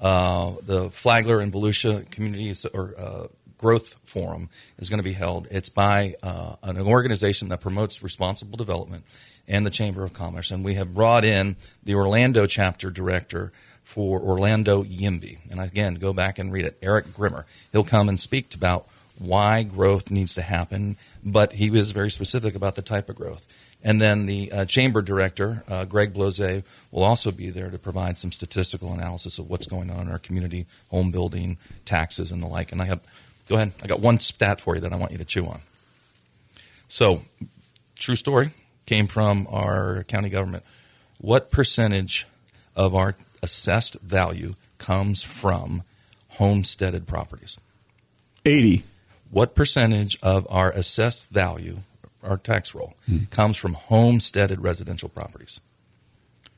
uh, 0.01 0.53
the 0.63 0.91
Flagler 0.91 1.41
and 1.41 1.53
Volusia 1.53 2.09
Community 2.11 2.55
or 2.73 2.95
uh, 2.97 3.27
Growth 3.59 3.95
Forum 4.05 4.51
is 4.79 4.89
going 4.89 4.99
to 4.99 5.05
be 5.05 5.13
held. 5.13 5.49
It's 5.51 5.69
by 5.69 6.17
uh, 6.23 6.57
an 6.63 6.79
organization 6.79 7.49
that 7.49 7.61
promotes 7.61 8.03
responsible 8.03 8.57
development 8.57 9.05
and 9.49 9.67
the 9.67 9.71
Chamber 9.71 10.05
of 10.05 10.13
Commerce, 10.13 10.51
and 10.51 10.65
we 10.65 10.75
have 10.75 10.95
brought 10.95 11.25
in 11.25 11.57
the 11.83 11.95
Orlando 11.95 12.47
chapter 12.47 12.91
director 12.91 13.53
for 13.85 14.21
Orlando 14.21 14.83
YIMBY. 14.83 15.51
And 15.51 15.61
again, 15.61 15.95
go 15.95 16.13
back 16.13 16.39
and 16.39 16.53
read 16.53 16.65
it. 16.65 16.79
Eric 16.83 17.13
Grimmer. 17.15 17.47
He'll 17.71 17.85
come 17.85 18.09
and 18.09 18.19
speak 18.19 18.55
about 18.55 18.89
why 19.19 19.63
growth 19.63 20.11
needs 20.11 20.35
to 20.35 20.43
happen, 20.43 20.97
but 21.23 21.53
he 21.53 21.71
was 21.71 21.93
very 21.93 22.11
specific 22.11 22.55
about 22.55 22.75
the 22.75 22.83
type 22.83 23.09
of 23.09 23.17
growth. 23.17 23.47
And 23.83 24.01
then 24.01 24.25
the 24.25 24.51
uh, 24.51 24.65
chamber 24.65 25.03
director, 25.03 25.63
uh, 25.69 25.85
Greg 25.85 26.15
Blose, 26.15 26.41
will 26.91 27.05
also 27.05 27.31
be 27.31 27.51
there 27.51 27.71
to 27.71 27.79
provide 27.79 28.17
some 28.17 28.33
statistical 28.33 28.93
analysis 28.93 29.39
of 29.39 29.51
what's 29.51 29.67
going 29.67 29.91
on 29.91 30.07
in 30.07 30.11
our 30.11 30.19
community, 30.19 30.67
home 30.89 31.11
building, 31.11 31.59
taxes, 31.85 32.33
and 32.33 32.43
the 32.43 32.47
like. 32.47 32.73
And 32.73 32.81
I 32.81 32.87
have, 32.87 33.01
go 33.47 33.57
ahead, 33.57 33.73
I 33.83 33.87
got 33.87 34.01
one 34.01 34.19
stat 34.19 34.61
for 34.61 34.75
you 34.75 34.81
that 34.81 34.93
I 34.93 34.97
want 34.97 35.13
you 35.13 35.19
to 35.19 35.25
chew 35.25 35.47
on. 35.47 35.61
So, 36.89 37.23
true 37.99 38.17
story, 38.17 38.53
came 38.87 39.07
from 39.07 39.47
our 39.51 40.05
county 40.05 40.31
government. 40.31 40.65
What 41.19 41.51
percentage 41.51 42.27
of 42.75 42.95
our 42.95 43.15
assessed 43.45 43.95
value 44.01 44.55
comes 44.79 45.23
from 45.23 45.83
homesteaded 46.31 47.07
properties? 47.07 47.57
80. 48.45 48.83
What 49.31 49.55
percentage 49.55 50.19
of 50.23 50.47
our 50.51 50.71
assessed 50.71 51.27
value, 51.29 51.79
our 52.23 52.37
tax 52.37 52.75
roll, 52.75 52.95
hmm. 53.07 53.25
comes 53.31 53.57
from 53.57 53.75
homesteaded 53.75 54.61
residential 54.61 55.09
properties? 55.09 55.61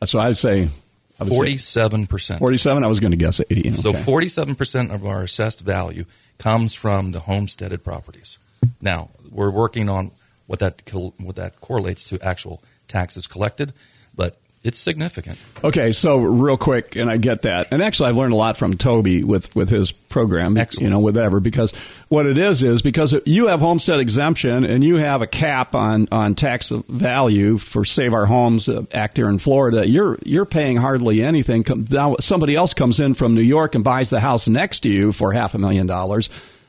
That's 0.01 0.13
So 0.13 0.19
I'd 0.19 0.39
say 0.39 0.71
47%. 1.19 2.39
47, 2.39 2.85
I 2.85 2.87
was 2.87 3.01
going 3.01 3.11
to 3.13 3.17
guess 3.17 3.41
80. 3.41 3.73
So 3.73 3.93
47% 3.93 4.95
of 4.95 5.07
our 5.07 5.23
assessed 5.23 5.61
value 5.61 6.05
comes 6.39 6.75
from 6.75 7.13
the 7.13 7.21
homesteaded 7.21 7.83
properties. 7.83 8.39
Now, 8.81 9.11
we're 9.31 9.51
working 9.51 9.89
on 9.89 10.11
what 10.47 10.61
that 10.61 10.83
what 11.19 11.37
that 11.37 11.61
correlates 11.61 12.05
to 12.05 12.21
actual 12.21 12.63
taxes 12.89 13.27
collected, 13.27 13.73
but 14.15 14.39
it's 14.67 14.81
significant. 14.81 15.39
Okay, 15.63 15.93
so 15.93 16.19
real 16.19 16.57
quick, 16.57 16.97
and 16.97 17.09
I 17.09 17.19
get 17.19 17.43
that. 17.43 17.69
And 17.71 17.81
actually, 17.81 18.09
I've 18.09 18.17
learned 18.17 18.33
a 18.33 18.37
lot 18.37 18.57
from 18.57 18.77
Toby 18.77 19.23
with, 19.23 19.55
with 19.55 19.71
his 19.71 19.93
program, 19.93 20.57
Excellent. 20.57 20.83
you 20.83 20.91
know, 20.91 20.99
whatever, 20.99 21.39
because 21.39 21.73
what 22.09 22.27
it 22.27 22.37
is 22.37 22.65
is 22.65 22.83
because 22.83 23.15
you 23.27 23.47
have 23.47 23.61
homestead 23.61 24.01
exemption 24.01 24.65
and 24.65 24.83
you 24.83 24.97
have 24.97 25.23
a 25.23 25.27
cap 25.29 25.77
on, 25.77 26.09
on 26.11 26.35
tax 26.35 26.71
value 26.89 27.59
for 27.59 27.85
Save 27.85 28.13
Our 28.13 28.27
Homes 28.27 28.69
uh, 28.69 28.83
Act 28.93 29.19
here 29.19 29.29
in 29.29 29.39
Florida, 29.39 29.89
you're, 29.89 30.19
you're 30.25 30.45
paying 30.45 30.77
hardly 30.77 31.23
anything. 31.23 31.65
Now, 31.89 32.17
somebody 32.19 32.57
else 32.57 32.75
comes 32.75 32.99
in 32.99 33.15
from 33.15 33.35
New 33.37 33.43
York 33.43 33.77
and 33.77 33.85
buys 33.85 34.11
the 34.11 34.21
house 34.21 34.49
next 34.49 34.81
to 34.81 34.89
you 34.89 35.13
for 35.13 35.33
half 35.33 35.55
a 35.55 35.59
million 35.59 35.87
dollars. 35.87 36.29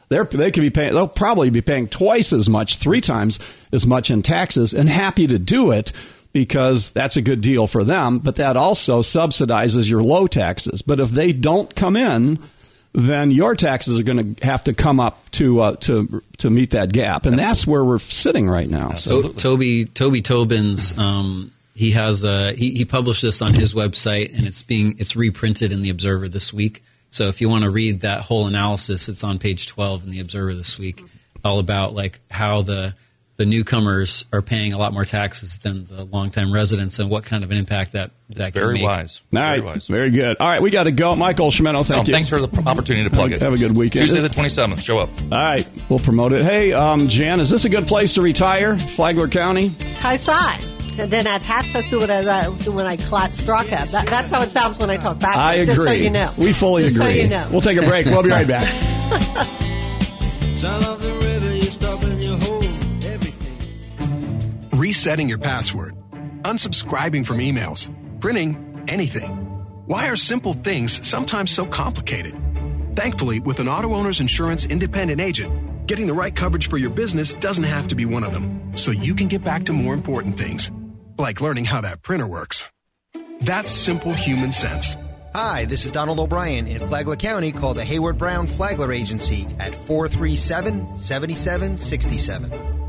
They're, 0.10 0.24
they 0.24 0.52
could 0.52 0.62
be 0.62 0.70
paying, 0.70 0.94
they'll 0.94 1.08
probably 1.08 1.50
be 1.50 1.62
paying 1.62 1.88
twice 1.88 2.32
as 2.32 2.48
much, 2.48 2.78
three 2.78 3.02
times 3.02 3.40
as 3.74 3.86
much 3.86 4.10
in 4.12 4.22
taxes 4.22 4.74
and 4.74 4.88
happy 4.88 5.28
to 5.28 5.40
do 5.40 5.72
it 5.72 5.92
because 6.34 6.92
that's 6.92 7.18
a 7.18 7.22
good 7.22 7.42
deal 7.42 7.68
for 7.68 7.84
them, 7.84 8.20
but 8.20 8.36
that 8.36 8.58
also 8.58 9.02
subsidizes 9.02 9.90
your 9.90 10.04
low 10.04 10.28
taxes. 10.28 10.82
But 10.82 11.00
if 11.00 11.10
they 11.10 11.34
don't 11.34 11.74
come 11.76 11.96
in, 11.96 12.40
then 12.94 13.32
your 13.32 13.56
taxes 13.56 14.00
are 14.00 14.04
going 14.04 14.36
to 14.36 14.46
have 14.46 14.64
to 14.66 14.74
come 14.74 15.00
up 15.00 15.30
to 15.32 15.60
uh, 15.62 15.76
to 15.78 16.24
to 16.40 16.50
meet 16.50 16.72
that 16.72 16.92
gap, 16.92 17.26
and 17.26 17.38
that's 17.38 17.68
where 17.68 17.84
we're 17.84 18.00
sitting 18.00 18.50
right 18.50 18.70
now. 18.70 18.96
So 18.96 19.30
Toby 19.30 19.86
Toby 19.86 20.22
Tobin's 20.22 20.98
um, 20.98 21.52
he 21.76 21.92
has 21.92 22.24
a, 22.24 22.54
he, 22.54 22.72
he 22.72 22.86
published 22.86 23.22
this 23.22 23.42
on 23.44 23.54
his 23.54 23.76
website, 23.76 24.36
and 24.36 24.48
it's 24.48 24.64
being 24.64 24.96
it's 24.98 25.16
reprinted 25.16 25.72
in 25.72 25.84
the 25.84 25.92
Observer 25.92 26.28
this 26.28 26.52
week. 26.52 26.84
So 27.12 27.28
if 27.28 27.40
you 27.40 27.50
want 27.50 27.66
to 27.66 27.70
read 27.70 28.02
that 28.02 28.22
whole 28.22 28.48
analysis, 28.48 29.10
it's 29.10 29.24
on 29.24 29.38
page 29.38 29.68
twelve 29.68 30.04
in 30.04 30.10
the 30.10 30.20
Observer 30.20 30.56
this 30.56 30.80
week, 30.80 31.04
all 31.46 31.60
about 31.60 31.94
like 31.94 32.20
how 32.32 32.64
the 32.64 32.96
the 33.38 33.46
newcomers 33.46 34.26
are 34.34 34.42
paying 34.42 34.74
a 34.74 34.78
lot 34.78 34.94
more 34.94 35.06
taxes 35.06 35.60
than 35.60 35.86
the 35.86 36.04
longtime 36.04 36.52
residents, 36.52 37.00
and 37.00 37.10
what 37.10 37.24
kind 37.24 37.44
of 37.44 37.52
an 37.52 37.58
impact 37.58 37.94
that 37.94 38.12
that 38.32 38.54
very 38.54 38.76
make. 38.76 38.84
wise. 38.84 39.22
All 39.34 39.42
right, 39.42 39.56
very, 39.58 39.62
wise. 39.62 39.88
very 39.88 40.12
good. 40.12 40.38
All 40.40 40.50
right, 40.50 40.62
we 40.62 40.72
got 40.72 40.84
to 40.84 40.92
go. 40.92 41.16
Michael 41.16 41.50
Chiumento, 41.52 41.86
thank 41.86 41.90
no, 41.90 42.08
you. 42.08 42.14
Thanks 42.14 42.30
for 42.30 42.40
the 42.40 42.64
opportunity 42.68 43.08
to 43.08 43.16
plug 43.16 43.32
have, 43.32 43.42
it. 43.42 43.46
Have 43.46 43.54
a 43.54 43.58
good 43.58 43.78
weekend. 43.78 44.08
Tuesday 44.08 44.22
the 44.22 44.30
twenty 44.30 44.50
seventh. 44.50 44.82
Show 44.82 44.98
up. 44.98 45.10
All 45.32 45.38
right, 45.38 45.68
we'll 45.88 46.00
promote 46.00 46.34
it. 46.34 46.42
Hey, 46.42 46.74
um, 46.74 47.08
Jan, 47.08 47.40
is 47.40 47.50
this 47.50 47.66
a 47.66 47.70
good 47.70 47.88
place 47.88 48.14
to 48.14 48.22
retire? 48.22 48.78
Flagler 48.78 49.28
County. 49.28 49.70
Kaisai. 49.70 50.74
And 51.00 51.12
then 51.12 51.26
that 51.26 51.44
hat 51.44 51.66
says 51.66 51.86
to 51.88 52.00
when 52.00 52.10
I 52.10 52.48
when 52.50 52.88
I 52.88 52.98
clot 52.98 53.32
Straka. 53.34 53.92
That, 53.92 54.08
that's 54.08 54.32
how 54.32 54.42
it 54.42 54.50
sounds 54.50 54.80
when 54.80 54.90
I 54.90 54.98
talk 54.98 55.20
back. 55.20 55.38
I 55.38 55.54
agree. 55.54 55.66
Just 55.66 55.84
so 55.84 55.92
you 55.92 56.10
know. 56.10 56.34
We 56.40 56.54
fully 56.54 56.86
just 56.86 56.96
agree. 56.96 57.18
So 57.18 57.22
you 57.22 57.28
know. 57.28 57.48
We'll 57.52 57.62
take 57.62 57.78
a 57.78 57.88
break. 57.88 58.08
We'll 58.08 58.24
be 58.24 58.32
right 58.32 58.48
back. 58.48 58.68
resetting 64.78 65.28
your 65.28 65.40
password, 65.40 65.96
unsubscribing 66.44 67.26
from 67.26 67.40
emails, 67.40 67.90
printing 68.22 68.86
anything. 68.88 69.32
Why 69.88 70.08
are 70.08 70.16
simple 70.16 70.54
things 70.54 71.06
sometimes 71.08 71.52
so 71.52 71.66
complicated? 71.66 72.36
Thankfully, 72.96 73.40
with 73.40 73.60
an 73.60 73.68
Auto 73.68 73.96
Owners 73.96 74.20
Insurance 74.20 74.66
independent 74.66 75.20
agent, 75.20 75.88
getting 75.88 76.06
the 76.06 76.14
right 76.14 76.36
coverage 76.36 76.70
for 76.70 76.78
your 76.78 76.92
business 76.92 77.34
doesn't 77.34 77.64
have 77.64 77.88
to 77.88 77.96
be 77.96 78.06
one 78.06 78.24
of 78.24 78.34
them, 78.34 78.78
so 78.78 78.92
you 78.92 79.16
can 79.16 79.28
get 79.28 79.44
back 79.44 79.64
to 79.64 79.74
more 79.74 79.96
important 79.96 80.38
things, 80.38 80.72
like 81.18 81.42
learning 81.42 81.66
how 81.66 81.82
that 81.82 82.04
printer 82.04 82.28
works. 82.28 82.66
That's 83.42 83.72
simple 83.72 84.14
human 84.14 84.52
sense. 84.52 84.96
Hi, 85.34 85.66
this 85.66 85.86
is 85.86 85.92
Donald 85.92 86.20
O'Brien 86.20 86.68
in 86.68 86.88
Flagler 86.88 87.16
County. 87.16 87.52
Call 87.52 87.74
the 87.74 87.86
Hayward 87.86 88.18
Brown 88.18 88.48
Flagler 88.48 88.92
Agency 88.92 89.48
at 89.60 89.76
437 89.76 90.98
7767. 90.98 92.87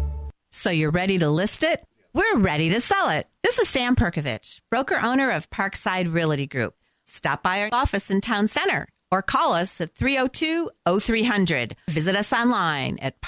So 0.51 0.71
you're 0.71 0.91
ready 0.91 1.19
to 1.19 1.29
list 1.31 1.63
it? 1.63 1.85
We're 2.15 2.39
ready 2.39 2.71
to 2.71 2.81
sell 2.81 3.11
it. 3.11 3.29
This 3.43 3.59
is 3.59 3.69
Sam 3.69 3.95
Perkovich, 3.95 4.61
broker 4.71 4.97
owner 4.97 5.31
of 5.31 5.51
Parkside 5.51 6.13
Realty 6.13 6.47
Group. 6.47 6.75
Stop 7.07 7.43
by 7.43 7.63
our 7.63 7.69
office 7.73 8.11
in 8.11 8.21
Town 8.21 8.49
Center 8.49 8.89
or 9.11 9.23
call 9.23 9.53
us 9.53 9.81
at 9.81 9.95
302 9.95 10.71
0300. 11.01 11.77
Visit 11.89 12.17
us 12.17 12.33
online 12.33 12.99
at 13.01 13.21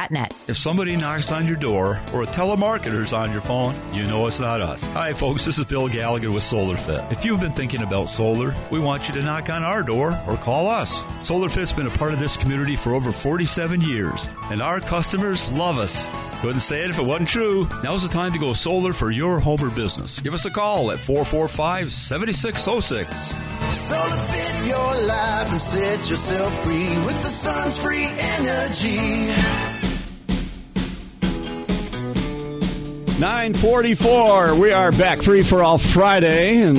parksiderealtygroup.net. 0.00 0.34
If 0.48 0.56
somebody 0.56 0.96
knocks 0.96 1.32
on 1.32 1.46
your 1.46 1.56
door 1.56 2.00
or 2.12 2.22
a 2.22 2.26
telemarketer's 2.26 3.12
on 3.12 3.32
your 3.32 3.40
phone, 3.40 3.74
you 3.94 4.02
know 4.04 4.26
it's 4.26 4.40
not 4.40 4.60
us. 4.60 4.82
Hi, 4.82 5.12
folks, 5.12 5.44
this 5.44 5.58
is 5.58 5.66
Bill 5.66 5.88
Gallagher 5.88 6.30
with 6.30 6.42
SolarFit. 6.42 7.10
If 7.12 7.24
you've 7.24 7.40
been 7.40 7.52
thinking 7.52 7.82
about 7.82 8.08
solar, 8.08 8.54
we 8.70 8.78
want 8.78 9.08
you 9.08 9.14
to 9.14 9.22
knock 9.22 9.50
on 9.50 9.62
our 9.62 9.82
door 9.82 10.18
or 10.26 10.36
call 10.36 10.68
us. 10.68 11.02
SolarFit's 11.22 11.72
been 11.72 11.86
a 11.86 11.90
part 11.90 12.12
of 12.12 12.18
this 12.18 12.36
community 12.36 12.76
for 12.76 12.94
over 12.94 13.12
47 13.12 13.80
years, 13.80 14.28
and 14.50 14.62
our 14.62 14.80
customers 14.80 15.50
love 15.52 15.78
us. 15.78 16.08
Couldn't 16.40 16.60
say 16.60 16.84
it 16.84 16.90
if 16.90 16.98
it 16.98 17.04
wasn't 17.04 17.28
true. 17.28 17.68
Now's 17.84 18.02
the 18.02 18.08
time 18.08 18.32
to 18.32 18.38
go 18.38 18.54
solar 18.54 18.94
for 18.94 19.10
your 19.10 19.40
home 19.40 19.62
or 19.62 19.68
business. 19.68 20.20
Give 20.20 20.32
us 20.32 20.46
a 20.46 20.50
call 20.50 20.90
at 20.90 20.98
445 20.98 21.92
7606. 21.92 23.34
Solar 23.76 24.08
fit 24.08 24.66
your 24.66 25.06
life 25.06 25.52
and 25.52 25.60
set 25.60 26.08
yourself 26.08 26.64
free 26.64 26.96
with 27.00 27.22
the 27.22 27.28
sun's 27.28 27.78
free 27.82 28.08
energy. 28.08 29.89
944. 33.20 34.54
We 34.54 34.72
are 34.72 34.90
back 34.92 35.20
free 35.20 35.42
for 35.42 35.62
all 35.62 35.76
Friday 35.76 36.62
and 36.62 36.76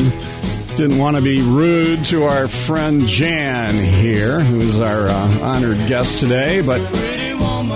didn't 0.75 0.97
want 0.97 1.15
to 1.15 1.21
be 1.21 1.39
rude 1.43 2.03
to 2.05 2.23
our 2.23 2.47
friend 2.47 3.05
Jan 3.05 3.75
here, 3.75 4.39
who's 4.39 4.79
our 4.79 5.07
uh, 5.07 5.39
honored 5.39 5.77
guest 5.87 6.17
today, 6.17 6.61
but 6.61 6.79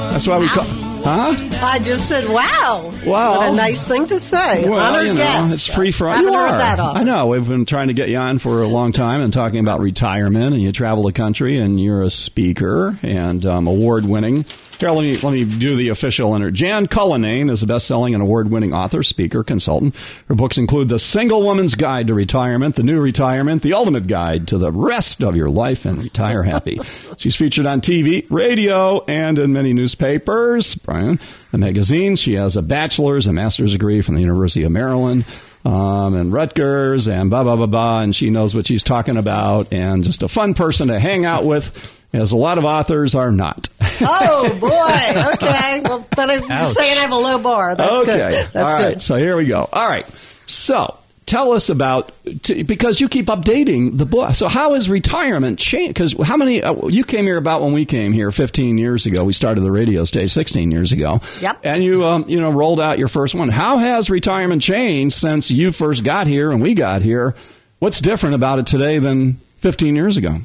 that's 0.09 0.25
why 0.25 0.39
we 0.39 0.47
call. 0.47 0.63
Huh? 0.65 1.35
I 1.63 1.77
just 1.77 2.09
said, 2.09 2.27
"Wow, 2.27 2.91
Wow. 3.05 3.37
what 3.37 3.51
a 3.51 3.55
nice 3.55 3.85
thing 3.85 4.07
to 4.07 4.19
say." 4.19 4.67
Well, 4.67 4.79
Honored 4.79 5.05
you 5.05 5.13
know, 5.13 5.19
guest. 5.19 5.53
it's 5.53 5.67
free 5.67 5.91
for 5.91 6.07
Haven't 6.09 6.33
you 6.33 6.39
are. 6.39 6.47
I 6.59 7.03
know. 7.03 7.27
We've 7.27 7.47
been 7.47 7.65
trying 7.65 7.89
to 7.89 7.93
get 7.93 8.09
you 8.09 8.17
on 8.17 8.39
for 8.39 8.63
a 8.63 8.67
long 8.67 8.91
time 8.93 9.21
and 9.21 9.31
talking 9.31 9.59
about 9.59 9.81
retirement, 9.81 10.55
and 10.55 10.63
you 10.63 10.71
travel 10.71 11.03
the 11.03 11.13
country, 11.13 11.59
and 11.59 11.79
you're 11.79 12.01
a 12.01 12.09
speaker 12.09 12.97
and 13.03 13.45
um, 13.45 13.67
award 13.67 14.05
winning. 14.05 14.43
Here, 14.79 14.91
let 14.91 15.05
me 15.05 15.17
let 15.17 15.31
me 15.31 15.45
do 15.45 15.77
the 15.77 15.89
official 15.89 16.35
inter. 16.35 16.51
Jan 16.51 16.87
Cullinane 16.87 17.49
is 17.49 17.63
a 17.63 17.67
best-selling 17.67 18.13
and 18.13 18.21
award-winning 18.21 18.73
author, 18.73 19.03
speaker, 19.03 19.41
consultant. 19.41 19.95
Her 20.27 20.35
books 20.35 20.57
include 20.57 20.89
The 20.89 20.99
Single 20.99 21.43
Woman's 21.43 21.75
Guide 21.75 22.07
to 22.07 22.13
Retirement, 22.13 22.75
The 22.75 22.83
New 22.83 22.99
Retirement, 22.99 23.61
The 23.61 23.73
Ultimate 23.73 24.07
Guide 24.07 24.49
to 24.49 24.57
the 24.57 24.73
Rest 24.73 25.23
of 25.23 25.37
Your 25.37 25.49
Life 25.49 25.85
and 25.85 25.97
Retire 25.97 26.43
Happy. 26.43 26.79
She's 27.17 27.37
featured 27.37 27.65
on 27.65 27.79
TV, 27.79 28.25
radio, 28.29 29.01
and 29.05 29.39
in 29.39 29.53
many 29.53 29.71
newspapers. 29.71 30.75
Brian, 30.75 31.19
the 31.51 31.57
magazine. 31.57 32.17
She 32.17 32.33
has 32.33 32.57
a 32.57 32.61
bachelor's 32.61 33.27
and 33.27 33.35
master's 33.35 33.71
degree 33.71 34.01
from 34.01 34.15
the 34.15 34.21
University 34.21 34.63
of 34.63 34.71
Maryland. 34.73 35.23
Um, 35.63 36.13
and 36.13 36.31
Rutgers 36.31 37.07
and 37.07 37.31
blah 37.31 37.41
blah 37.43 37.55
blah 37.55 37.65
blah, 37.65 38.01
and 38.01 38.15
she 38.15 38.29
knows 38.29 38.53
what 38.53 38.67
she's 38.67 38.83
talking 38.83 39.17
about, 39.17 39.73
and 39.73 40.03
just 40.03 40.21
a 40.21 40.27
fun 40.27 40.53
person 40.53 40.89
to 40.89 40.99
hang 40.99 41.25
out 41.25 41.43
with, 41.43 42.05
as 42.13 42.31
a 42.33 42.37
lot 42.37 42.59
of 42.59 42.65
authors 42.65 43.15
are 43.15 43.31
not. 43.31 43.69
Oh 44.01 44.57
boy. 44.59 45.33
Okay. 45.33 45.81
Well, 45.83 46.07
then 46.15 46.29
I'm 46.31 46.51
Ouch. 46.51 46.67
saying 46.69 46.97
I 46.97 47.01
have 47.01 47.11
a 47.11 47.15
low 47.17 47.37
bar. 47.39 47.75
That's 47.75 47.91
okay. 47.99 48.05
good. 48.17 48.49
That's 48.53 48.55
All 48.71 48.77
good. 48.77 48.83
right. 48.93 49.01
So 49.01 49.15
here 49.15 49.35
we 49.37 49.45
go. 49.45 49.67
All 49.71 49.87
right. 49.87 50.05
So 50.45 50.97
tell 51.25 51.53
us 51.53 51.69
about 51.69 52.11
t- 52.43 52.63
because 52.63 53.01
you 53.01 53.09
keep 53.09 53.25
updating 53.27 53.97
the 53.97 54.05
book. 54.05 54.35
So 54.35 54.47
how 54.47 54.73
has 54.75 54.89
retirement 54.89 55.57
changed? 55.59 55.93
Because 55.95 56.13
how 56.23 56.37
many 56.37 56.61
uh, 56.61 56.87
you 56.87 57.03
came 57.03 57.25
here 57.25 57.37
about 57.37 57.61
when 57.61 57.73
we 57.73 57.85
came 57.85 58.13
here 58.13 58.31
15 58.31 58.77
years 58.77 59.05
ago? 59.05 59.23
We 59.23 59.33
started 59.33 59.61
the 59.61 59.71
radio 59.71 60.03
station 60.05 60.29
16 60.29 60.71
years 60.71 60.91
ago. 60.91 61.21
Yep. 61.41 61.59
And 61.63 61.83
you 61.83 62.05
um, 62.05 62.25
you 62.27 62.39
know 62.39 62.51
rolled 62.51 62.79
out 62.79 62.99
your 62.99 63.07
first 63.07 63.33
one. 63.35 63.49
How 63.49 63.77
has 63.77 64.09
retirement 64.09 64.61
changed 64.61 65.15
since 65.17 65.49
you 65.49 65.71
first 65.71 66.03
got 66.03 66.27
here 66.27 66.51
and 66.51 66.61
we 66.61 66.73
got 66.73 67.01
here? 67.01 67.35
What's 67.79 67.99
different 67.99 68.35
about 68.35 68.59
it 68.59 68.67
today 68.67 68.99
than 68.99 69.33
15 69.57 69.95
years 69.95 70.17
ago? 70.17 70.39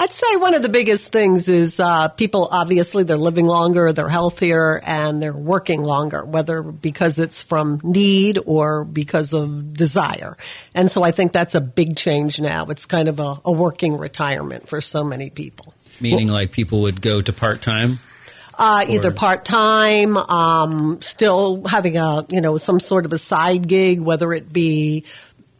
I'd 0.00 0.08
say 0.08 0.36
one 0.36 0.54
of 0.54 0.62
the 0.62 0.70
biggest 0.70 1.12
things 1.12 1.46
is 1.46 1.78
uh, 1.78 2.08
people 2.08 2.48
obviously 2.50 3.02
they're 3.02 3.18
living 3.18 3.44
longer, 3.44 3.92
they're 3.92 4.08
healthier, 4.08 4.80
and 4.82 5.22
they're 5.22 5.34
working 5.34 5.82
longer, 5.82 6.24
whether 6.24 6.62
because 6.62 7.18
it's 7.18 7.42
from 7.42 7.82
need 7.84 8.38
or 8.46 8.84
because 8.86 9.34
of 9.34 9.74
desire. 9.74 10.38
And 10.74 10.90
so 10.90 11.02
I 11.02 11.10
think 11.10 11.34
that's 11.34 11.54
a 11.54 11.60
big 11.60 11.98
change 11.98 12.40
now. 12.40 12.64
It's 12.68 12.86
kind 12.86 13.08
of 13.08 13.20
a, 13.20 13.42
a 13.44 13.52
working 13.52 13.98
retirement 13.98 14.68
for 14.68 14.80
so 14.80 15.04
many 15.04 15.28
people. 15.28 15.74
Meaning, 16.00 16.28
like 16.28 16.50
people 16.50 16.80
would 16.80 17.02
go 17.02 17.20
to 17.20 17.32
part 17.34 17.60
time. 17.60 17.98
Uh, 18.62 18.84
either 18.88 19.10
part 19.10 19.44
time, 19.44 20.16
um, 20.16 21.00
still 21.00 21.62
having 21.66 21.96
a 21.98 22.26
you 22.30 22.40
know 22.40 22.58
some 22.58 22.80
sort 22.80 23.04
of 23.04 23.12
a 23.12 23.18
side 23.18 23.68
gig, 23.68 24.00
whether 24.00 24.32
it 24.32 24.50
be 24.52 25.04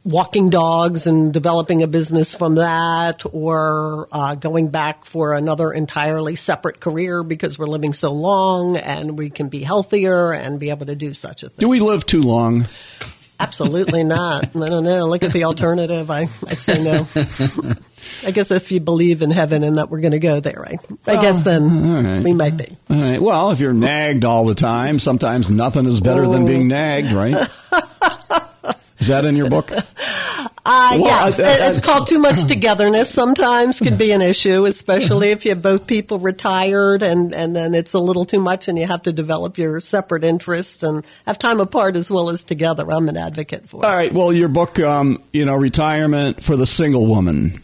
walking 0.04 0.48
dogs 0.48 1.06
and 1.06 1.32
developing 1.32 1.82
a 1.82 1.86
business 1.86 2.34
from 2.34 2.56
that, 2.56 3.22
or 3.32 4.08
uh, 4.12 4.34
going 4.34 4.68
back 4.68 5.04
for 5.04 5.34
another 5.34 5.72
entirely 5.72 6.36
separate 6.36 6.80
career 6.80 7.22
because 7.22 7.58
we're 7.58 7.66
living 7.66 7.92
so 7.92 8.12
long 8.12 8.76
and 8.76 9.18
we 9.18 9.30
can 9.30 9.48
be 9.48 9.60
healthier 9.60 10.32
and 10.32 10.58
be 10.58 10.70
able 10.70 10.86
to 10.86 10.96
do 10.96 11.14
such 11.14 11.42
a 11.42 11.48
thing. 11.48 11.58
Do 11.58 11.68
we 11.68 11.80
live 11.80 12.06
too 12.06 12.22
long? 12.22 12.66
Absolutely 13.38 14.04
not. 14.04 14.54
I 14.54 14.68
don't 14.68 14.84
know. 14.84 15.08
Look 15.08 15.22
at 15.22 15.32
the 15.32 15.44
alternative. 15.44 16.10
I, 16.10 16.28
I'd 16.46 16.58
say 16.58 16.82
no. 16.82 17.06
I 18.22 18.32
guess 18.32 18.50
if 18.50 18.70
you 18.70 18.80
believe 18.80 19.22
in 19.22 19.30
heaven 19.30 19.64
and 19.64 19.78
that 19.78 19.88
we're 19.88 20.00
going 20.00 20.12
to 20.12 20.18
go 20.18 20.40
there, 20.40 20.62
I, 20.66 20.78
I 21.06 21.20
guess 21.20 21.42
then 21.42 22.04
right. 22.04 22.22
we 22.22 22.34
might 22.34 22.58
be. 22.58 22.76
All 22.90 23.00
right. 23.00 23.20
Well, 23.20 23.50
if 23.50 23.60
you're 23.60 23.72
nagged 23.72 24.26
all 24.26 24.44
the 24.44 24.54
time, 24.54 24.98
sometimes 24.98 25.50
nothing 25.50 25.86
is 25.86 26.00
better 26.00 26.28
than 26.28 26.44
being 26.44 26.68
nagged, 26.68 27.12
right? 27.12 27.48
Is 29.00 29.08
that 29.08 29.24
in 29.24 29.34
your 29.36 29.50
book? 29.50 29.70
Uh, 30.62 30.90
Well, 31.00 31.06
yeah, 31.06 31.44
I- 31.44 31.64
I- 31.66 31.68
it's 31.70 31.80
called 31.80 32.06
too 32.06 32.18
much 32.18 32.44
togetherness. 32.44 33.08
Sometimes 33.08 33.80
can 33.80 33.96
be 33.96 34.12
an 34.12 34.20
issue, 34.20 34.66
especially 34.66 35.30
if 35.30 35.46
you 35.46 35.52
have 35.52 35.62
both 35.62 35.86
people 35.86 36.18
retired 36.18 37.02
and, 37.02 37.34
and 37.34 37.56
then 37.56 37.74
it's 37.74 37.94
a 37.94 37.98
little 37.98 38.26
too 38.26 38.40
much 38.40 38.68
and 38.68 38.78
you 38.78 38.86
have 38.86 39.00
to 39.02 39.12
develop 39.12 39.56
your 39.56 39.80
separate 39.80 40.22
interests 40.22 40.82
and 40.82 41.04
have 41.24 41.38
time 41.38 41.60
apart 41.60 41.96
as 41.96 42.10
well 42.10 42.28
as 42.28 42.44
together. 42.44 42.92
I'm 42.92 43.08
an 43.08 43.16
advocate 43.16 43.70
for. 43.70 43.84
All 43.84 43.90
right. 43.90 44.12
Well, 44.12 44.34
your 44.34 44.48
book, 44.48 44.78
um, 44.78 45.22
you 45.32 45.46
know, 45.46 45.54
retirement 45.56 46.44
for 46.44 46.56
the 46.56 46.66
single 46.66 47.06
woman. 47.06 47.62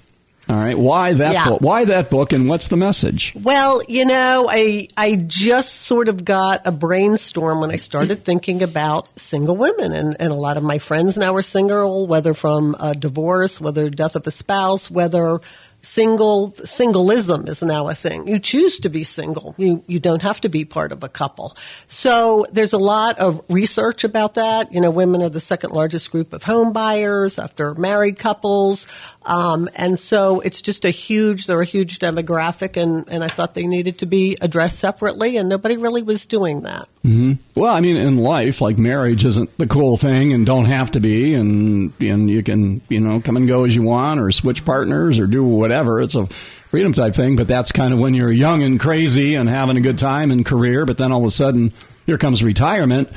All 0.48 0.56
right. 0.56 0.78
Why 0.78 1.12
that 1.12 1.32
Yeah. 1.32 1.48
book? 1.48 1.60
Why 1.60 1.84
that 1.86 2.08
book? 2.08 2.32
And 2.32 2.48
what's 2.48 2.68
the 2.68 2.76
message? 2.76 3.32
Well, 3.34 3.82
you 3.88 4.04
know, 4.04 4.46
I 4.48 4.86
I 4.96 5.16
just 5.26 5.82
sort 5.82 6.08
of 6.08 6.24
got 6.24 6.62
a 6.64 6.70
brainstorm 6.70 7.60
when 7.60 7.72
I 7.72 7.76
started 7.78 8.24
thinking 8.24 8.62
about 8.62 9.08
single 9.18 9.56
women, 9.56 9.90
and, 9.92 10.16
and 10.20 10.30
a 10.30 10.36
lot 10.36 10.56
of 10.56 10.62
my 10.62 10.78
friends 10.78 11.16
now 11.16 11.34
are 11.34 11.42
single, 11.42 12.06
whether 12.06 12.32
from 12.32 12.76
a 12.78 12.94
divorce, 12.94 13.60
whether 13.60 13.90
death 13.90 14.14
of 14.14 14.24
a 14.26 14.30
spouse, 14.30 14.88
whether 14.88 15.40
single 15.86 16.50
singleism 16.64 17.48
is 17.48 17.62
now 17.62 17.88
a 17.88 17.94
thing. 17.94 18.26
You 18.26 18.40
choose 18.40 18.80
to 18.80 18.88
be 18.88 19.04
single. 19.04 19.54
You 19.56 19.84
you 19.86 20.00
don't 20.00 20.22
have 20.22 20.40
to 20.40 20.48
be 20.48 20.64
part 20.64 20.90
of 20.90 21.04
a 21.04 21.08
couple. 21.08 21.56
So 21.86 22.44
there's 22.52 22.72
a 22.72 22.78
lot 22.78 23.18
of 23.18 23.40
research 23.48 24.02
about 24.02 24.34
that. 24.34 24.72
You 24.72 24.80
know, 24.80 24.90
women 24.90 25.22
are 25.22 25.28
the 25.28 25.40
second 25.40 25.70
largest 25.72 26.10
group 26.10 26.32
of 26.32 26.42
home 26.42 26.72
buyers 26.72 27.38
after 27.38 27.74
married 27.74 28.18
couples, 28.18 28.86
um, 29.22 29.68
and 29.76 29.98
so 29.98 30.40
it's 30.40 30.60
just 30.60 30.84
a 30.84 30.90
huge. 30.90 31.46
They're 31.46 31.60
a 31.60 31.64
huge 31.64 32.00
demographic, 32.00 32.76
and 32.76 33.04
and 33.08 33.22
I 33.22 33.28
thought 33.28 33.54
they 33.54 33.66
needed 33.66 33.98
to 33.98 34.06
be 34.06 34.36
addressed 34.40 34.80
separately, 34.80 35.36
and 35.36 35.48
nobody 35.48 35.76
really 35.76 36.02
was 36.02 36.26
doing 36.26 36.62
that. 36.62 36.88
Hmm 37.06 37.32
Well, 37.54 37.72
I 37.72 37.80
mean, 37.80 37.96
in 37.96 38.16
life, 38.16 38.60
like 38.60 38.78
marriage 38.78 39.24
isn't 39.24 39.56
the 39.58 39.68
cool 39.68 39.96
thing, 39.96 40.32
and 40.32 40.44
don't 40.44 40.64
have 40.64 40.90
to 40.92 41.00
be, 41.00 41.34
and 41.34 41.92
and 42.02 42.28
you 42.28 42.42
can 42.42 42.80
you 42.88 42.98
know 42.98 43.20
come 43.20 43.36
and 43.36 43.46
go 43.46 43.64
as 43.64 43.76
you 43.76 43.82
want, 43.82 44.18
or 44.18 44.32
switch 44.32 44.64
partners, 44.64 45.20
or 45.20 45.28
do 45.28 45.44
whatever. 45.44 46.00
It's 46.00 46.16
a 46.16 46.26
freedom 46.70 46.92
type 46.92 47.14
thing, 47.14 47.36
but 47.36 47.46
that's 47.46 47.70
kind 47.70 47.94
of 47.94 48.00
when 48.00 48.14
you're 48.14 48.32
young 48.32 48.64
and 48.64 48.80
crazy 48.80 49.36
and 49.36 49.48
having 49.48 49.76
a 49.76 49.80
good 49.80 49.98
time 49.98 50.32
and 50.32 50.44
career. 50.44 50.84
But 50.84 50.98
then 50.98 51.12
all 51.12 51.20
of 51.20 51.26
a 51.26 51.30
sudden, 51.30 51.72
here 52.06 52.18
comes 52.18 52.42
retirement. 52.42 53.08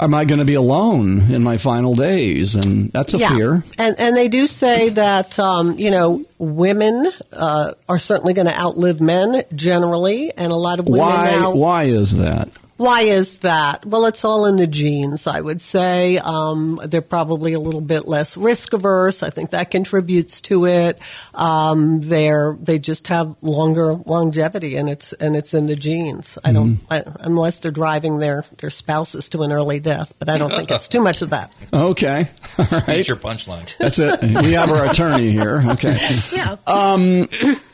Am 0.00 0.14
I 0.14 0.24
going 0.24 0.38
to 0.38 0.44
be 0.44 0.54
alone 0.54 1.30
in 1.32 1.42
my 1.44 1.58
final 1.58 1.94
days? 1.94 2.56
And 2.56 2.90
that's 2.92 3.14
a 3.14 3.18
yeah. 3.18 3.28
fear. 3.28 3.64
And 3.78 4.00
and 4.00 4.16
they 4.16 4.26
do 4.26 4.48
say 4.48 4.88
that 4.88 5.38
um, 5.38 5.78
you 5.78 5.92
know 5.92 6.24
women 6.38 7.08
uh, 7.32 7.74
are 7.88 7.98
certainly 8.00 8.32
going 8.32 8.48
to 8.48 8.58
outlive 8.58 9.00
men 9.00 9.44
generally, 9.54 10.32
and 10.36 10.50
a 10.50 10.56
lot 10.56 10.80
of 10.80 10.86
women 10.86 11.06
Why? 11.06 11.30
now. 11.30 11.52
Why 11.52 11.84
is 11.84 12.16
that? 12.16 12.48
Why 12.78 13.02
is 13.02 13.38
that? 13.38 13.84
Well, 13.84 14.06
it's 14.06 14.24
all 14.24 14.46
in 14.46 14.54
the 14.54 14.68
genes, 14.68 15.26
I 15.26 15.40
would 15.40 15.60
say. 15.60 16.18
Um, 16.18 16.80
they're 16.84 17.02
probably 17.02 17.52
a 17.52 17.60
little 17.60 17.80
bit 17.80 18.06
less 18.06 18.36
risk 18.36 18.72
averse. 18.72 19.24
I 19.24 19.30
think 19.30 19.50
that 19.50 19.72
contributes 19.72 20.40
to 20.42 20.64
it. 20.66 21.00
Um, 21.34 22.00
they're 22.00 22.56
they 22.60 22.78
just 22.78 23.08
have 23.08 23.34
longer 23.42 23.94
longevity, 23.94 24.76
and 24.76 24.88
it's 24.88 25.12
and 25.14 25.34
it's 25.34 25.54
in 25.54 25.66
the 25.66 25.74
genes. 25.74 26.38
I 26.44 26.52
don't 26.52 26.78
I, 26.88 27.02
unless 27.18 27.58
they're 27.58 27.72
driving 27.72 28.18
their 28.18 28.44
their 28.58 28.70
spouses 28.70 29.28
to 29.30 29.42
an 29.42 29.50
early 29.50 29.80
death, 29.80 30.14
but 30.20 30.28
I 30.28 30.38
don't 30.38 30.50
think 30.50 30.70
it's 30.70 30.88
too 30.88 31.00
much 31.00 31.20
of 31.20 31.30
that. 31.30 31.52
Okay, 31.72 32.28
all 32.58 32.66
right. 32.70 32.84
Here's 32.84 33.08
your 33.08 33.16
punchline. 33.16 33.76
That's 33.78 33.98
it. 33.98 34.22
We 34.22 34.52
have 34.52 34.70
our 34.70 34.84
attorney 34.84 35.32
here. 35.32 35.62
Okay. 35.70 35.98
Yeah. 36.32 36.56
Um, 36.66 37.28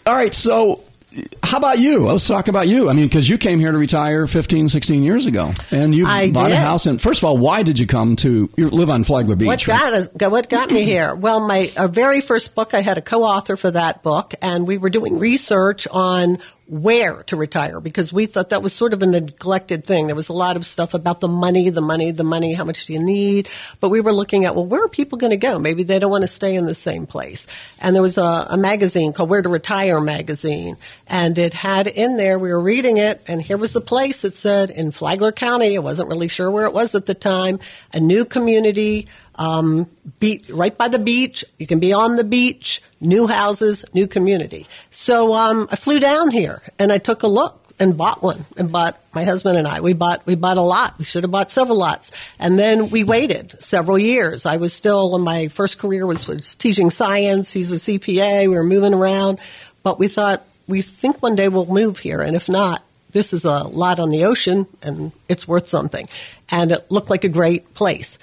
all 0.07 0.15
right. 0.15 0.33
So, 0.33 0.83
how 1.43 1.59
about 1.59 1.79
you? 1.79 2.01
Let's 2.01 2.27
talk 2.27 2.49
about 2.49 2.69
you. 2.69 2.89
I 2.89 2.93
mean, 2.93 3.07
because 3.07 3.29
you 3.29 3.39
came 3.39 3.61
here 3.61 3.73
to 3.73 3.79
retire 3.79 4.27
15, 4.27 4.69
16 4.69 5.03
years 5.03 5.27
ago, 5.27 5.53
and 5.71 5.95
you 5.95 6.07
I 6.07 6.31
bought 6.31 6.51
a 6.51 6.57
house. 6.57 6.87
And 6.87 7.01
first 7.01 7.21
of 7.21 7.25
all, 7.25 7.39
why 7.39 7.63
did 7.63 7.79
you 7.79 7.87
come 7.87 8.17
to? 8.17 8.51
You 8.57 8.71
live 8.71 8.91
on 8.91 9.05
Flagler 9.05 9.37
Beach. 9.37 9.47
What 9.47 9.67
right? 9.67 10.09
got 10.17 10.33
what 10.33 10.49
got 10.49 10.71
me 10.71 10.83
here? 10.85 11.15
Well, 11.15 11.47
my 11.47 11.71
very 11.89 12.21
first 12.21 12.55
book, 12.55 12.75
I 12.75 12.81
had 12.81 12.99
a 12.99 13.03
co-author 13.03 13.57
for 13.57 13.71
that 13.71 14.03
book, 14.03 14.35
and 14.43 14.67
we 14.67 14.79
were 14.79 14.91
doing 14.91 15.19
research 15.19 15.87
on 15.91 16.39
where 16.67 17.23
to 17.25 17.37
retire 17.37 17.79
because 17.81 18.13
we 18.13 18.25
thought 18.27 18.51
that 18.51 18.63
was 18.63 18.73
sort 18.73 18.95
of 18.95 19.03
a 19.03 19.07
neglected 19.07 19.85
thing. 19.85 20.07
There 20.07 20.17
was 20.17 20.31
a 20.31 20.35
lot 20.35 20.57
of 20.57 20.65
stuff 20.65 20.95
about 20.95 21.21
the 21.21 21.29
money, 21.29 21.69
the 21.69 21.83
money, 21.83 22.11
the 22.11 22.25
money, 22.25 22.55
how 22.55 22.65
much 22.65 22.87
do 22.87 22.95
you 22.95 23.03
need? 23.03 23.49
But 23.81 23.91
we 23.91 24.01
were 24.01 24.13
looking 24.13 24.47
at, 24.47 24.55
well, 24.55 24.65
where 24.65 24.83
are 24.83 24.89
people 24.89 25.19
going 25.19 25.33
to 25.33 25.37
go? 25.37 25.59
Maybe 25.59 25.83
they 25.83 25.99
don't 25.99 26.11
want 26.11 26.23
to 26.23 26.29
stay 26.29 26.55
in 26.57 26.65
the 26.65 26.75
same 26.75 27.07
place. 27.07 27.47
And 27.81 27.95
there 27.95 28.03
was 28.03 28.17
a, 28.17 28.47
a 28.51 28.57
magazine 28.57 29.13
called 29.13 29.29
Where 29.29 29.43
to 29.43 29.49
Retire 29.49 30.01
magazine. 30.01 30.79
And 31.07 31.37
it 31.37 31.53
had 31.53 31.87
in 31.87 32.17
there, 32.17 32.39
we 32.39 32.49
were 32.49 32.61
reading 32.61 32.97
it, 32.97 33.21
and 33.27 33.43
here 33.43 33.59
was 33.59 33.75
the 33.75 33.83
place. 33.83 34.25
It 34.25 34.37
said 34.37 34.71
in 34.71 34.91
Flagler 34.91 35.33
County, 35.33 35.77
I 35.77 35.81
wasn't 35.81 36.09
really 36.09 36.29
sure 36.29 36.51
where 36.51 36.67
it 36.67 36.73
was 36.73 36.95
at 36.95 37.05
the 37.05 37.15
time, 37.15 37.59
a 37.93 38.01
new 38.01 38.25
community 38.25 39.07
um, 39.37 39.89
right 40.51 40.77
by 40.77 40.89
the 40.89 40.99
beach. 40.99 41.45
You 41.59 41.67
can 41.67 41.81
be 41.81 41.93
on 41.93 42.17
the 42.17 42.25
beach. 42.25 42.83
New 43.01 43.27
houses, 43.27 43.85
new 43.93 44.07
community. 44.07 44.67
So 44.91 45.35
um, 45.35 45.69
I 45.71 45.77
flew 45.77 46.01
down 46.01 46.31
here 46.31 46.63
and 46.79 46.91
I 46.91 46.99
took 46.99 47.23
a 47.23 47.27
look 47.27 47.61
and 47.79 47.97
bought 47.97 48.23
one 48.23 48.47
and 48.57 48.71
bought 48.71 49.01
my 49.13 49.25
husband 49.25 49.59
and 49.59 49.67
I 49.67 49.81
we 49.81 49.95
bought 49.95 50.25
we 50.27 50.37
bought 50.37 50.57
a 50.57 50.63
lot. 50.63 50.97
We 50.99 51.05
should 51.05 51.25
have 51.25 51.31
bought 51.31 51.51
several 51.51 51.79
lots. 51.79 52.13
And 52.39 52.59
then 52.59 52.91
we 52.91 53.05
waited 53.05 53.61
several 53.63 53.99
years. 53.99 54.47
I 54.47 54.57
was 54.57 54.73
still 54.73 55.15
in 55.17 55.23
my 55.23 55.49
first 55.49 55.79
career 55.79 56.07
was, 56.07 56.27
was 56.27 56.55
teaching 56.55 56.91
science. 56.91 57.53
He's 57.53 57.73
a 57.73 57.77
CPA 57.77 58.49
we 58.49 58.57
were 58.57 58.65
moving 58.65 58.95
around. 58.95 59.39
But 59.83 59.99
we 59.99 60.09
thought 60.09 60.45
we 60.67 60.83
think 60.83 61.23
one 61.23 61.35
day 61.35 61.49
we'll 61.49 61.67
move 61.67 61.99
here. 61.99 62.21
And 62.21 62.37
if 62.37 62.49
not 62.49 62.83
this 63.11 63.33
is 63.33 63.45
a 63.45 63.63
lot 63.63 64.01
on 64.01 64.11
the 64.11 64.25
ocean 64.25 64.67
and 64.83 65.13
it's 65.29 65.49
worth 65.49 65.69
something. 65.69 66.09
And 66.51 66.73
it 66.73 66.91
looked 66.91 67.11
like 67.11 67.25
a 67.25 67.29
great 67.29 67.73
place 67.73 68.19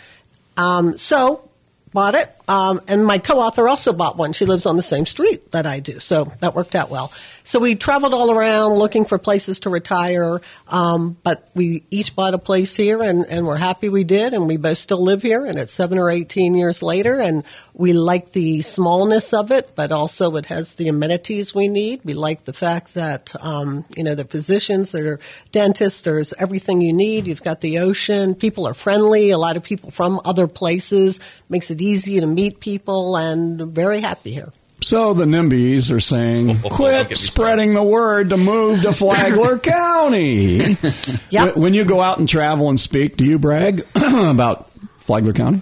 um, 0.57 0.97
so 0.97 1.49
bought 1.93 2.15
it. 2.15 2.33
Um, 2.47 2.81
and 2.87 3.05
my 3.05 3.17
co-author 3.17 3.67
also 3.67 3.93
bought 3.93 4.17
one. 4.17 4.33
She 4.33 4.45
lives 4.45 4.65
on 4.65 4.75
the 4.75 4.83
same 4.83 5.05
street 5.05 5.51
that 5.51 5.65
I 5.65 5.79
do, 5.79 5.99
so 5.99 6.31
that 6.39 6.55
worked 6.55 6.75
out 6.75 6.89
well. 6.89 7.11
So 7.43 7.59
we 7.59 7.75
traveled 7.75 8.13
all 8.13 8.31
around 8.31 8.75
looking 8.75 9.05
for 9.05 9.17
places 9.17 9.61
to 9.61 9.69
retire, 9.69 10.41
um, 10.67 11.17
but 11.23 11.49
we 11.55 11.83
each 11.89 12.15
bought 12.15 12.33
a 12.33 12.37
place 12.37 12.75
here, 12.75 13.01
and, 13.01 13.25
and 13.25 13.47
we're 13.47 13.57
happy 13.57 13.89
we 13.89 14.03
did, 14.03 14.33
and 14.33 14.47
we 14.47 14.57
both 14.57 14.77
still 14.77 15.01
live 15.01 15.21
here, 15.21 15.45
and 15.45 15.57
it's 15.57 15.73
seven 15.73 15.97
or 15.97 16.09
eighteen 16.09 16.53
years 16.53 16.83
later, 16.83 17.19
and 17.19 17.43
we 17.73 17.93
like 17.93 18.33
the 18.33 18.61
smallness 18.61 19.33
of 19.33 19.51
it, 19.51 19.75
but 19.75 19.91
also 19.91 20.35
it 20.35 20.45
has 20.45 20.75
the 20.75 20.87
amenities 20.87 21.55
we 21.55 21.67
need. 21.67 22.01
We 22.03 22.13
like 22.13 22.45
the 22.45 22.53
fact 22.53 22.93
that 22.93 23.33
um, 23.43 23.85
you 23.97 24.03
know 24.03 24.15
the 24.15 24.25
physicians, 24.25 24.91
there 24.91 25.13
are 25.13 25.19
dentists, 25.51 26.03
there's 26.03 26.33
everything 26.33 26.81
you 26.81 26.93
need. 26.93 27.27
You've 27.27 27.43
got 27.43 27.61
the 27.61 27.79
ocean, 27.79 28.35
people 28.35 28.67
are 28.67 28.73
friendly. 28.73 29.31
A 29.31 29.37
lot 29.37 29.57
of 29.57 29.63
people 29.63 29.91
from 29.91 30.21
other 30.25 30.47
places 30.47 31.19
makes 31.49 31.71
it 31.71 31.81
easy 31.81 32.19
to 32.19 32.27
meet 32.27 32.59
people, 32.59 33.17
and 33.17 33.73
very 33.73 33.99
happy 33.99 34.31
here. 34.31 34.49
So 34.83 35.13
the 35.13 35.25
NIMBYs 35.25 35.91
are 35.91 35.99
saying, 35.99 36.59
quit 36.61 37.15
spreading 37.17 37.75
the 37.75 37.83
word 37.83 38.31
to 38.31 38.37
move 38.37 38.81
to 38.81 38.91
Flagler 38.91 39.59
County. 39.63 40.75
Yep. 41.29 41.55
When 41.55 41.75
you 41.75 41.85
go 41.85 42.01
out 42.01 42.17
and 42.17 42.27
travel 42.27 42.69
and 42.69 42.79
speak, 42.79 43.15
do 43.15 43.23
you 43.23 43.37
brag 43.37 43.85
about 43.95 44.71
Flagler 45.01 45.33
County? 45.33 45.61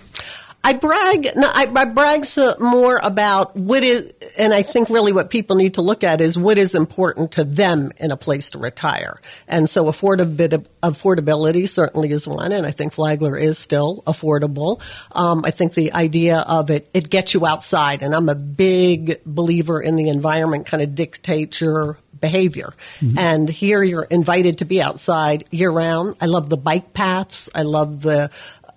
I 0.61 0.73
brag. 0.73 1.29
No, 1.35 1.47
I, 1.47 1.71
I 1.73 1.85
brags 1.85 2.37
uh, 2.37 2.55
more 2.59 2.99
about 3.01 3.55
what 3.55 3.81
is, 3.81 4.13
and 4.37 4.53
I 4.53 4.61
think 4.61 4.89
really 4.89 5.13
what 5.13 5.29
people 5.29 5.55
need 5.55 5.75
to 5.75 5.81
look 5.81 6.03
at 6.03 6.19
is 6.19 6.37
what 6.37 6.57
is 6.57 6.75
important 6.75 7.33
to 7.33 7.45
them 7.45 7.91
in 7.97 8.11
a 8.11 8.17
place 8.17 8.49
to 8.51 8.57
retire. 8.57 9.19
And 9.47 9.69
so 9.69 9.85
affordability, 9.85 10.65
affordability 10.83 11.67
certainly 11.67 12.11
is 12.11 12.27
one, 12.27 12.51
and 12.51 12.65
I 12.65 12.71
think 12.71 12.93
Flagler 12.93 13.37
is 13.37 13.57
still 13.57 14.03
affordable. 14.05 14.81
Um, 15.13 15.43
I 15.45 15.51
think 15.51 15.73
the 15.73 15.93
idea 15.93 16.39
of 16.39 16.69
it, 16.69 16.89
it 16.93 17.09
gets 17.09 17.33
you 17.33 17.45
outside, 17.45 18.01
and 18.01 18.13
I'm 18.13 18.27
a 18.27 18.35
big 18.35 19.23
believer 19.25 19.81
in 19.81 19.95
the 19.95 20.09
environment 20.09 20.65
kind 20.65 20.83
of 20.83 20.93
dictates 20.93 21.61
your 21.61 21.97
behavior. 22.19 22.73
And 23.17 23.47
here 23.47 23.81
you're 23.81 24.03
invited 24.03 24.57
to 24.57 24.65
be 24.65 24.81
outside 24.81 25.45
year 25.51 25.71
round. 25.71 26.17
I 26.19 26.25
love 26.25 26.49
the 26.49 26.57
bike 26.57 26.93
paths. 26.93 27.49
I 27.55 27.61
love 27.61 28.01
the 28.01 28.29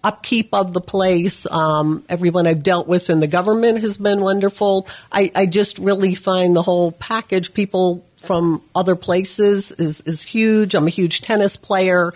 upkeep 0.05 0.49
of 0.53 0.73
the 0.73 0.81
place. 0.81 1.47
Um, 1.51 2.05
everyone 2.09 2.47
I've 2.47 2.63
dealt 2.63 2.89
with 2.89 3.11
in 3.11 3.21
the 3.21 3.27
government 3.27 3.81
has 3.81 3.99
been 3.99 4.21
wonderful. 4.21 4.89
I, 5.11 5.31
I 5.35 5.47
just 5.47 5.79
really 5.79 6.15
find 6.15 6.55
the 6.57 6.63
whole 6.63 6.93
package. 6.93 7.55
People 7.55 8.05
from 8.25 8.63
other 8.75 8.97
places 8.97 9.73
is, 9.73 10.01
is 10.03 10.23
huge. 10.23 10.75
I'm 10.75 10.87
a 10.87 10.91
huge 10.91 11.21
tennis 11.21 11.57
player. 11.57 12.13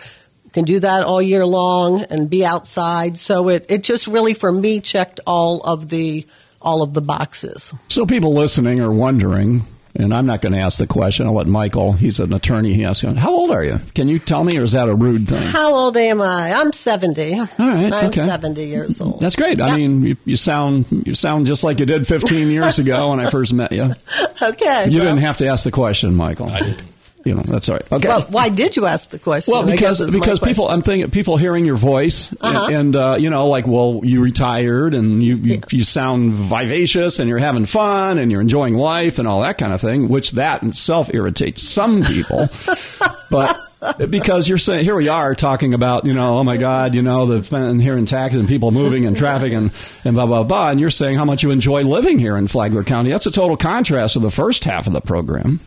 Can 0.53 0.65
do 0.65 0.79
that 0.79 1.03
all 1.03 1.21
year 1.21 1.45
long 1.45 2.03
and 2.03 2.29
be 2.29 2.45
outside. 2.45 3.17
So 3.17 3.49
it, 3.49 3.65
it 3.69 3.83
just 3.83 4.07
really 4.07 4.33
for 4.33 4.51
me 4.51 4.79
checked 4.79 5.19
all 5.27 5.61
of 5.61 5.89
the 5.89 6.25
all 6.59 6.81
of 6.81 6.93
the 6.93 7.01
boxes. 7.01 7.73
So 7.89 8.05
people 8.05 8.33
listening 8.33 8.79
are 8.79 8.91
wondering, 8.91 9.61
and 9.97 10.13
I'm 10.13 10.25
not 10.25 10.41
going 10.41 10.53
to 10.53 10.59
ask 10.59 10.77
the 10.77 10.87
question. 10.87 11.25
I'll 11.25 11.33
let 11.33 11.47
Michael. 11.47 11.93
He's 11.93 12.19
an 12.19 12.31
attorney. 12.31 12.73
He 12.73 12.85
asks, 12.85 13.01
"How 13.01 13.31
old 13.31 13.51
are 13.51 13.63
you? 13.63 13.81
Can 13.95 14.07
you 14.07 14.19
tell 14.19 14.43
me, 14.43 14.57
or 14.57 14.63
is 14.63 14.73
that 14.73 14.87
a 14.87 14.95
rude 14.95 15.27
thing?" 15.27 15.41
How 15.47 15.73
old 15.73 15.97
am 15.97 16.21
I? 16.21 16.53
I'm 16.53 16.71
70. 16.71 17.33
All 17.33 17.47
right, 17.57 17.91
I'm 17.91 18.07
okay. 18.07 18.27
70 18.27 18.65
years 18.65 19.01
old. 19.01 19.19
That's 19.19 19.35
great. 19.35 19.59
I 19.59 19.75
mean, 19.75 20.03
you, 20.03 20.17
you 20.23 20.35
sound 20.35 20.85
you 21.05 21.15
sound 21.15 21.47
just 21.47 21.63
like 21.63 21.79
you 21.79 21.85
did 21.85 22.07
15 22.07 22.49
years 22.49 22.79
ago 22.79 23.09
when 23.09 23.19
I 23.19 23.29
first 23.29 23.53
met 23.53 23.71
you. 23.71 23.93
Okay. 24.39 24.89
You 24.89 24.99
well, 24.99 25.07
didn't 25.07 25.23
have 25.25 25.37
to 25.37 25.47
ask 25.47 25.63
the 25.63 25.71
question, 25.71 26.13
Michael. 26.13 26.49
I 26.49 26.59
did. 26.59 26.83
You 27.27 27.33
know, 27.35 27.43
that's 27.43 27.67
all 27.69 27.75
right. 27.75 27.91
Okay. 27.91 28.07
well, 28.07 28.21
why 28.29 28.49
did 28.49 28.75
you 28.77 28.85
ask 28.85 29.09
the 29.09 29.19
question? 29.19 29.51
Well, 29.53 29.63
because 29.65 29.99
guess 29.99 30.07
is 30.07 30.13
my 30.15 30.19
because 30.21 30.39
people, 30.39 30.65
question. 30.65 30.73
I'm 30.73 30.81
thinking 30.81 31.11
people 31.11 31.37
hearing 31.37 31.65
your 31.65 31.75
voice 31.75 32.33
Uh-huh. 32.39 32.69
and, 32.71 32.95
uh, 32.95 33.17
you 33.19 33.29
know, 33.29 33.47
like, 33.49 33.67
well, 33.67 33.99
you 34.03 34.21
retired 34.21 34.93
and 34.93 35.21
you, 35.23 35.35
you 35.35 35.61
you 35.71 35.83
sound 35.83 36.31
vivacious 36.33 37.19
and 37.19 37.27
you're 37.29 37.37
having 37.37 37.65
fun 37.65 38.17
and 38.17 38.31
you're 38.31 38.41
enjoying 38.41 38.75
life 38.75 39.19
and 39.19 39.27
all 39.27 39.41
that 39.41 39.57
kind 39.57 39.73
of 39.73 39.81
thing, 39.81 40.07
which 40.09 40.31
that 40.31 40.63
in 40.63 40.69
itself 40.69 41.13
irritates 41.13 41.61
some 41.61 42.01
people, 42.03 42.47
but. 43.31 43.55
Because 44.09 44.49
you're 44.49 44.57
saying 44.57 44.83
here 44.85 44.95
we 44.95 45.07
are 45.07 45.35
talking 45.35 45.75
about 45.75 46.03
you 46.05 46.13
know 46.13 46.39
oh 46.39 46.43
my 46.43 46.57
god 46.57 46.95
you 46.95 47.03
know 47.03 47.27
the 47.27 47.55
and 47.55 47.79
here 47.79 47.95
in 47.95 48.07
taxes 48.07 48.39
and 48.39 48.49
people 48.49 48.71
moving 48.71 49.05
and 49.05 49.15
traffic 49.15 49.53
and 49.53 49.71
and 50.03 50.15
blah 50.15 50.25
blah 50.25 50.43
blah 50.43 50.71
and 50.71 50.79
you're 50.79 50.89
saying 50.89 51.15
how 51.15 51.23
much 51.25 51.43
you 51.43 51.51
enjoy 51.51 51.83
living 51.83 52.17
here 52.17 52.35
in 52.37 52.47
Flagler 52.47 52.83
County 52.83 53.11
that's 53.11 53.27
a 53.27 53.31
total 53.31 53.55
contrast 53.55 54.13
to 54.13 54.19
the 54.19 54.31
first 54.31 54.63
half 54.63 54.87
of 54.87 54.93
the 54.93 54.99
program 54.99 55.59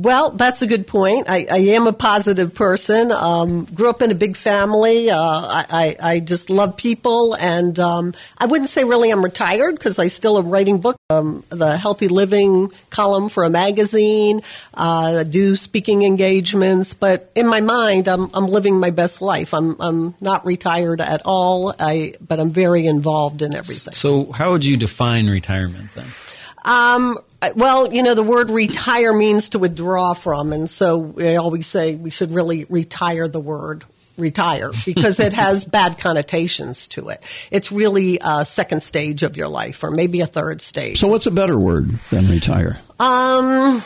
Well, 0.00 0.30
that's 0.30 0.62
a 0.62 0.66
good 0.66 0.86
point. 0.86 1.28
I, 1.28 1.46
I 1.50 1.58
am 1.58 1.86
a 1.86 1.92
positive 1.92 2.54
person. 2.54 3.12
Um, 3.12 3.66
grew 3.66 3.90
up 3.90 4.00
in 4.00 4.10
a 4.10 4.14
big 4.14 4.34
family. 4.34 5.10
Uh, 5.10 5.18
I, 5.20 5.94
I, 6.00 6.20
just 6.20 6.48
love 6.48 6.78
people, 6.78 7.36
and 7.36 7.78
um, 7.78 8.14
I 8.38 8.46
wouldn't 8.46 8.70
say 8.70 8.84
really 8.84 9.10
I'm 9.10 9.22
retired 9.22 9.74
because 9.74 9.98
I 9.98 10.06
still 10.06 10.38
am 10.38 10.48
writing 10.48 10.78
books. 10.78 10.96
Um, 11.10 11.44
the 11.50 11.76
healthy 11.76 12.08
living 12.08 12.72
column 12.88 13.28
for 13.28 13.44
a 13.44 13.50
magazine. 13.50 14.40
Uh, 14.72 15.22
do 15.22 15.54
speaking 15.54 16.04
engagements, 16.04 16.94
but 16.94 17.30
in 17.34 17.46
my 17.46 17.60
mind, 17.60 18.08
I'm 18.08 18.30
I'm 18.32 18.46
living 18.46 18.80
my 18.80 18.92
best 18.92 19.20
life. 19.20 19.52
I'm 19.52 19.78
I'm 19.80 20.14
not 20.18 20.46
retired 20.46 21.02
at 21.02 21.20
all. 21.26 21.74
I 21.78 22.14
but 22.26 22.40
I'm 22.40 22.52
very 22.52 22.86
involved 22.86 23.42
in 23.42 23.54
everything. 23.54 23.92
So, 23.92 24.32
how 24.32 24.52
would 24.52 24.64
you 24.64 24.78
define 24.78 25.28
retirement 25.28 25.90
then? 25.94 26.06
Um, 26.64 27.18
well, 27.56 27.92
you 27.92 28.02
know, 28.02 28.14
the 28.14 28.22
word 28.22 28.50
retire 28.50 29.12
means 29.12 29.50
to 29.50 29.58
withdraw 29.58 30.14
from, 30.14 30.52
and 30.52 30.68
so 30.68 31.14
I 31.18 31.36
always 31.36 31.66
say 31.66 31.94
we 31.96 32.10
should 32.10 32.34
really 32.34 32.66
retire 32.68 33.28
the 33.28 33.40
word 33.40 33.84
retire 34.20 34.70
because 34.84 35.18
it 35.18 35.32
has 35.32 35.64
bad 35.64 35.98
connotations 35.98 36.88
to 36.88 37.08
it. 37.08 37.24
It's 37.50 37.72
really 37.72 38.18
a 38.20 38.44
second 38.44 38.82
stage 38.82 39.22
of 39.22 39.36
your 39.36 39.48
life, 39.48 39.82
or 39.82 39.90
maybe 39.90 40.20
a 40.20 40.26
third 40.26 40.60
stage. 40.60 41.00
so 41.00 41.08
what's 41.08 41.26
a 41.26 41.30
better 41.30 41.58
word 41.58 41.90
than 42.10 42.28
retire 42.28 42.78
Um, 42.98 43.82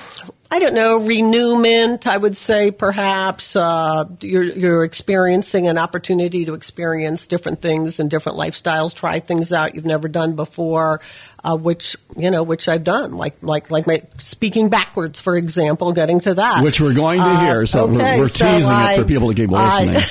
I 0.51 0.59
don't 0.61 0.75
know, 0.75 0.99
renewment, 1.05 2.07
I 2.07 2.17
would 2.17 2.37
say 2.37 2.71
perhaps. 2.71 3.57
Uh, 3.57 4.05
you're, 4.21 4.45
you're 4.45 4.85
experiencing 4.85 5.67
an 5.67 5.79
opportunity 5.79 6.45
to 6.45 6.55
experience 6.55 7.27
different 7.27 7.61
things 7.61 7.99
and 7.99 8.11
different 8.11 8.39
lifestyles, 8.39 8.95
try 8.95 9.19
things 9.21 9.53
out 9.53 9.75
you've 9.75 9.85
never 9.85 10.07
done 10.07 10.37
before, 10.37 11.01
uh, 11.45 11.57
which, 11.57 11.97
you 12.17 12.31
know, 12.31 12.43
which 12.43 12.69
I've 12.69 12.85
done. 12.85 13.17
Like, 13.17 13.37
like, 13.43 13.71
like 13.71 13.87
my 13.87 14.03
speaking 14.19 14.69
backwards, 14.71 15.21
for 15.21 15.37
example, 15.37 15.93
getting 15.93 16.21
to 16.21 16.35
that. 16.35 16.63
which 16.65 16.81
we're 16.81 16.95
going 16.95 17.19
to 17.21 17.25
Uh, 17.27 17.41
hear. 17.47 17.67
So 17.67 17.87
we're, 17.87 18.19
we're 18.19 18.29
so 18.29 18.45
teasing 18.55 18.71
I- 18.71 18.95
it 18.95 18.99
for 19.01 19.05
people 19.05 19.29
to 19.29 19.35
keep 19.35 19.51
I- 19.53 20.03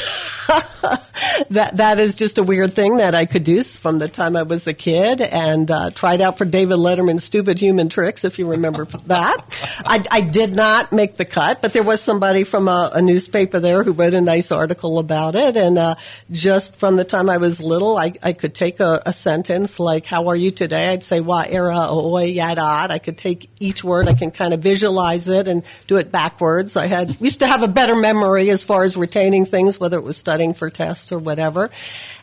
that 1.52 1.78
that 1.78 2.00
is 2.00 2.16
just 2.16 2.38
a 2.38 2.44
weird 2.44 2.76
thing 2.76 2.98
that 2.98 3.16
I 3.16 3.26
could 3.26 3.44
do 3.46 3.64
from 3.64 3.98
the 4.00 4.08
time 4.10 4.36
I 4.36 4.44
was 4.44 4.68
a 4.68 4.74
kid, 4.74 5.22
and 5.22 5.70
uh, 5.72 5.90
tried 5.92 6.20
out 6.22 6.38
for 6.38 6.44
David 6.46 6.78
Letterman's 6.80 7.24
"Stupid 7.24 7.60
Human 7.60 7.88
Tricks," 7.88 8.26
if 8.26 8.40
you 8.40 8.50
remember 8.52 8.86
that. 9.08 9.38
I, 9.86 10.04
I 10.12 10.22
did 10.22 10.56
not 10.56 10.92
make 10.92 11.16
the 11.18 11.24
cut, 11.26 11.62
but 11.62 11.72
there 11.74 11.84
was 11.84 12.02
somebody 12.02 12.44
from 12.44 12.68
a, 12.68 12.92
a 12.94 13.02
newspaper 13.02 13.60
there 13.60 13.84
who 13.84 13.92
wrote 13.94 14.14
a 14.14 14.22
nice 14.22 14.52
article 14.52 15.00
about 15.00 15.36
it, 15.36 15.56
and 15.56 15.78
uh, 15.78 15.96
just 16.32 16.76
from 16.78 16.96
the 16.98 17.06
time 17.06 17.30
I 17.30 17.38
was 17.38 17.62
little, 17.62 17.98
I, 17.98 18.14
I 18.22 18.34
could 18.34 18.54
take 18.54 18.80
a, 18.82 19.02
a 19.06 19.14
sentence 19.14 19.80
like 19.80 20.06
"How 20.06 20.28
are 20.28 20.36
you 20.36 20.52
today?" 20.52 20.90
I'd 20.90 21.04
say 21.04 21.22
"Wa 21.26 21.46
era 21.48 21.88
oi 21.92 22.34
yadat." 22.34 22.92
I 22.92 23.00
could 23.00 23.18
take 23.18 23.50
each 23.60 23.84
word, 23.84 24.08
I 24.08 24.14
can 24.14 24.32
kind 24.32 24.54
of 24.54 24.60
visualize 24.60 25.28
it 25.28 25.48
and 25.48 25.64
do 25.88 25.98
it 25.98 26.12
backwards. 26.12 26.76
I 26.76 26.88
had 26.88 27.18
used 27.20 27.40
to 27.40 27.48
have 27.48 27.64
a 27.64 27.68
better 27.68 27.96
memory 27.96 28.50
as 28.50 28.64
far 28.64 28.84
as 28.84 28.96
retaining 28.96 29.46
things, 29.46 29.80
whether 29.80 29.98
it 29.98 30.04
was 30.04 30.18
studying 30.18 30.54
for 30.54 30.70
tests 30.70 31.12
or 31.12 31.20
whatever. 31.20 31.70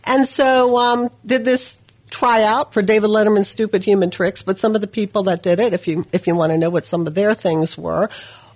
And 0.04 0.26
so 0.26 0.78
um, 0.78 1.10
did 1.24 1.44
this 1.44 1.78
tryout 2.10 2.72
for 2.74 2.82
David 2.82 3.10
Letterman's 3.10 3.48
Stupid 3.48 3.84
Human 3.84 4.10
Tricks, 4.10 4.42
but 4.42 4.58
some 4.58 4.74
of 4.74 4.80
the 4.80 4.86
people 4.86 5.22
that 5.24 5.42
did 5.42 5.60
it, 5.60 5.74
if 5.74 5.86
you 5.86 6.06
if 6.12 6.26
you 6.26 6.34
want 6.34 6.52
to 6.52 6.58
know 6.58 6.70
what 6.70 6.84
some 6.84 7.06
of 7.06 7.14
their 7.14 7.34
things 7.34 7.78
were, 7.78 8.08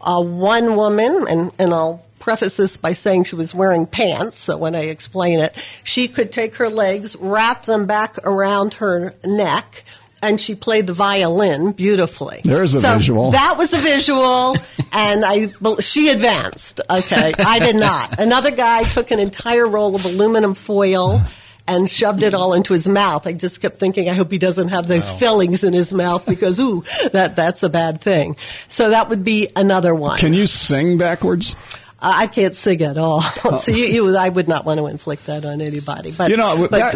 Uh, 0.07 0.21
one 0.21 0.77
woman, 0.77 1.25
and, 1.31 1.51
and 1.59 1.73
I'll 1.73 2.05
preface 2.19 2.57
this 2.59 2.77
by 2.77 2.93
saying 2.93 3.25
she 3.25 3.37
was 3.37 3.55
wearing 3.55 3.87
pants, 3.87 4.37
so 4.37 4.55
when 4.59 4.75
I 4.75 4.93
explain 4.93 5.41
it, 5.41 5.57
she 5.83 6.09
could 6.09 6.31
take 6.31 6.57
her 6.57 6.69
legs, 6.69 7.17
wrap 7.17 7.65
them 7.65 7.87
back 7.87 8.19
around 8.23 8.75
her 8.75 9.15
neck, 9.25 9.85
and 10.25 10.41
she 10.41 10.55
played 10.55 10.87
the 10.87 10.93
violin 10.95 11.73
beautifully. 11.73 12.41
There's 12.45 12.75
a 12.75 12.81
so 12.81 12.95
visual. 12.97 13.31
That 13.31 13.57
was 13.59 13.73
a 13.73 13.79
visual, 13.79 14.57
and 14.93 15.25
I 15.25 15.53
she 15.81 16.09
advanced. 16.09 16.81
Okay, 16.91 17.33
I 17.39 17.59
did 17.59 17.77
not. 17.77 18.19
Another 18.21 18.51
guy 18.51 18.85
took 18.85 19.11
an 19.11 19.21
entire 19.21 19.67
roll 19.67 19.95
of 19.95 20.05
aluminum 20.05 20.55
foil 20.55 21.21
and 21.67 21.89
shoved 21.89 22.23
it 22.23 22.35
all 22.35 22.53
into 22.53 22.73
his 22.75 22.89
mouth. 22.89 23.27
I 23.27 23.33
just 23.33 23.63
kept 23.63 23.79
thinking, 23.79 24.09
I 24.09 24.13
hope 24.13 24.31
he 24.31 24.37
doesn't 24.39 24.69
have 24.69 24.87
those 24.87 25.11
Wow. 25.13 25.17
fillings 25.17 25.65
in 25.65 25.73
his 25.73 25.95
mouth 25.95 26.27
because 26.27 26.61
ooh, 26.61 26.85
that 27.13 27.37
that's 27.37 27.63
a 27.63 27.69
bad 27.71 28.01
thing. 28.01 28.37
So 28.69 28.91
that 28.91 29.09
would 29.09 29.25
be 29.25 29.49
another 29.57 29.95
one. 29.95 30.19
Can 30.19 30.33
you 30.35 30.47
sing 30.47 30.99
backwards? 30.99 31.55
I 32.05 32.27
can't 32.27 32.55
sing 32.55 32.83
at 32.83 32.97
all. 32.97 33.21
so 33.55 33.73
you, 33.73 33.85
you, 33.87 34.17
I 34.17 34.29
would 34.29 34.49
not 34.49 34.65
want 34.65 34.79
to 34.79 34.87
inflict 34.87 35.27
that 35.27 35.45
on 35.45 35.61
anybody. 35.61 36.13
But 36.13 36.31
you 36.31 36.37
know, 36.37 36.67
but 36.69 36.71
back, 36.71 36.95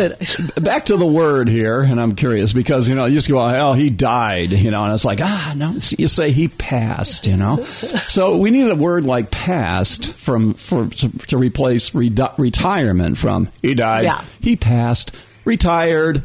back 0.63 0.85
to 0.87 0.97
the 0.97 1.07
word 1.07 1.49
here, 1.49 1.81
and 1.81 2.01
I'm 2.01 2.15
curious 2.15 2.53
because 2.53 2.89
you 2.89 2.95
know 2.95 3.07
you 3.07 3.15
just 3.15 3.29
go, 3.29 3.41
"Oh, 3.41 3.73
he 3.73 3.91
died," 3.91 4.51
you 4.53 4.71
know, 4.71 4.85
and 4.85 4.93
it's 4.93 5.05
like, 5.05 5.21
ah, 5.23 5.53
no, 5.57 5.73
you 5.97 6.09
say 6.09 6.31
he 6.31 6.49
passed, 6.49 7.27
you 7.27 7.37
know. 7.37 7.57
so 8.09 8.37
we 8.37 8.51
need 8.51 8.71
a 8.71 8.75
word 8.77 9.05
like 9.05 9.31
"passed" 9.31 10.13
from 10.15 10.55
for 10.55 10.87
to 10.89 11.39
replace 11.39 11.91
redu- 11.91 12.37
retirement 12.39 13.17
from 13.19 13.49
he 13.63 13.75
died, 13.75 14.05
Yeah. 14.05 14.23
he 14.41 14.57
passed, 14.57 15.13
retired. 15.45 16.23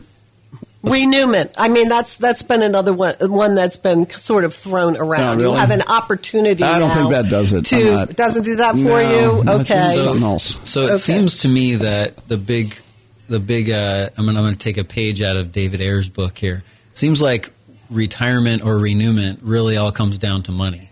Renewment. 0.84 1.52
I 1.58 1.70
mean, 1.70 1.88
that's 1.90 2.18
that's 2.18 2.44
been 2.44 2.62
another 2.62 2.94
one 2.94 3.16
one 3.22 3.56
that's 3.56 3.78
been 3.78 4.08
sort 4.10 4.44
of 4.44 4.54
thrown 4.54 4.98
around. 4.98 5.38
Really? 5.40 5.52
You 5.54 5.58
have 5.58 5.72
an 5.72 5.82
opportunity. 5.84 6.64
I 6.64 6.78
don't 6.80 6.90
now 6.90 6.96
think 6.96 7.10
that 7.12 7.30
does 7.30 7.54
it. 7.54 7.66
To 7.66 7.92
not- 7.92 8.16
doesn't 8.16 8.44
do 8.44 8.58
that 8.58 8.74
for 8.74 8.80
No, 8.80 9.38
you. 9.38 9.44
not- 9.44 9.62
Okay. 9.62 9.94
something 9.96 10.24
else. 10.24 10.58
So 10.64 10.82
it 10.84 10.92
Okay. 10.92 10.98
seems 10.98 11.40
to 11.40 11.48
me 11.48 11.76
that 11.76 12.28
the 12.28 12.38
big, 12.38 12.76
the 13.30 13.40
big. 13.40 13.70
Uh, 13.70 14.10
I'm 14.18 14.26
gonna, 14.26 14.38
I'm 14.40 14.44
going 14.46 14.54
to 14.54 14.60
take 14.60 14.78
a 14.78 14.84
page 14.84 15.22
out 15.22 15.38
of 15.38 15.52
David 15.52 15.82
Ayer's 15.82 16.10
book 16.10 16.38
here. 16.38 16.64
Seems 16.92 17.22
like 17.22 17.52
retirement 17.90 18.64
or 18.64 18.78
renewment 18.78 19.40
really 19.44 19.78
all 19.78 19.92
comes 19.92 20.18
down 20.18 20.44
to 20.44 20.52
money. 20.52 20.90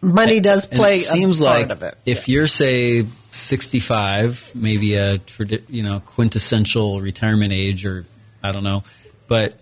Money 0.00 0.38
does 0.38 0.66
And 0.68 0.78
play 0.78 0.94
it 0.96 1.00
seems 1.00 1.40
a 1.40 1.44
part 1.44 1.58
like 1.62 1.70
of 1.70 1.82
it. 1.82 1.96
if 2.06 2.28
you're 2.28 2.46
say 2.46 3.04
65, 3.30 4.52
maybe 4.54 4.94
a 4.94 5.20
you 5.68 5.82
know 5.82 6.00
quintessential 6.00 7.00
retirement 7.00 7.52
age, 7.52 7.84
or 7.84 8.06
I 8.42 8.52
don't 8.52 8.62
know, 8.62 8.84
but 9.28 9.54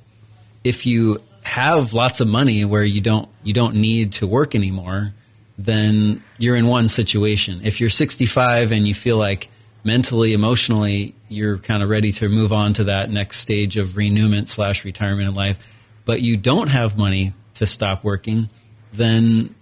if 0.65 0.87
you 0.87 1.19
have 1.43 1.93
lots 1.93 2.21
of 2.21 2.27
money 2.27 2.65
where 2.65 2.83
you 2.83 3.01
don't 3.01 3.29
you 3.45 3.53
don't 3.53 3.77
need 3.77 4.13
to 4.15 4.27
work 4.27 4.55
anymore, 4.55 5.13
then 5.59 6.23
you're 6.39 6.57
in 6.57 6.67
one 6.67 6.89
situation. 6.89 7.61
If 7.63 7.81
you're 7.81 7.91
65 7.91 8.73
and 8.73 8.87
you 8.87 8.95
feel 8.95 9.17
like 9.17 9.49
mentally, 9.85 10.33
emotionally, 10.33 11.15
you're 11.29 11.59
kind 11.59 11.83
of 11.83 11.89
ready 11.89 12.13
to 12.13 12.29
move 12.29 12.53
on 12.53 12.75
to 12.75 12.85
that 12.85 13.11
next 13.11 13.39
stage 13.39 13.77
of 13.77 13.97
renewment 13.97 14.49
slash 14.49 14.85
retirement 14.85 15.29
in 15.29 15.35
life, 15.35 15.59
but 16.05 16.23
you 16.23 16.37
don't 16.37 16.69
have 16.69 16.99
money 16.99 17.33
to 17.55 17.67
stop 17.67 18.03
working, 18.03 18.51
then 18.93 19.55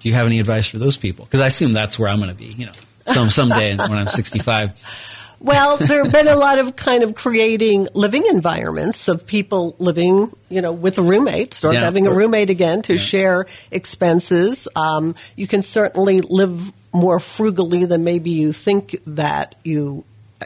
do 0.00 0.08
you 0.08 0.14
have 0.14 0.26
any 0.26 0.38
advice 0.38 0.68
for 0.68 0.78
those 0.78 0.96
people? 0.96 1.24
Because 1.24 1.40
I 1.40 1.46
assume 1.46 1.72
that's 1.72 1.98
where 1.98 2.08
I'm 2.08 2.18
going 2.18 2.30
to 2.30 2.36
be, 2.36 2.46
you 2.46 2.66
know, 2.66 2.72
some 3.06 3.30
someday 3.30 3.76
when 3.76 3.92
I'm 3.92 4.06
65. 4.06 5.19
Well, 5.40 5.78
there 5.78 6.04
have 6.04 6.12
been 6.12 6.28
a 6.28 6.36
lot 6.36 6.58
of 6.58 6.76
kind 6.76 7.02
of 7.02 7.14
creating 7.14 7.88
living 7.94 8.24
environments 8.26 9.08
of 9.08 9.26
people 9.26 9.74
living, 9.78 10.32
you 10.50 10.60
know, 10.60 10.72
with 10.72 10.98
roommates 10.98 11.64
or 11.64 11.72
Yeah. 11.72 11.80
having 11.80 12.06
a 12.06 12.10
roommate 12.12 12.50
again 12.50 12.82
to 12.82 12.98
share 12.98 13.46
expenses. 13.70 14.68
Um, 14.76 15.14
you 15.36 15.46
can 15.46 15.62
certainly 15.62 16.20
live 16.20 16.70
more 16.92 17.18
frugally 17.20 17.86
than 17.86 18.04
maybe 18.04 18.30
you 18.30 18.52
think 18.52 19.00
that 19.06 19.54
you 19.64 20.04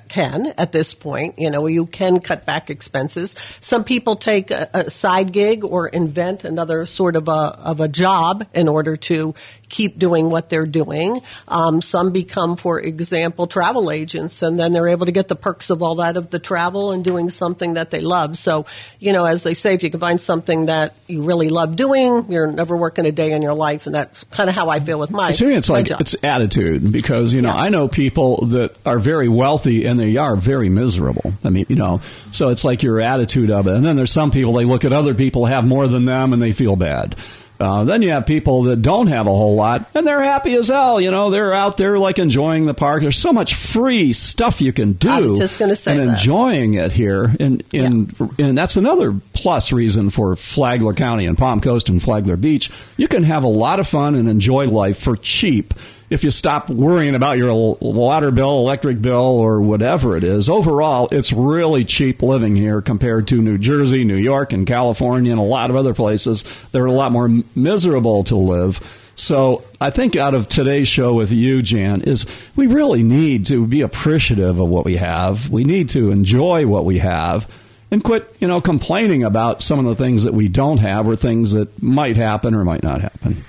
can 0.08 0.52
at 0.58 0.72
this 0.72 0.92
point. 0.92 1.38
You 1.38 1.50
know, 1.50 1.66
you 1.66 1.86
can 1.86 2.18
cut 2.20 2.44
back 2.44 2.68
expenses. 2.68 3.34
Some 3.60 3.84
people 3.84 4.16
take 4.16 4.50
a, 4.50 4.68
a 4.74 4.90
side 4.90 5.32
gig 5.32 5.64
or 5.64 5.86
invent 5.88 6.44
another 6.44 6.84
sort 6.86 7.14
of 7.16 7.28
a 7.28 7.32
of 7.32 7.80
a 7.80 7.86
job 7.88 8.44
in 8.54 8.68
order 8.68 8.96
to 8.96 9.34
keep 9.74 9.98
doing 9.98 10.30
what 10.30 10.48
they're 10.48 10.66
doing. 10.66 11.20
Um, 11.48 11.82
some 11.82 12.12
become, 12.12 12.54
for 12.56 12.80
example, 12.80 13.48
travel 13.48 13.90
agents, 13.90 14.40
and 14.40 14.58
then 14.58 14.72
they're 14.72 14.86
able 14.86 15.06
to 15.06 15.12
get 15.12 15.26
the 15.26 15.34
perks 15.34 15.68
of 15.68 15.82
all 15.82 15.96
that 15.96 16.16
of 16.16 16.30
the 16.30 16.38
travel 16.38 16.92
and 16.92 17.02
doing 17.02 17.28
something 17.28 17.74
that 17.74 17.90
they 17.90 18.00
love. 18.00 18.36
So, 18.38 18.66
you 19.00 19.12
know, 19.12 19.24
as 19.24 19.42
they 19.42 19.54
say, 19.54 19.74
if 19.74 19.82
you 19.82 19.90
can 19.90 19.98
find 19.98 20.20
something 20.20 20.66
that 20.66 20.94
you 21.08 21.22
really 21.22 21.48
love 21.48 21.74
doing, 21.74 22.30
you're 22.30 22.46
never 22.46 22.76
working 22.76 23.04
a 23.04 23.10
day 23.10 23.32
in 23.32 23.42
your 23.42 23.54
life, 23.54 23.86
and 23.86 23.94
that's 23.94 24.22
kind 24.24 24.48
of 24.48 24.54
how 24.54 24.68
I 24.68 24.78
feel 24.78 25.00
with 25.00 25.10
my. 25.10 25.32
To 25.32 25.46
me, 25.46 25.56
it's 25.56 25.68
like 25.68 25.86
job. 25.86 26.00
it's 26.00 26.14
attitude 26.22 26.92
because 26.92 27.32
you 27.32 27.42
know 27.42 27.50
I 27.50 27.68
know 27.68 27.88
people 27.88 28.46
that 28.46 28.76
are 28.86 29.00
very 29.00 29.28
wealthy 29.28 29.86
and 29.86 29.98
they 29.98 30.16
are 30.18 30.36
very 30.36 30.68
miserable. 30.68 31.34
I 31.42 31.50
mean, 31.50 31.66
you 31.68 31.76
know, 31.76 32.00
so 32.30 32.50
it's 32.50 32.64
like 32.64 32.84
your 32.84 33.00
attitude 33.00 33.50
of 33.50 33.66
it. 33.66 33.74
And 33.74 33.84
then 33.84 33.96
there's 33.96 34.12
some 34.12 34.30
people 34.30 34.52
they 34.52 34.64
look 34.64 34.84
at 34.84 34.92
other 34.92 35.14
people 35.14 35.46
have 35.46 35.64
more 35.66 35.88
than 35.88 36.04
them 36.04 36.32
and 36.32 36.40
they 36.40 36.52
feel 36.52 36.76
bad. 36.76 37.16
Uh, 37.64 37.84
then 37.84 38.02
you 38.02 38.10
have 38.10 38.26
people 38.26 38.64
that 38.64 38.82
don't 38.82 39.06
have 39.06 39.26
a 39.26 39.30
whole 39.30 39.54
lot 39.54 39.86
and 39.94 40.06
they're 40.06 40.22
happy 40.22 40.54
as 40.54 40.68
hell. 40.68 41.00
You 41.00 41.10
know, 41.10 41.30
they're 41.30 41.54
out 41.54 41.76
there 41.76 41.98
like 41.98 42.18
enjoying 42.18 42.66
the 42.66 42.74
park. 42.74 43.02
There's 43.02 43.18
so 43.18 43.32
much 43.32 43.54
free 43.54 44.12
stuff 44.12 44.60
you 44.60 44.72
can 44.72 44.92
do. 44.92 45.08
I 45.08 45.20
was 45.20 45.38
just 45.38 45.58
gonna 45.58 45.76
say 45.76 45.98
and 45.98 46.08
that. 46.08 46.18
enjoying 46.18 46.74
it 46.74 46.92
here, 46.92 47.34
and 47.40 47.64
and 47.72 48.14
and 48.38 48.56
that's 48.56 48.76
another 48.76 49.18
plus 49.32 49.72
reason 49.72 50.10
for 50.10 50.36
Flagler 50.36 50.94
County 50.94 51.26
and 51.26 51.38
Palm 51.38 51.60
Coast 51.60 51.88
and 51.88 52.02
Flagler 52.02 52.36
Beach. 52.36 52.70
You 52.96 53.08
can 53.08 53.22
have 53.22 53.44
a 53.44 53.48
lot 53.48 53.80
of 53.80 53.88
fun 53.88 54.14
and 54.14 54.28
enjoy 54.28 54.68
life 54.68 54.98
for 54.98 55.16
cheap 55.16 55.72
if 56.14 56.22
you 56.22 56.30
stop 56.30 56.70
worrying 56.70 57.16
about 57.16 57.38
your 57.38 57.76
water 57.80 58.30
bill, 58.30 58.60
electric 58.60 59.02
bill, 59.02 59.16
or 59.16 59.60
whatever 59.60 60.16
it 60.16 60.22
is. 60.22 60.48
Overall, 60.48 61.08
it's 61.10 61.32
really 61.32 61.84
cheap 61.84 62.22
living 62.22 62.54
here 62.54 62.80
compared 62.80 63.26
to 63.28 63.42
New 63.42 63.58
Jersey, 63.58 64.04
New 64.04 64.16
York, 64.16 64.52
and 64.52 64.64
California, 64.64 65.32
and 65.32 65.40
a 65.40 65.44
lot 65.44 65.70
of 65.70 65.76
other 65.76 65.92
places. 65.92 66.44
They're 66.70 66.86
a 66.86 66.92
lot 66.92 67.10
more 67.10 67.28
miserable 67.56 68.22
to 68.24 68.36
live. 68.36 68.80
So 69.16 69.64
I 69.80 69.90
think 69.90 70.14
out 70.14 70.34
of 70.34 70.48
today's 70.48 70.86
show 70.86 71.14
with 71.14 71.32
you, 71.32 71.62
Jan, 71.62 72.02
is 72.02 72.26
we 72.54 72.68
really 72.68 73.02
need 73.02 73.46
to 73.46 73.66
be 73.66 73.80
appreciative 73.80 74.60
of 74.60 74.68
what 74.68 74.84
we 74.84 74.96
have. 74.96 75.50
We 75.50 75.64
need 75.64 75.88
to 75.90 76.12
enjoy 76.12 76.66
what 76.68 76.84
we 76.84 76.98
have 76.98 77.50
and 77.90 78.04
quit, 78.04 78.32
you 78.38 78.46
know, 78.46 78.60
complaining 78.60 79.24
about 79.24 79.62
some 79.62 79.80
of 79.80 79.84
the 79.84 79.96
things 79.96 80.22
that 80.22 80.32
we 80.34 80.48
don't 80.48 80.78
have 80.78 81.08
or 81.08 81.16
things 81.16 81.52
that 81.52 81.82
might 81.82 82.16
happen 82.16 82.54
or 82.54 82.64
might 82.64 82.84
not 82.84 83.00
happen. 83.00 83.44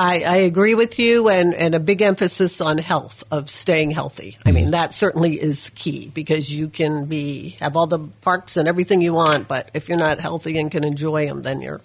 I, 0.00 0.20
I 0.20 0.36
agree 0.36 0.74
with 0.74 0.98
you, 0.98 1.28
and, 1.28 1.52
and 1.54 1.74
a 1.74 1.78
big 1.80 2.00
emphasis 2.00 2.60
on 2.62 2.78
health 2.78 3.22
of 3.30 3.50
staying 3.50 3.90
healthy. 3.90 4.38
I 4.46 4.52
mean, 4.52 4.70
that 4.70 4.94
certainly 4.94 5.34
is 5.40 5.70
key 5.74 6.10
because 6.14 6.50
you 6.50 6.68
can 6.70 7.04
be 7.04 7.50
have 7.60 7.76
all 7.76 7.86
the 7.86 7.98
parks 8.22 8.56
and 8.56 8.66
everything 8.66 9.02
you 9.02 9.12
want, 9.12 9.46
but 9.46 9.70
if 9.74 9.88
you're 9.90 9.98
not 9.98 10.18
healthy 10.18 10.56
and 10.58 10.70
can 10.70 10.84
enjoy 10.84 11.26
them, 11.26 11.42
then 11.42 11.60
you're 11.60 11.82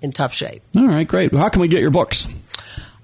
in 0.00 0.12
tough 0.12 0.32
shape. 0.32 0.62
All 0.76 0.86
right, 0.86 1.08
great. 1.08 1.32
How 1.32 1.48
can 1.48 1.60
we 1.60 1.66
get 1.66 1.80
your 1.80 1.90
books? 1.90 2.28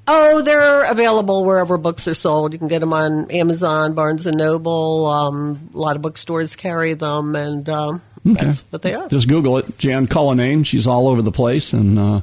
Oh, 0.06 0.42
they're 0.42 0.84
available 0.90 1.44
wherever 1.44 1.76
books 1.78 2.06
are 2.06 2.14
sold. 2.14 2.52
You 2.52 2.58
can 2.58 2.68
get 2.68 2.80
them 2.80 2.92
on 2.92 3.30
Amazon, 3.30 3.94
Barnes 3.94 4.26
and 4.26 4.36
Noble. 4.36 5.06
Um, 5.06 5.70
a 5.74 5.78
lot 5.78 5.96
of 5.96 6.02
bookstores 6.02 6.54
carry 6.56 6.94
them, 6.94 7.34
and 7.34 7.68
um, 7.68 8.02
Okay. 8.24 8.44
that's 8.44 8.60
what 8.70 8.82
they 8.82 8.94
are. 8.94 9.08
Just 9.08 9.26
Google 9.26 9.58
it, 9.58 9.78
Jan 9.78 10.06
Cullinane. 10.06 10.62
She's 10.64 10.86
all 10.86 11.08
over 11.08 11.20
the 11.22 11.32
place, 11.32 11.72
and 11.72 11.98
uh, 11.98 12.20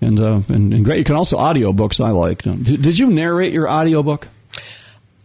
and, 0.00 0.18
uh, 0.20 0.40
and 0.48 0.72
and 0.72 0.84
great. 0.84 0.98
You 0.98 1.04
can 1.04 1.16
also 1.16 1.36
audiobooks. 1.38 2.02
I 2.04 2.10
like. 2.10 2.42
Did, 2.42 2.82
did 2.82 2.98
you 2.98 3.08
narrate 3.10 3.52
your 3.52 3.68
audiobook? 3.70 4.28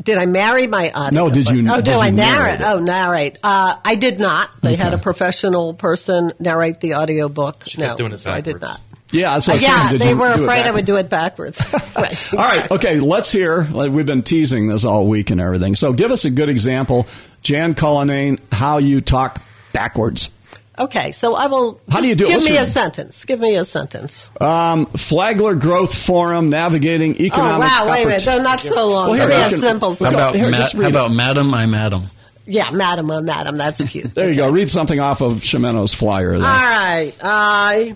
Did 0.04 0.18
I 0.18 0.26
marry 0.28 0.68
my 0.68 0.92
audio? 0.92 1.26
No, 1.26 1.34
did 1.34 1.50
you- 1.50 1.68
Oh, 1.72 1.78
did 1.78 1.86
do 1.86 1.92
I 1.94 2.10
narrate 2.12 2.60
narrate? 2.60 2.62
Oh, 2.62 2.80
narrate. 2.80 3.38
Uh, 3.42 3.78
I 3.84 3.96
did 3.96 4.20
not. 4.20 4.50
They 4.62 4.76
had 4.76 4.94
a 4.94 4.98
professional 5.00 5.74
person 5.74 6.32
narrate 6.38 6.80
the 6.82 6.94
audio 6.94 7.28
book. 7.30 7.64
no, 7.78 7.96
doing 7.98 8.12
it 8.12 8.20
so 8.20 8.30
I 8.30 8.42
did 8.42 8.60
backwards. 8.60 8.64
not. 8.64 8.82
Yeah, 9.12 9.34
that's 9.34 9.48
Uh, 9.48 9.52
what 9.54 9.64
I 9.64 9.68
was 9.84 9.92
yeah, 9.94 9.98
they 9.98 10.10
you 10.10 10.18
were 10.18 10.32
afraid 10.32 10.66
I 10.66 10.72
would 10.72 10.86
do 10.86 10.98
it 10.98 11.10
backwards. 11.10 11.64
Right, 11.96 12.34
All 12.34 12.40
right, 12.40 12.70
okay, 12.72 13.00
let's 13.00 13.32
hear. 13.32 13.64
Like, 13.72 13.90
we've 13.92 14.06
been 14.06 14.22
teasing 14.22 14.68
this 14.68 14.84
all 14.84 15.08
week 15.08 15.30
and 15.30 15.40
everything. 15.40 15.76
So 15.76 15.94
give 15.94 16.12
us 16.12 16.26
a 16.26 16.30
good 16.30 16.50
example, 16.50 17.08
Jan 17.42 17.74
Cullinane, 17.74 18.38
how 18.52 18.80
you 18.80 19.00
talk 19.00 19.42
backwards. 19.72 20.30
Okay, 20.78 21.12
so 21.14 21.36
I 21.36 21.48
will. 21.48 21.80
How 21.90 22.02
do 22.02 22.08
you 22.08 22.16
do? 22.16 22.26
Give 22.28 22.44
me 22.44 22.54
your- 22.54 22.64
a 22.64 22.66
sentence. 22.66 23.24
Give 23.26 23.40
me 23.40 23.56
a 23.56 23.64
sentence. 23.64 24.30
Um, 24.42 24.86
Flagler 24.88 25.56
Growth 25.56 25.96
Forum, 25.96 26.50
navigating 26.50 27.20
economic. 27.22 27.70
Oh 27.72 27.86
wow! 27.86 27.92
Wait 27.92 28.04
a 28.04 28.06
minute. 28.08 28.24
opport- 28.24 28.38
No, 28.38 28.44
not 28.44 28.60
so 28.62 28.88
long. 28.90 29.10
Well, 29.10 29.18
here, 29.20 29.30
give 29.30 29.38
me 29.38 29.44
I 29.44 29.48
a 29.48 29.52
simple 29.52 29.96
How 29.96 30.06
How 30.06 30.12
about, 30.12 30.36
Here, 30.36 30.50
ma- 30.52 30.58
just 30.58 30.74
read 30.74 30.84
how 30.84 30.90
about 30.90 31.12
Madam, 31.12 31.54
I'm 31.54 31.72
Madam? 31.72 32.10
Yeah, 32.46 32.70
madam, 32.72 33.10
uh, 33.10 33.22
madam. 33.22 33.58
That's 33.58 33.84
cute. 33.86 34.14
There 34.14 34.30
you 34.30 34.36
go. 34.36 34.50
Read 34.52 34.70
something 34.70 35.00
off 35.00 35.22
of 35.22 35.36
Chiumento's 35.38 35.94
flyer. 35.94 36.38
There. 36.38 36.48
All 36.48 36.54
right. 36.54 37.14
Uh, 37.22 37.96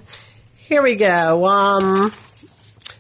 here 0.55 0.81
we 0.81 0.95
go. 0.95 1.45
Um, 1.45 2.11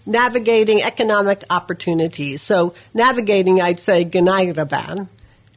navigating 0.05 0.81
economic 0.83 1.43
opportunities. 1.49 2.41
So 2.41 2.73
navigating, 2.93 3.61
I'd 3.61 3.79
say 3.79 4.05
Ganayraban. 4.05 5.07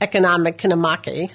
Economic 0.03 0.59
kinamaki. 0.59 1.31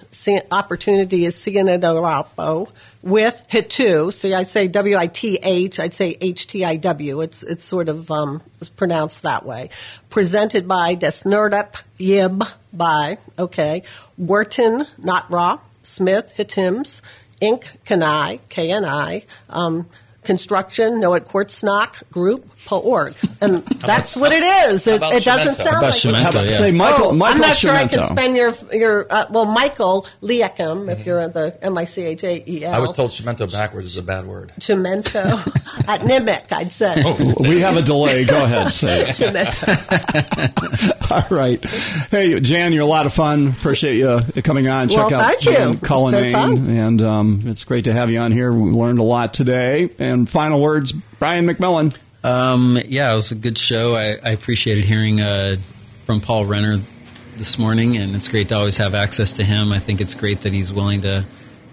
Opportunity 0.52 1.24
is 1.24 1.36
Siganadarapo 1.36 2.70
with 3.02 3.48
Hitu. 3.50 4.14
See, 4.14 4.34
I 4.34 4.44
say 4.44 4.68
W-I-T-H, 4.68 5.80
I'd 5.80 5.94
say 5.94 6.18
H-T-I-W. 6.20 7.22
It's, 7.22 7.44
it's 7.44 7.64
sort 7.64 7.88
of, 7.88 8.12
um, 8.12 8.44
it's 8.60 8.70
pronounced 8.70 9.24
that 9.24 9.46
way. 9.46 9.70
Presented 10.10 10.68
by 10.68 10.96
Desnerdep 10.96 11.82
Yib 11.98 12.46
by, 12.74 13.18
okay, 13.40 13.84
Wharton, 14.18 14.86
not 14.98 15.32
Raw, 15.32 15.62
Smith, 15.84 16.34
Hitims, 16.38 17.02
Inc., 17.42 17.64
Kanai, 17.86 18.42
K-N-I, 18.50 19.24
um, 19.50 19.88
construction, 20.24 21.00
Noah 21.00 21.22
Kortsnock 21.22 22.04
Group, 22.12 22.50
org, 22.76 23.16
and 23.42 23.60
that's 23.66 24.16
what 24.18 24.32
it 24.32 24.44
is. 24.44 24.88
It, 24.88 25.02
it 25.02 25.24
doesn't 25.24 25.56
sound 25.56 25.68
about 25.78 25.82
like 25.84 25.94
Chiumento, 25.94 26.46
yeah. 26.46 26.54
Say 26.54 26.72
Michael. 26.72 27.08
Oh, 27.08 27.12
Michael 27.14 27.36
I'm 27.36 27.42
not 27.42 27.58
sure 27.58 27.74
I 27.74 27.88
can 27.88 28.04
spend 28.04 28.36
your 28.36 28.54
your 28.74 29.08
uh, 29.10 29.26
well 29.30 29.46
Michael 29.46 30.06
Liakim 30.22 30.92
if 30.92 31.06
you're 31.06 31.20
at 31.20 31.34
the 31.34 31.58
M 31.64 31.78
I 31.78 31.86
C 31.86 32.04
H 32.04 32.24
A 32.24 32.44
E 32.50 32.66
L. 32.66 32.74
I 32.74 32.80
was 32.80 32.94
told 32.94 33.12
Chiumento 33.12 33.50
backwards 33.52 33.88
is 33.88 33.98
a 33.98 34.04
bad 34.04 34.28
word. 34.28 34.52
Chiumento 34.60 35.16
at 35.88 36.02
Nimic, 36.02 36.52
I'd 36.52 36.72
say. 36.72 37.02
Oh. 37.06 37.34
We 37.40 37.62
have 37.62 37.78
a 37.78 37.82
delay. 37.82 38.26
Go 38.26 38.44
ahead, 38.44 38.74
say 38.74 39.06
it. 39.08 41.02
All 41.12 41.26
right. 41.30 41.64
Hey, 42.12 42.40
Jan, 42.40 42.74
you're 42.74 42.84
a 42.84 42.88
lot 42.88 43.06
of 43.06 43.14
fun. 43.14 43.48
Appreciate 43.48 43.96
you 43.96 44.22
coming 44.42 44.68
on. 44.68 44.90
Check 44.90 45.10
Well, 45.10 45.22
out 45.22 45.26
thank 45.26 45.46
you. 45.46 45.52
Jan 45.54 45.72
It's 45.74 45.88
Cullinane, 45.88 46.70
and 46.70 47.02
um, 47.02 47.42
it's 47.46 47.64
great 47.64 47.86
to 47.86 47.94
have 47.94 48.10
you 48.10 48.20
on 48.20 48.32
here. 48.32 48.52
We 48.52 48.72
learned 48.72 49.00
a 49.00 49.04
lot 49.04 49.34
today. 49.34 49.90
And 50.00 50.30
final 50.30 50.62
words, 50.62 50.92
Brian 50.92 51.48
McMillan. 51.48 51.96
Um, 52.28 52.78
yeah, 52.90 53.14
it 53.14 53.16
was 53.16 53.32
a 53.32 53.36
good 53.36 53.58
show. 53.58 53.96
I, 53.96 54.18
I 54.22 54.32
appreciated 54.32 54.84
hearing 54.84 55.22
uh, 55.22 55.56
from 56.06 56.20
Paul 56.20 56.44
Renner 56.46 56.76
this 57.38 57.58
morning, 57.58 57.96
and 57.96 58.18
it's 58.18 58.28
great 58.28 58.50
to 58.50 58.56
always 58.56 58.76
have 58.76 58.94
access 58.94 59.32
to 59.34 59.46
him. 59.46 59.72
I 59.72 59.80
think 59.80 60.02
it's 60.02 60.14
great 60.14 60.42
that 60.42 60.52
he's 60.52 60.74
willing 60.74 61.02
to 61.04 61.26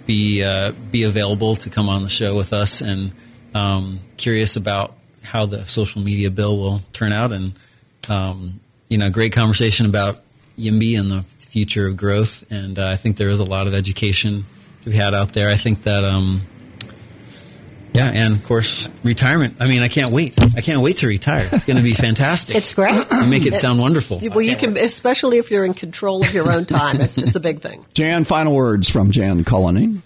be 0.07 0.45
uh, 0.45 0.71
be 0.93 1.03
available 1.03 1.57
to 1.57 1.71
come 1.71 1.89
on 1.89 2.05
the 2.05 2.09
show 2.09 2.37
with 2.37 2.53
us, 2.53 2.83
and 2.83 3.11
um, 3.53 3.99
curious 4.17 4.55
about 4.55 4.95
how 5.25 5.45
the 5.45 5.67
social 5.67 6.03
media 6.03 6.31
bill 6.31 6.57
will 6.57 6.83
turn 6.93 7.13
out. 7.13 7.33
And 7.33 7.55
um, 8.09 8.61
you 8.89 8.97
know, 8.97 9.11
great 9.11 9.33
conversation 9.33 9.87
about 9.87 10.23
YIMBY 10.57 10.97
and 10.97 11.11
the 11.11 11.23
future 11.41 11.89
of 11.89 11.97
growth. 11.97 12.45
And 12.49 12.79
uh, 12.79 12.91
I 12.91 12.97
think 12.97 13.17
there 13.17 13.31
is 13.31 13.41
a 13.41 13.45
lot 13.45 13.67
of 13.67 13.75
education 13.75 14.45
to 14.85 14.91
be 14.91 14.95
had 14.95 15.17
out 15.17 15.33
there. 15.33 15.49
I 15.49 15.57
think 15.57 15.83
that. 15.83 16.05
Um, 16.05 16.43
yeah, 17.95 18.11
and 18.13 18.35
of 18.35 18.45
course, 18.45 18.89
retirement. 19.05 19.57
I 19.61 19.69
mean, 19.69 19.81
I 19.83 19.89
can't 19.89 20.11
wait. 20.13 20.35
I 20.57 20.61
can't 20.61 20.83
wait 20.83 20.99
to 20.99 21.07
retire. 21.07 21.49
It's 21.53 21.65
going 21.65 21.77
to 21.77 21.83
be 21.83 21.93
fantastic. 22.09 22.57
It's 22.57 22.73
great. 22.73 23.07
You 23.11 23.25
make 23.27 23.47
it 23.47 23.55
sound 23.55 23.79
wonderful. 23.79 24.21
well, 24.21 24.43
you 24.43 24.57
can, 24.57 24.77
especially 24.77 25.39
if 25.39 25.51
you're 25.51 25.65
in 25.65 25.75
control 25.75 26.23
of 26.25 26.35
your 26.35 26.51
own 26.53 26.67
time. 26.67 27.01
It's, 27.01 27.17
it's 27.17 27.37
a 27.37 27.41
big 27.41 27.61
thing. 27.61 27.87
Jan, 27.95 28.25
final 28.25 28.55
words 28.55 28.89
from 28.91 29.13
Jan 29.13 29.45
Cullinane. 29.45 30.03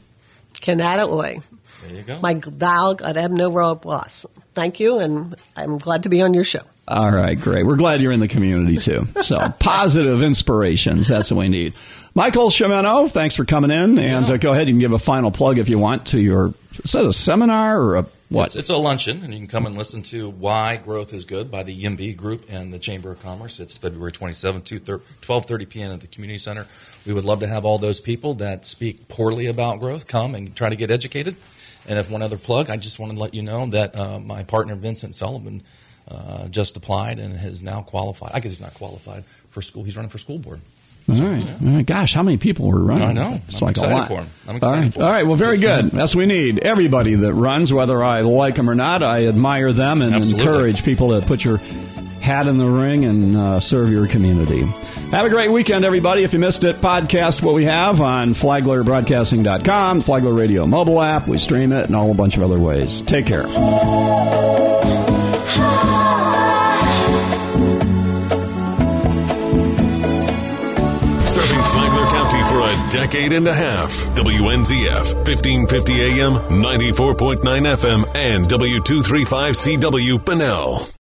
Canada 0.61 1.05
Oy. 1.07 1.41
There 1.83 1.97
you 1.97 2.03
go. 2.03 2.21
My 2.21 2.35
dog 2.35 3.01
at 3.03 3.17
Ebno 3.17 3.53
Road 3.53 3.85
was. 3.85 4.27
Thank 4.55 4.81
you, 4.81 4.99
and 4.99 5.37
I'm 5.57 5.79
glad 5.79 6.03
to 6.03 6.09
be 6.09 6.21
on 6.21 6.35
your 6.35 6.45
show. 6.45 6.63
All 6.89 7.11
right, 7.11 7.41
great. 7.41 7.65
We're 7.65 7.77
glad 7.77 8.03
you're 8.03 8.13
in 8.13 8.21
the 8.21 8.29
community 8.29 8.77
too. 8.77 9.07
So 9.23 9.39
positive 9.61 10.21
inspirations. 10.23 11.07
That's 11.09 11.31
what 11.31 11.39
we 11.41 11.49
need. 11.49 11.75
Michael 12.15 12.51
Chiumento, 12.51 13.11
thanks 13.11 13.37
for 13.37 13.45
coming 13.45 13.71
in. 13.71 13.99
And 13.99 14.29
uh, 14.29 14.37
go 14.39 14.53
ahead 14.53 14.69
and 14.69 14.81
give 14.81 14.93
a 14.93 14.99
final 14.99 15.31
plug 15.31 15.59
if 15.59 15.69
you 15.69 15.79
want 15.79 16.09
to 16.09 16.21
your. 16.21 16.53
Is 16.85 16.93
that 16.93 17.05
a 17.05 17.13
seminar 17.13 17.81
or 17.81 17.97
a 17.97 18.07
what? 18.29 18.47
It's, 18.47 18.57
it's 18.57 18.71
a 18.71 18.77
luncheon, 18.77 19.25
and 19.25 19.33
you 19.33 19.41
can 19.41 19.49
come 19.49 19.67
and 19.67 19.77
listen 19.77 20.03
to 20.05 20.29
Why 20.29 20.77
Growth 20.77 21.13
is 21.13 21.25
Good 21.25 21.51
by 21.51 21.63
the 21.63 21.75
YIMBY 21.77 22.17
Group 22.17 22.47
and 22.49 22.73
the 22.73 22.79
Chamber 22.79 23.11
of 23.11 23.23
Commerce. 23.23 23.59
It's 23.59 23.77
February 23.77 24.13
27th, 24.13 24.63
12.30 24.63 25.69
p.m. 25.69 25.93
at 25.93 26.01
the 26.01 26.07
Community 26.07 26.39
Center. 26.39 26.67
We 27.07 27.15
would 27.15 27.25
love 27.25 27.41
to 27.41 27.47
have 27.47 27.65
all 27.65 27.79
those 27.79 28.01
people 28.01 28.35
that 28.35 28.67
speak 28.67 29.09
poorly 29.09 29.47
about 29.47 29.81
growth 29.81 30.07
come 30.07 30.35
and 30.35 30.55
try 30.55 30.69
to 30.69 30.77
get 30.77 30.91
educated. 30.91 31.37
And 31.87 31.99
if 31.99 32.11
one 32.11 32.23
other 32.23 32.39
plug, 32.39 32.71
I 32.71 32.77
just 32.77 32.99
want 32.99 33.13
to 33.13 33.19
let 33.19 33.35
you 33.35 33.43
know 33.43 33.67
that 33.67 33.97
uh, 33.97 34.21
my 34.21 34.43
partner, 34.43 34.75
Vincent 34.75 35.15
Sullivan, 35.15 35.63
uh, 36.07 36.49
just 36.49 36.77
applied 36.77 37.19
and 37.19 37.35
has 37.35 37.63
now 37.63 37.83
qualified. 37.83 38.33
I 38.35 38.41
guess 38.41 38.53
he's 38.53 38.61
not 38.61 38.75
qualified 38.75 39.25
for 39.51 39.63
school. 39.63 39.85
He's 39.85 39.97
running 39.97 40.11
for 40.11 40.19
school 40.19 40.39
board. 40.39 40.61
All 41.11 41.15
right. 41.27 41.49
All 41.63 41.69
right. 41.77 41.87
Gosh, 41.87 42.13
how 42.13 42.23
many 42.23 42.37
people 42.37 42.67
were 42.69 42.83
running? 42.85 43.09
I 43.09 43.13
know. 43.13 43.41
It's 43.49 43.63
I'm 43.63 43.67
like 43.67 43.77
a 43.79 43.87
lot. 43.87 44.09
for 44.09 44.15
him. 44.21 44.29
I'm 44.47 44.57
excited 44.57 44.83
right. 44.83 44.93
for 44.93 45.01
him. 45.01 45.05
All 45.07 45.11
right. 45.11 45.27
Well, 45.27 45.37
very 45.37 45.57
Good 45.59 45.71
for 45.77 45.83
good. 45.83 45.93
him. 45.93 45.99
That's 45.99 46.15
what 46.15 46.21
we 46.21 46.27
need. 46.27 46.59
Everybody 46.59 47.15
that 47.15 47.33
runs, 47.33 47.73
whether 47.73 48.03
I 48.05 48.21
like 48.21 48.57
them 48.57 48.69
or 48.69 48.75
not, 48.75 49.03
I 49.03 49.27
admire 49.27 49.73
them 49.73 50.03
and 50.03 50.15
Absolutely. 50.15 50.47
encourage 50.47 50.85
people 50.85 51.19
to 51.19 51.27
put 51.27 51.45
your 51.45 51.59
hat 52.21 52.47
in 52.47 52.59
the 52.59 52.67
ring 52.69 53.05
and 53.07 53.37
uh, 53.37 53.61
serve 53.61 53.91
your 53.91 54.07
community. 54.07 54.63
Have 55.13 55.25
a 55.25 55.31
great 55.31 55.51
weekend, 55.51 55.87
everybody. 55.87 56.25
If 56.25 56.35
you 56.35 56.39
missed 56.39 56.65
it, 56.65 56.83
podcast 56.83 57.41
what 57.41 57.55
we 57.55 57.65
have 57.65 58.03
on 58.03 58.35
flaglerbroadcasting.com, 58.35 60.03
Flagler 60.03 60.35
Radio 60.35 60.67
mobile 60.67 61.01
app. 61.01 61.27
We 61.27 61.39
stream 61.39 61.73
it 61.73 61.87
and 61.87 61.97
all 61.97 62.11
a 62.11 62.15
bunch 62.15 62.37
of 62.37 62.43
other 62.43 62.59
ways. 62.59 63.01
Take 63.01 63.25
care. 63.25 63.47
Decade 72.91 73.35
and 73.35 73.47
a 73.47 73.55
half. 73.55 73.93
WNZF, 74.17 75.15
1550 75.15 76.21
AM, 76.21 76.33
94.9 76.33 77.41
FM, 77.43 78.05
and 78.15 78.47
W235CW, 78.49 80.25
Bunnell. 80.25 80.89